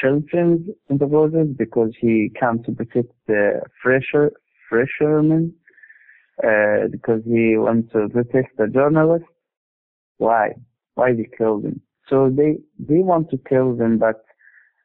children 0.00 0.74
in 0.90 0.98
the 0.98 1.06
borders. 1.06 1.48
Because 1.56 1.92
he 1.98 2.30
comes 2.38 2.66
to 2.66 2.72
protect 2.72 3.12
the 3.26 3.62
fresher 3.82 4.32
fishermen. 4.68 5.54
Uh, 6.42 6.88
because 6.90 7.22
he 7.24 7.56
wants 7.56 7.90
to 7.92 8.08
protect 8.10 8.58
the 8.58 8.66
journalists. 8.68 9.28
Why? 10.18 10.52
Why 10.94 11.14
they 11.14 11.28
killed 11.38 11.64
him? 11.64 11.80
So 12.08 12.30
they 12.30 12.58
they 12.78 13.00
want 13.00 13.30
to 13.30 13.38
kill 13.38 13.74
them, 13.74 13.96
but 13.96 14.22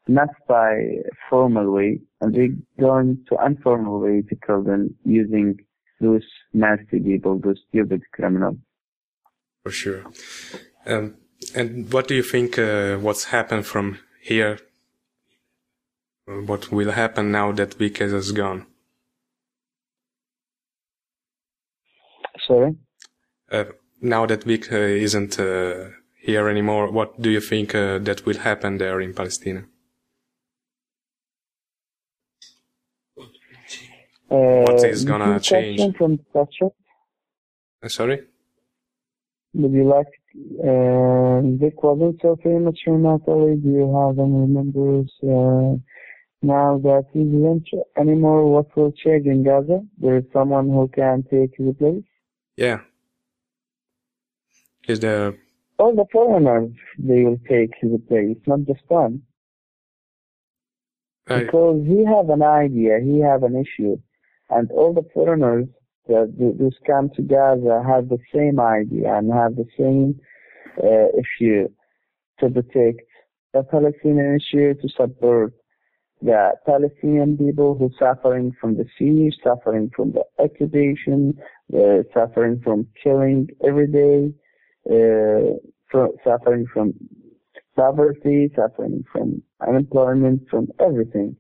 not 0.08 0.30
by 0.48 0.96
formal 1.30 1.72
way, 1.72 2.00
and 2.22 2.34
they're 2.34 2.56
going 2.80 3.26
to 3.30 3.46
informal 3.46 4.00
way 4.00 4.22
to 4.22 4.36
kill 4.48 4.64
them 4.64 4.96
using 5.04 5.58
those 6.00 6.24
nasty 6.54 7.00
people, 7.00 7.38
those 7.38 7.60
stupid 7.70 8.02
criminals. 8.14 8.58
For 9.64 9.72
sure. 9.72 10.06
Um, 10.86 11.16
and 11.54 11.92
what 11.92 12.08
do 12.08 12.16
you 12.16 12.24
think 12.24 12.58
uh, 12.58 12.96
what's 12.98 13.26
happened 13.26 13.66
from 13.66 14.00
here? 14.22 14.58
What 16.26 16.72
will 16.72 16.92
happen 16.92 17.32
now 17.32 17.52
that 17.52 17.78
Vikas 17.78 18.14
is 18.14 18.32
gone? 18.32 18.68
Sorry? 22.52 22.76
Uh, 23.50 23.64
now 24.02 24.26
that 24.26 24.44
Vic 24.44 24.70
uh, 24.74 24.76
isn't 24.76 25.40
uh, 25.40 25.92
here 26.20 26.50
anymore, 26.50 26.92
what 26.92 27.22
do 27.22 27.30
you 27.30 27.40
think 27.40 27.74
uh, 27.74 27.98
that 28.00 28.26
will 28.26 28.40
happen 28.40 28.78
there 28.78 29.00
in 29.00 29.14
Palestine? 29.14 29.68
what 34.28 34.84
is 34.84 35.06
gonna 35.06 35.40
change? 35.40 35.96
From. 35.98 36.20
Uh, 36.34 37.88
sorry. 37.88 38.22
Would 39.54 39.72
you 39.72 39.88
like 39.96 40.12
uh, 40.72 41.42
Vic 41.62 41.82
wasn't 41.84 42.20
so 42.22 42.38
famous 42.44 42.76
from 42.84 43.06
Italy? 43.06 43.56
Do 43.64 43.70
you 43.80 43.88
have 44.00 44.20
any 44.20 44.46
members 44.58 45.10
uh, 45.24 45.76
now 46.42 46.80
that 46.88 47.06
he 47.14 47.22
isn't 47.22 47.68
anymore? 47.98 48.52
What 48.52 48.76
will 48.76 48.92
change 48.92 49.26
in 49.26 49.44
Gaza? 49.44 49.80
There 49.98 50.18
is 50.18 50.26
someone 50.34 50.68
who 50.70 50.90
can 50.90 51.24
take 51.32 51.52
his 51.58 51.76
place. 51.78 52.04
Yeah. 52.62 52.82
Is 54.88 55.00
there? 55.00 55.34
All 55.80 55.96
the 55.96 56.06
foreigners 56.12 56.70
they 57.00 57.24
will 57.24 57.40
take 57.50 57.72
his 57.82 57.92
place, 58.08 58.38
not 58.46 58.66
just 58.66 58.82
one. 58.88 59.24
I... 61.28 61.40
Because 61.40 61.84
he 61.88 62.06
have 62.06 62.30
an 62.30 62.44
idea, 62.44 63.00
he 63.04 63.20
have 63.20 63.42
an 63.42 63.56
issue 63.56 63.98
and 64.52 64.70
all 64.72 64.94
the 64.94 65.08
foreigners 65.12 65.66
that 66.08 66.28
just 66.60 66.86
come 66.86 67.10
to 67.16 67.24
Gaza 67.24 67.84
have 67.88 68.10
the 68.10 68.20
same 68.36 68.60
idea 68.60 69.12
and 69.18 69.34
have 69.34 69.56
the 69.56 69.70
same 69.76 70.20
uh, 70.84 71.08
issue 71.24 71.68
to 72.40 72.50
protect 72.50 73.02
the 73.54 73.64
Palestinian 73.64 74.38
issue, 74.40 74.76
to 74.76 74.90
support 74.90 75.54
the 76.22 76.52
Palestinian 76.66 77.38
people 77.38 77.76
who 77.76 77.86
are 77.86 78.16
suffering 78.16 78.56
from 78.60 78.78
the 78.78 78.86
siege, 78.98 79.36
suffering 79.44 79.90
from 79.96 80.12
the 80.12 80.24
occupation, 80.38 81.38
uh, 81.74 82.04
suffering 82.14 82.62
from 82.64 82.88
killing 83.02 83.48
every 83.66 83.88
day, 83.88 84.34
uh, 84.90 85.56
from, 85.90 86.12
suffering 86.24 86.66
from 86.74 86.94
poverty, 87.76 88.52
suffering 88.56 89.04
from 89.12 89.42
unemployment, 89.68 90.48
from 90.50 90.68
everything. 90.80 91.36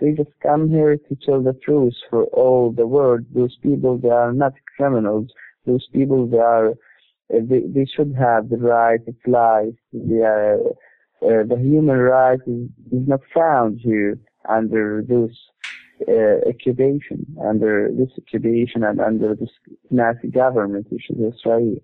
They 0.00 0.12
just 0.12 0.30
come 0.42 0.68
here 0.68 0.96
to 0.96 1.16
tell 1.24 1.42
the 1.42 1.54
truth 1.64 1.94
for 2.10 2.24
all 2.24 2.72
the 2.72 2.86
world. 2.86 3.24
Those 3.34 3.56
people, 3.62 3.98
they 3.98 4.10
are 4.10 4.32
not 4.32 4.52
criminals. 4.76 5.28
Those 5.64 5.86
people, 5.92 6.26
they 6.26 6.38
are, 6.38 6.70
uh, 6.70 7.40
they, 7.42 7.60
they 7.60 7.86
should 7.86 8.14
have 8.18 8.48
the 8.48 8.58
right 8.58 9.00
of 9.06 9.14
life. 9.26 9.74
They 9.92 10.20
are, 10.20 10.58
uh, 11.22 11.44
the 11.48 11.58
human 11.58 11.98
right 11.98 12.38
is, 12.46 12.68
is 12.92 13.08
not 13.08 13.20
found 13.34 13.80
here 13.80 14.18
under 14.48 15.02
this 15.06 15.30
uh, 16.08 16.48
occupation, 16.48 17.36
under 17.42 17.90
this 17.92 18.10
occupation 18.18 18.84
and 18.84 19.00
under 19.00 19.34
this 19.34 19.50
Nazi 19.90 20.28
government, 20.28 20.86
which 20.90 21.10
is 21.10 21.34
Israel. 21.34 21.76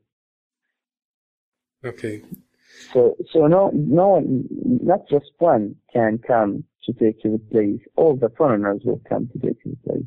Okay. 1.85 2.23
So, 2.93 3.17
so 3.33 3.47
no, 3.47 3.71
no 3.75 4.09
one, 4.09 4.49
not 4.51 5.09
just 5.09 5.31
one 5.39 5.77
can 5.93 6.19
come 6.19 6.65
to 6.85 6.93
take 6.93 7.23
his 7.23 7.41
place. 7.51 7.81
All 7.97 8.17
the 8.17 8.31
foreigners 8.31 8.83
will 8.85 9.01
come 9.09 9.29
to 9.33 9.39
take 9.39 9.59
his 9.63 9.75
place. 9.85 10.05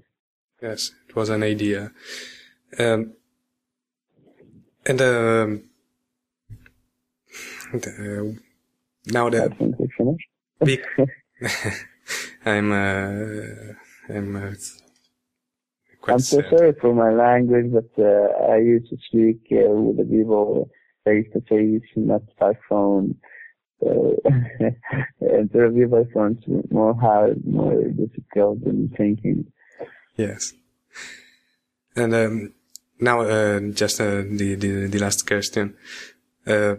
Yes, 0.62 0.92
it 1.08 1.16
was 1.16 1.30
an 1.30 1.44
idea. 1.44 1.92
Um, 2.78 3.14
and 4.86 5.02
um, 5.02 5.64
uh, 7.74 8.40
now 9.08 9.30
that 9.30 9.52
I 9.52 9.56
think 9.56 9.80
we 9.80 9.88
finished. 9.98 10.28
big, 10.64 10.82
I'm, 12.46 12.72
uh, 12.72 13.74
I'm. 14.10 14.36
Uh, 14.36 14.54
I'm 16.08 16.20
so 16.20 16.42
sad. 16.42 16.50
sorry 16.50 16.74
for 16.80 16.94
my 16.94 17.12
language, 17.12 17.72
but 17.72 17.90
uh, 17.98 18.52
I 18.52 18.58
used 18.58 18.90
to 18.90 18.98
speak 19.08 19.40
uh, 19.52 19.72
with 19.72 19.98
the 19.98 20.04
people 20.04 20.70
face 21.04 21.28
to 21.34 21.42
face, 21.42 21.82
not 21.96 22.22
by 22.40 22.54
phone. 22.70 23.16
uh, 23.86 24.12
interview 25.22 25.88
by 25.88 26.04
phone 26.14 26.38
is 26.48 26.72
more 26.72 26.94
hard, 26.96 27.44
more 27.46 27.82
difficult 27.84 28.64
than 28.64 28.90
thinking. 28.90 29.52
Yes. 30.16 30.54
And 31.96 32.14
um, 32.14 32.54
now, 33.00 33.22
uh, 33.22 33.60
just 33.74 34.00
uh, 34.00 34.22
the, 34.22 34.56
the 34.56 34.88
the 34.88 35.00
last 35.00 35.26
question. 35.28 35.76
Uh, 36.46 36.76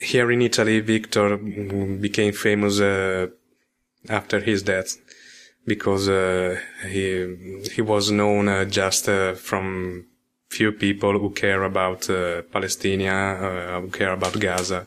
here 0.00 0.30
in 0.32 0.42
Italy, 0.42 0.80
Victor 0.80 1.36
became 1.36 2.32
famous 2.32 2.80
uh, 2.80 3.28
after 4.08 4.40
his 4.40 4.62
death 4.62 4.96
because 5.66 6.08
uh, 6.08 6.58
he 6.86 7.66
he 7.74 7.82
was 7.82 8.10
known 8.10 8.48
uh, 8.48 8.64
just 8.64 9.06
from 9.36 10.06
few 10.50 10.72
people 10.72 11.18
who 11.18 11.30
care 11.30 11.62
about 11.62 12.08
uh, 12.08 12.42
Palestine, 12.52 13.06
uh, 13.06 13.80
who 13.80 13.88
care 13.88 14.12
about 14.12 14.38
Gaza, 14.38 14.86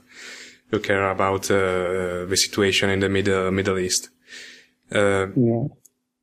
who 0.69 0.79
care 0.79 1.09
about 1.09 1.49
uh, 1.51 2.25
the 2.25 2.37
situation 2.37 2.89
in 2.89 2.99
the 2.99 3.09
Middle 3.09 3.51
Middle 3.51 3.79
East. 3.79 4.09
yeah. 4.91 5.27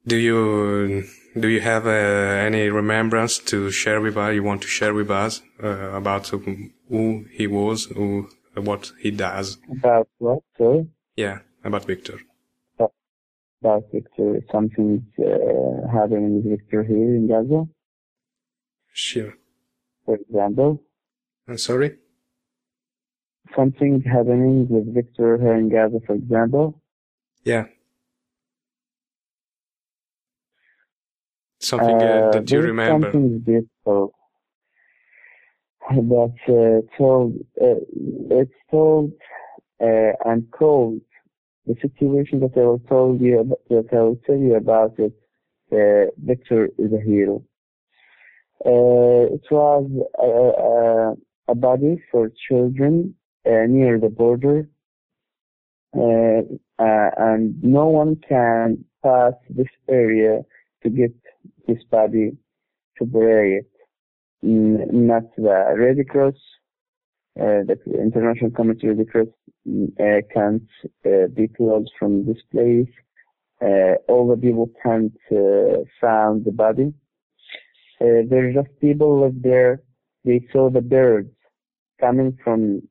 Do 0.06 0.16
you 0.16 1.04
do 1.40 1.48
you 1.48 1.60
have 1.60 1.86
any 1.86 2.68
remembrance 2.68 3.38
to 3.50 3.70
share 3.70 4.00
with 4.00 4.16
us? 4.16 4.34
You 4.34 4.42
want 4.42 4.60
to 4.62 4.68
share 4.68 4.92
with 4.92 5.10
us 5.10 5.42
about 5.58 6.28
who 6.28 7.24
he 7.30 7.46
was, 7.46 7.86
who 7.86 8.28
what 8.54 8.92
he 9.00 9.10
does? 9.10 9.58
About 9.70 10.08
what? 10.18 10.40
Sorry. 10.58 10.86
Yeah, 11.16 11.38
about 11.64 11.86
Victor. 11.86 12.18
About 13.64 13.84
Victor, 13.90 14.40
something 14.52 15.06
uh, 15.18 15.88
happening 15.90 16.34
with 16.34 16.44
Victor 16.50 16.84
here 16.84 17.14
in 17.16 17.28
Gaza. 17.28 17.64
Sure. 18.92 19.32
For 20.04 20.16
example? 20.16 20.82
I'm 21.48 21.56
sorry? 21.56 21.96
Something 23.56 24.02
happening 24.02 24.68
with 24.68 24.92
Victor 24.92 25.38
here 25.38 25.54
in 25.54 25.70
Gaza, 25.70 26.00
for 26.06 26.12
example? 26.12 26.82
Yeah. 27.42 27.64
Something 31.60 32.02
uh, 32.02 32.32
that 32.32 32.50
you 32.50 32.60
remember. 32.60 33.12
Something 33.12 33.38
beautiful. 33.38 34.12
That 35.90 36.34
uh, 36.48 36.98
told, 36.98 37.32
uh, 37.62 37.80
it's 38.40 38.52
told 38.70 39.12
uh, 39.80 40.12
and 40.26 40.50
called 40.50 41.00
the 41.66 41.74
situation 41.80 42.40
that 42.40 42.52
I 42.56 42.60
you 43.20 43.56
that 43.70 43.88
I 43.92 44.00
will 44.02 44.20
tell 44.26 44.36
you 44.36 44.56
about 44.56 44.98
it. 44.98 45.12
Uh, 45.72 46.10
Victor 46.18 46.68
is 46.78 46.92
a 46.92 47.00
hero. 47.00 47.42
Uh, 48.64 49.34
it 49.34 49.42
was 49.50 49.90
a, 50.18 51.50
a, 51.50 51.52
a 51.52 51.54
body 51.54 52.02
for 52.10 52.30
children 52.48 53.14
uh, 53.46 53.66
near 53.68 53.98
the 53.98 54.08
border, 54.08 54.68
uh, 55.96 56.42
and 56.78 57.62
no 57.62 57.86
one 57.86 58.16
can 58.28 58.84
pass 59.02 59.32
this 59.50 59.68
area 59.88 60.40
to 60.82 60.90
get 60.90 61.14
this 61.66 61.82
body 61.90 62.36
to 62.98 63.04
bury 63.04 63.56
it. 63.56 63.70
Not 64.42 65.24
the 65.36 65.74
Red 65.76 66.06
Cross, 66.08 66.34
uh, 67.40 67.64
the 67.66 67.78
International 67.86 68.50
Committee 68.50 68.88
of 68.88 68.98
Red 68.98 69.10
Cross 69.10 69.28
uh, 69.28 69.43
can't 70.32 70.68
uh, 71.06 71.26
be 71.34 71.48
closed 71.48 71.90
from 71.98 72.26
this 72.26 72.42
place. 72.52 72.92
all 74.08 74.28
the 74.28 74.36
people 74.36 74.70
can't 74.82 75.16
find 76.00 76.44
the 76.44 76.52
body. 76.52 76.92
Uh, 78.00 78.26
there's 78.28 78.54
just 78.54 78.80
people 78.80 79.20
live 79.22 79.40
there. 79.42 79.80
They 80.24 80.46
saw 80.52 80.68
the 80.68 80.80
birds 80.80 81.30
coming 82.00 82.36
from 82.42 82.82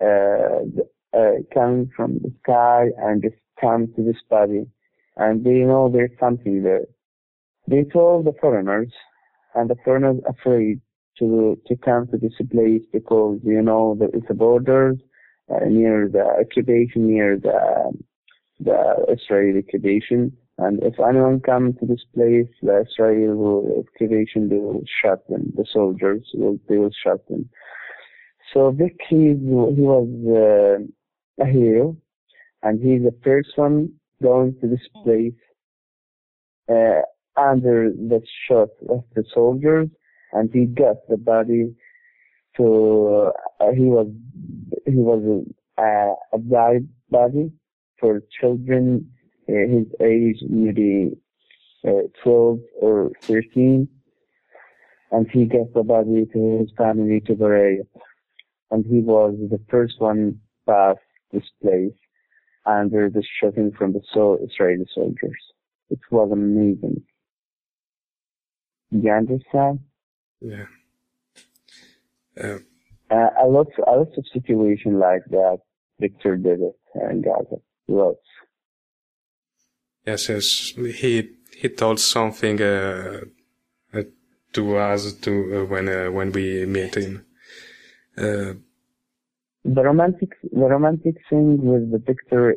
uh, 0.00 0.62
the, 0.76 0.88
uh, 1.12 1.42
coming 1.52 1.90
from 1.96 2.18
the 2.18 2.32
sky 2.42 2.88
and 2.98 3.22
just 3.22 3.36
come 3.60 3.88
to 3.96 4.02
this 4.04 4.20
body, 4.28 4.66
and 5.16 5.44
they 5.44 5.60
know 5.70 5.88
there's 5.88 6.18
something 6.20 6.62
there. 6.62 6.86
They 7.66 7.84
told 7.84 8.26
the 8.26 8.34
foreigners, 8.40 8.92
and 9.54 9.68
the 9.68 9.76
foreigners 9.84 10.20
afraid 10.28 10.80
to 11.18 11.58
to 11.66 11.76
come 11.76 12.06
to 12.08 12.18
this 12.18 12.34
place 12.50 12.82
because 12.92 13.40
you 13.42 13.62
know 13.62 13.96
there 13.98 14.10
is 14.12 14.22
a 14.28 14.34
borders 14.34 14.98
uh, 15.50 15.64
near 15.66 16.08
the 16.08 16.24
occupation, 16.40 17.06
near 17.08 17.38
the 17.38 17.92
the 18.60 19.06
Israeli 19.08 19.60
occupation, 19.60 20.36
and 20.58 20.82
if 20.82 20.98
anyone 20.98 21.40
comes 21.40 21.76
to 21.78 21.86
this 21.86 22.04
place, 22.12 22.48
the 22.60 22.84
Israel 22.84 23.36
will, 23.36 23.84
occupation, 23.86 24.48
they 24.48 24.56
will 24.56 24.82
shot 25.00 25.26
them. 25.28 25.52
The 25.56 25.64
soldiers 25.72 26.28
will, 26.34 26.58
they 26.68 26.78
will 26.78 26.90
shot 27.04 27.26
them. 27.28 27.48
So 28.52 28.72
Vic, 28.72 28.96
he, 29.08 29.16
he 29.16 29.36
was 29.38 30.08
uh, 30.26 31.44
a 31.44 31.46
hero, 31.46 31.96
and 32.64 32.80
he's 32.80 33.02
the 33.02 33.14
first 33.22 33.50
one 33.54 33.92
going 34.20 34.56
to 34.60 34.66
this 34.66 34.86
place 35.04 35.32
uh, 36.68 37.02
under 37.40 37.90
the 37.90 38.20
shot 38.48 38.70
of 38.90 39.04
the 39.14 39.22
soldiers, 39.32 39.88
and 40.32 40.50
he 40.52 40.64
got 40.64 40.96
the 41.08 41.18
body 41.18 41.72
to. 42.58 43.32
Uh, 43.60 43.72
he 43.74 43.84
was 43.84 44.08
he 44.86 44.96
was 44.96 45.44
a, 45.78 46.36
a 46.36 46.38
body 47.10 47.50
for 47.98 48.22
children 48.40 49.10
his 49.48 49.86
age 50.00 50.36
maybe 50.48 51.10
uh, 51.86 52.02
12 52.22 52.58
or 52.82 53.10
13 53.22 53.88
and 55.10 55.30
he 55.30 55.46
gave 55.46 55.72
the 55.74 55.82
body 55.82 56.26
to 56.32 56.58
his 56.58 56.70
family 56.76 57.20
to 57.20 57.34
bury. 57.34 57.80
And 58.70 58.84
he 58.84 59.00
was 59.00 59.36
the 59.50 59.60
first 59.70 59.94
one 59.98 60.40
past 60.66 60.98
this 61.32 61.44
place 61.62 61.94
under 62.66 63.08
the 63.08 63.22
shooting 63.40 63.72
from 63.76 63.94
the 63.94 64.02
so 64.12 64.38
Israeli 64.42 64.86
soldiers. 64.94 65.42
It 65.88 66.00
was 66.10 66.30
amazing. 66.30 67.02
You 68.90 69.10
understand? 69.10 69.80
Yeah. 70.40 70.66
Uh, 72.42 72.58
uh, 73.10 73.30
a 73.42 73.46
lot, 73.46 73.68
a 73.86 73.90
lot 73.90 74.08
of 74.16 74.24
situation 74.32 74.98
like 74.98 75.24
that. 75.30 75.58
Victor 76.00 76.36
did 76.36 76.60
it 76.60 76.78
and 76.94 77.24
got 77.24 77.46
it. 77.50 77.62
Lots. 77.88 78.18
Yes, 80.06 80.28
yes. 80.28 80.72
He 81.00 81.30
he 81.56 81.68
told 81.68 81.98
something 81.98 82.60
uh, 82.62 83.20
uh 83.92 84.02
to 84.52 84.76
us 84.76 85.12
to 85.14 85.32
uh, 85.32 85.64
when 85.64 85.88
uh, 85.88 86.10
when 86.10 86.32
we 86.32 86.66
met 86.66 86.94
him. 86.94 87.24
the 88.16 89.82
romantic, 89.82 90.30
the 90.52 90.68
romantic 90.76 91.16
thing 91.28 91.58
with 91.62 91.90
the 91.90 91.98
picture 91.98 92.52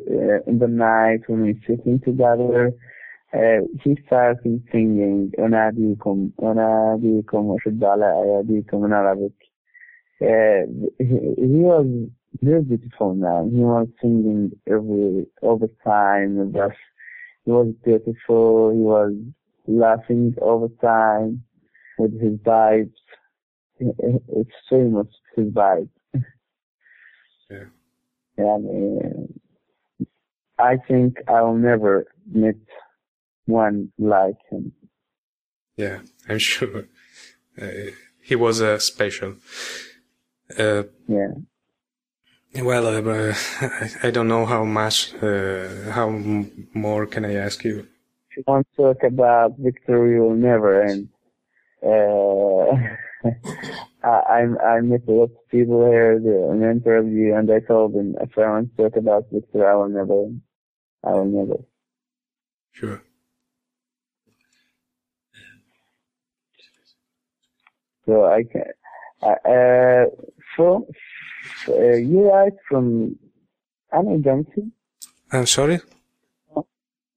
in 0.46 0.58
the 0.58 0.68
night 0.68 1.20
when 1.26 1.42
we're 1.42 1.62
sitting 1.66 2.00
together, 2.00 2.72
uh, 3.34 3.60
he 3.82 3.98
started 4.06 4.62
singing 4.70 5.32
"Ona 5.38 5.72
bikum, 5.72 6.32
ona 6.38 6.98
bikum, 6.98 7.44
wa 7.44 7.56
ala 7.64 8.42
bikum" 8.44 8.84
in 8.84 8.92
Arabic 8.92 9.32
he, 10.98 11.04
he 11.04 11.58
was 11.58 11.86
very 12.40 12.62
beautiful 12.62 13.14
man. 13.14 13.50
He 13.52 13.60
was 13.60 13.88
singing 14.00 14.52
every 14.66 15.26
all 15.42 15.58
the 15.58 15.70
time. 15.84 16.52
Just 16.52 16.78
he 17.44 17.50
was 17.50 17.74
beautiful. 17.84 18.70
He 18.70 18.78
was 18.78 19.14
laughing 19.66 20.34
all 20.40 20.68
the 20.68 20.86
time 20.86 21.44
with 21.98 22.20
his 22.20 22.38
vibes. 22.38 22.92
It's 23.78 24.50
famous, 24.70 25.08
his 25.36 25.46
vibes. 25.46 25.88
Yeah. 27.50 27.64
And 28.38 29.28
uh, 30.00 30.04
I 30.62 30.76
think 30.88 31.16
I'll 31.28 31.54
never 31.54 32.06
meet 32.32 32.56
one 33.46 33.92
like 33.98 34.36
him. 34.50 34.72
Yeah, 35.76 36.00
I'm 36.28 36.38
sure. 36.50 36.84
Uh, 37.60 37.90
he 38.22 38.36
was 38.36 38.62
uh, 38.62 38.78
special. 38.78 39.34
Uh, 40.58 40.82
yeah. 41.08 41.28
Well, 42.54 42.86
uh, 42.86 43.34
I 44.02 44.10
don't 44.10 44.28
know 44.28 44.44
how 44.44 44.64
much, 44.64 45.14
uh, 45.22 45.90
how 45.90 46.10
more 46.74 47.06
can 47.06 47.24
I 47.24 47.34
ask 47.36 47.64
you? 47.64 47.86
If 48.30 48.36
you 48.36 48.44
want 48.46 48.66
to 48.76 48.82
talk 48.82 49.02
about 49.04 49.56
victory, 49.58 50.20
will 50.20 50.34
never 50.34 50.82
end. 50.82 51.08
Uh, 51.82 52.76
I, 54.04 54.46
I 54.64 54.80
met 54.80 55.02
a 55.08 55.12
lot 55.12 55.24
of 55.24 55.48
people 55.50 55.86
here 55.86 56.12
in 56.12 56.62
an 56.62 56.70
interview, 56.70 57.34
and 57.34 57.50
I 57.50 57.60
told 57.60 57.94
them 57.94 58.16
if 58.20 58.36
I 58.36 58.48
want 58.48 58.76
to 58.76 58.82
talk 58.82 58.96
about 58.96 59.26
victory, 59.32 59.64
I 59.64 59.74
will 59.74 59.88
never, 59.88 60.28
I 61.04 61.10
will 61.12 61.24
never. 61.24 61.62
Sure. 62.72 63.02
So 68.04 68.26
I 68.26 68.42
can, 68.42 68.64
uh, 69.22 70.04
so 70.56 70.86
uh, 71.68 71.94
you 71.96 72.28
write 72.30 72.54
from 72.68 73.16
an 73.92 74.08
agency? 74.16 74.70
I'm 75.32 75.46
sorry? 75.46 75.80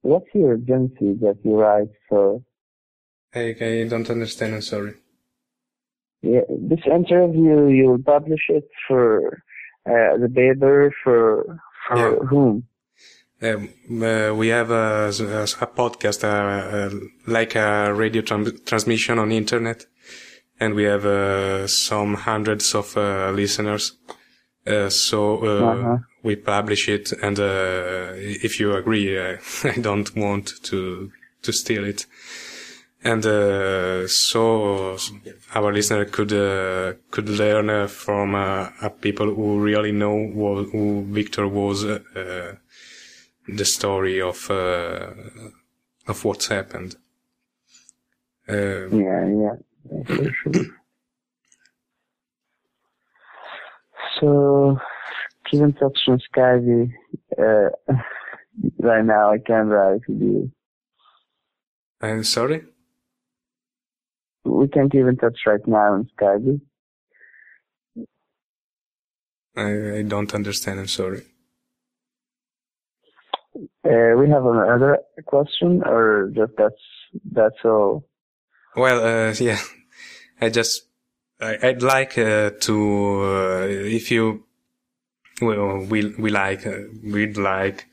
What's 0.02 0.28
your 0.34 0.56
agency 0.56 1.14
that 1.22 1.38
you 1.44 1.56
write 1.60 1.90
for? 2.08 2.42
I, 3.34 3.56
I 3.60 3.88
don't 3.90 4.10
understand, 4.10 4.56
I'm 4.56 4.62
sorry. 4.62 4.94
Yeah, 6.22 6.42
this 6.50 6.80
interview, 6.86 7.68
you'll 7.68 8.02
publish 8.04 8.46
it 8.50 8.68
for 8.88 9.44
Uh, 9.88 10.18
the 10.24 10.28
Baber 10.38 10.92
for 11.04 11.22
for 11.86 11.98
Yeah. 11.98 12.28
whom? 12.32 12.54
Um, 13.48 13.62
uh, 14.10 14.34
we 14.40 14.48
have 14.58 14.72
a, 14.72 15.10
a 15.66 15.68
podcast, 15.82 16.24
uh, 16.24 16.30
uh, 16.78 16.90
like 17.28 17.54
a 17.56 17.94
radio 17.94 18.22
tran- 18.24 18.58
transmission 18.66 19.20
on 19.20 19.32
internet, 19.32 19.86
and 20.60 20.74
we 20.76 20.84
have 20.84 21.06
uh, 21.06 21.68
some 21.68 22.16
hundreds 22.16 22.74
of 22.76 22.96
uh, 22.98 23.32
listeners. 23.32 23.98
Uh, 24.68 24.90
so 24.90 25.38
uh, 25.46 25.76
Uh-huh. 25.76 25.98
we 26.24 26.36
publish 26.36 26.90
it, 26.90 27.14
and 27.22 27.40
uh, 27.40 28.14
if 28.44 28.60
you 28.60 28.74
agree, 28.76 29.18
uh, 29.18 29.38
I 29.64 29.80
don't 29.82 30.16
want 30.16 30.64
to 30.64 31.12
to 31.44 31.52
steal 31.52 31.86
it. 31.86 32.08
And 33.04 33.24
uh, 33.26 34.08
so 34.08 34.98
our 35.54 35.72
listener 35.72 36.06
could 36.06 36.34
uh, 36.34 36.94
could 37.12 37.30
learn 37.30 37.70
uh, 37.70 37.88
from 37.88 38.34
people 39.02 39.28
who 39.36 39.60
really 39.62 39.92
know 39.92 40.18
who, 40.34 40.64
who 40.72 41.06
Victor 41.14 41.48
was, 41.48 41.84
the 43.48 43.66
story 43.66 44.22
of 44.22 44.50
uh, 44.50 45.10
of 46.08 46.26
what's 46.26 46.48
happened. 46.48 46.96
Yeah, 48.48 48.88
yeah, 48.92 49.56
So 54.20 54.80
keep 55.50 55.62
in 55.62 55.74
touch 55.74 56.00
on 56.08 56.20
Skype. 56.34 56.92
Uh, 57.38 57.70
right 58.80 59.04
now, 59.06 59.32
I 59.32 59.38
can't 59.38 59.70
write 59.70 60.02
with 60.08 60.22
you. 60.22 60.52
I'm 62.02 62.24
sorry. 62.24 62.64
We 64.44 64.68
can't 64.68 64.94
even 64.94 65.18
touch 65.18 65.40
right 65.46 65.66
now 65.68 65.94
on 65.94 66.10
Skype. 66.18 66.62
I, 69.58 70.00
I 70.00 70.02
don't 70.04 70.34
understand. 70.34 70.80
I'm 70.80 70.88
sorry. 70.88 71.24
Uh, 73.86 74.16
we 74.18 74.30
have 74.30 74.46
another 74.46 75.00
question, 75.26 75.82
or 75.86 76.32
just 76.36 76.52
that's 76.58 76.76
that's 77.32 77.56
all. 77.64 78.06
Well, 78.76 79.30
uh, 79.30 79.34
yeah, 79.40 79.60
I 80.42 80.50
just, 80.50 80.88
I, 81.40 81.58
I'd 81.62 81.82
like 81.82 82.18
uh, 82.18 82.52
to, 82.62 83.22
uh, 83.24 83.68
if 83.70 84.12
you, 84.12 84.44
well, 85.42 85.80
we 85.80 86.14
we 86.18 86.30
like, 86.30 86.66
uh, 86.66 86.78
we'd 87.04 87.38
like 87.38 87.86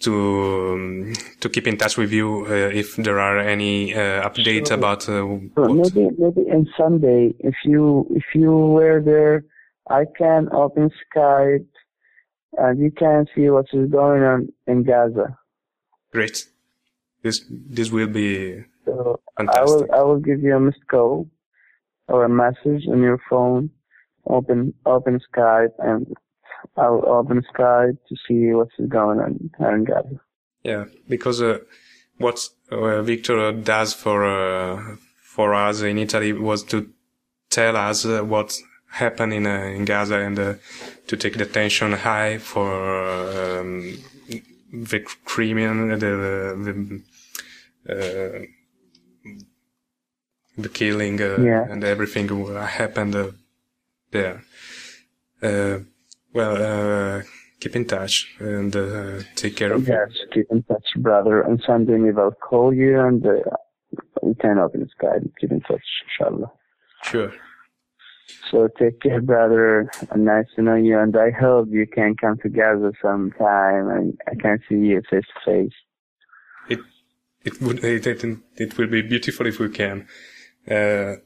to 0.00 0.72
um, 0.72 1.12
to 1.40 1.48
keep 1.48 1.66
in 1.66 1.76
touch 1.76 1.96
with 1.96 2.12
you 2.12 2.46
uh, 2.48 2.70
if 2.72 2.96
there 2.96 3.20
are 3.20 3.38
any 3.38 3.94
uh, 3.94 4.28
updates 4.28 4.68
Sure. 4.68 4.76
about 4.76 5.08
uh, 5.08 5.26
So 5.56 5.68
maybe 5.68 6.08
maybe 6.18 6.50
on 6.50 6.66
Sunday, 6.76 7.34
if 7.40 7.54
you 7.64 8.06
if 8.10 8.24
you 8.34 8.50
were 8.50 9.00
there, 9.00 9.44
I 9.88 10.04
can 10.16 10.48
open 10.52 10.90
Skype, 11.04 11.66
and 12.56 12.78
you 12.80 12.90
can 12.90 13.26
see 13.34 13.50
what 13.50 13.66
is 13.72 13.90
going 13.90 14.22
on 14.22 14.48
in 14.66 14.84
Gaza. 14.84 15.36
Great. 16.12 16.46
This 17.22 17.44
this 17.48 17.90
will 17.90 18.08
be 18.08 18.64
So 18.90 19.20
I 19.38 19.62
will 19.62 19.86
I 19.92 20.02
will 20.02 20.18
give 20.18 20.40
you 20.42 20.56
a 20.56 20.60
missed 20.60 20.86
call 20.90 21.28
or 22.08 22.24
a 22.24 22.28
message 22.28 22.86
on 22.88 23.02
your 23.02 23.20
phone. 23.28 23.70
Open 24.26 24.74
open 24.84 25.20
Skype 25.28 25.74
and 25.78 26.06
I'll 26.76 27.04
open 27.06 27.42
Skype 27.54 27.98
to 28.08 28.16
see 28.26 28.52
what 28.52 28.68
is 28.78 28.88
going 28.88 29.20
on 29.20 29.50
in 29.74 29.84
Gaza. 29.84 30.20
Yeah, 30.62 30.84
because 31.08 31.40
uh, 31.40 31.58
what 32.18 32.48
uh, 32.70 33.02
Victor 33.02 33.52
does 33.52 33.94
for 33.94 34.24
uh, 34.24 34.96
for 35.22 35.54
us 35.54 35.82
in 35.82 35.98
Italy 35.98 36.32
was 36.32 36.62
to 36.64 36.90
tell 37.48 37.76
us 37.76 38.04
uh, 38.04 38.22
what 38.22 38.58
happened 38.90 39.32
in 39.32 39.46
uh, 39.46 39.72
in 39.76 39.84
Gaza 39.84 40.18
and 40.18 40.38
uh, 40.38 40.54
to 41.06 41.16
take 41.16 41.38
the 41.38 41.46
tension 41.46 41.92
high 41.92 42.38
for 42.38 43.60
um, 43.60 43.96
the 44.72 45.00
criminal, 45.24 45.98
the 45.98 46.06
the, 46.66 47.02
uh, 47.88 48.46
the 50.62 50.68
killing 50.68 51.20
uh, 51.20 51.36
Yeah. 51.40 51.64
and 51.70 51.84
everything 51.84 52.28
happened 52.56 53.14
uh, 53.14 53.30
there. 54.10 54.42
Uh, 55.42 55.78
well, 56.32 56.56
uh, 56.56 57.22
keep 57.60 57.74
in 57.76 57.84
touch 57.84 58.14
and 58.38 58.74
uh, 58.74 59.22
take 59.34 59.56
care 59.56 59.72
of 59.72 59.86
Yes, 59.86 60.10
keep 60.32 60.46
in 60.50 60.62
touch, 60.64 60.88
brother. 60.96 61.44
On 61.46 61.60
Sunday 61.66 61.98
I'll 62.16 62.32
call 62.32 62.72
you 62.74 63.00
and 63.00 63.24
uh, 63.26 63.32
we 64.22 64.34
can 64.34 64.58
open 64.58 64.88
Skype. 64.94 65.30
Keep 65.40 65.52
in 65.52 65.60
touch, 65.62 65.88
inshallah. 66.06 66.50
Sure. 67.02 67.32
So 68.50 68.68
take 68.78 69.00
care, 69.00 69.20
brother. 69.20 69.90
Nice 70.14 70.46
to 70.56 70.62
know 70.62 70.76
you. 70.76 70.98
And 70.98 71.16
I 71.16 71.30
hope 71.30 71.68
you 71.70 71.86
can 71.86 72.14
come 72.16 72.38
to 72.38 72.48
Gaza 72.48 72.92
sometime 73.02 73.88
and 73.88 74.18
I 74.28 74.34
can 74.34 74.58
see 74.68 74.76
you 74.76 75.02
face 75.10 75.24
to 75.34 75.40
face. 75.44 75.72
It 77.44 77.60
would 77.62 77.82
it, 77.82 78.06
it, 78.06 78.38
it 78.56 78.76
will 78.78 78.86
be 78.86 79.02
beautiful 79.02 79.46
if 79.46 79.58
we 79.58 79.70
can. 79.70 80.06
Uh, 80.68 81.16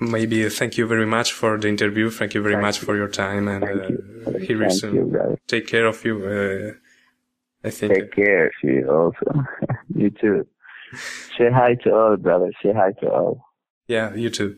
maybe 0.00 0.48
thank 0.48 0.76
you 0.78 0.86
very 0.86 1.06
much 1.06 1.32
for 1.32 1.58
the 1.58 1.68
interview. 1.68 2.10
Thank 2.10 2.34
you 2.34 2.42
very 2.42 2.54
Thank 2.54 2.62
much 2.62 2.78
for 2.78 2.96
your 2.96 3.08
time 3.08 3.48
and 3.48 3.64
uh, 3.64 3.88
you. 3.88 4.38
here 4.40 4.58
Thank 4.58 4.62
you, 4.62 4.68
soon. 4.70 5.10
brother. 5.10 5.38
Take 5.46 5.66
care 5.66 5.86
of 5.86 6.04
you. 6.04 6.16
Uh, 6.26 7.66
I 7.66 7.70
think. 7.70 7.92
Take 7.94 8.12
care, 8.12 8.46
of 8.46 8.52
you 8.62 8.88
also. 8.88 9.44
you 9.94 10.10
too. 10.10 10.46
Say 11.36 11.50
hi 11.52 11.74
to 11.84 11.94
all, 11.94 12.16
brother. 12.16 12.50
Say 12.62 12.72
hi 12.72 12.92
to 13.00 13.10
all. 13.10 13.44
Yeah, 13.88 14.14
you 14.14 14.30
too. 14.30 14.56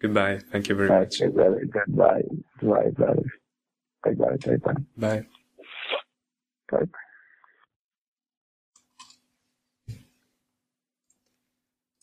Goodbye. 0.00 0.38
Thank 0.52 0.68
you 0.68 0.74
very 0.76 0.88
much. 0.88 1.20
Okay, 1.20 1.30
brother. 1.32 1.62
Goodbye. 1.72 2.22
Goodbye, 2.60 2.90
brother. 2.90 3.22
Bye 4.04 4.12
bye. 4.14 4.36
Bye 4.46 4.56
bye. 4.56 4.72
Bye. 4.96 5.26
Bye 6.70 6.78
bye. 6.78 6.86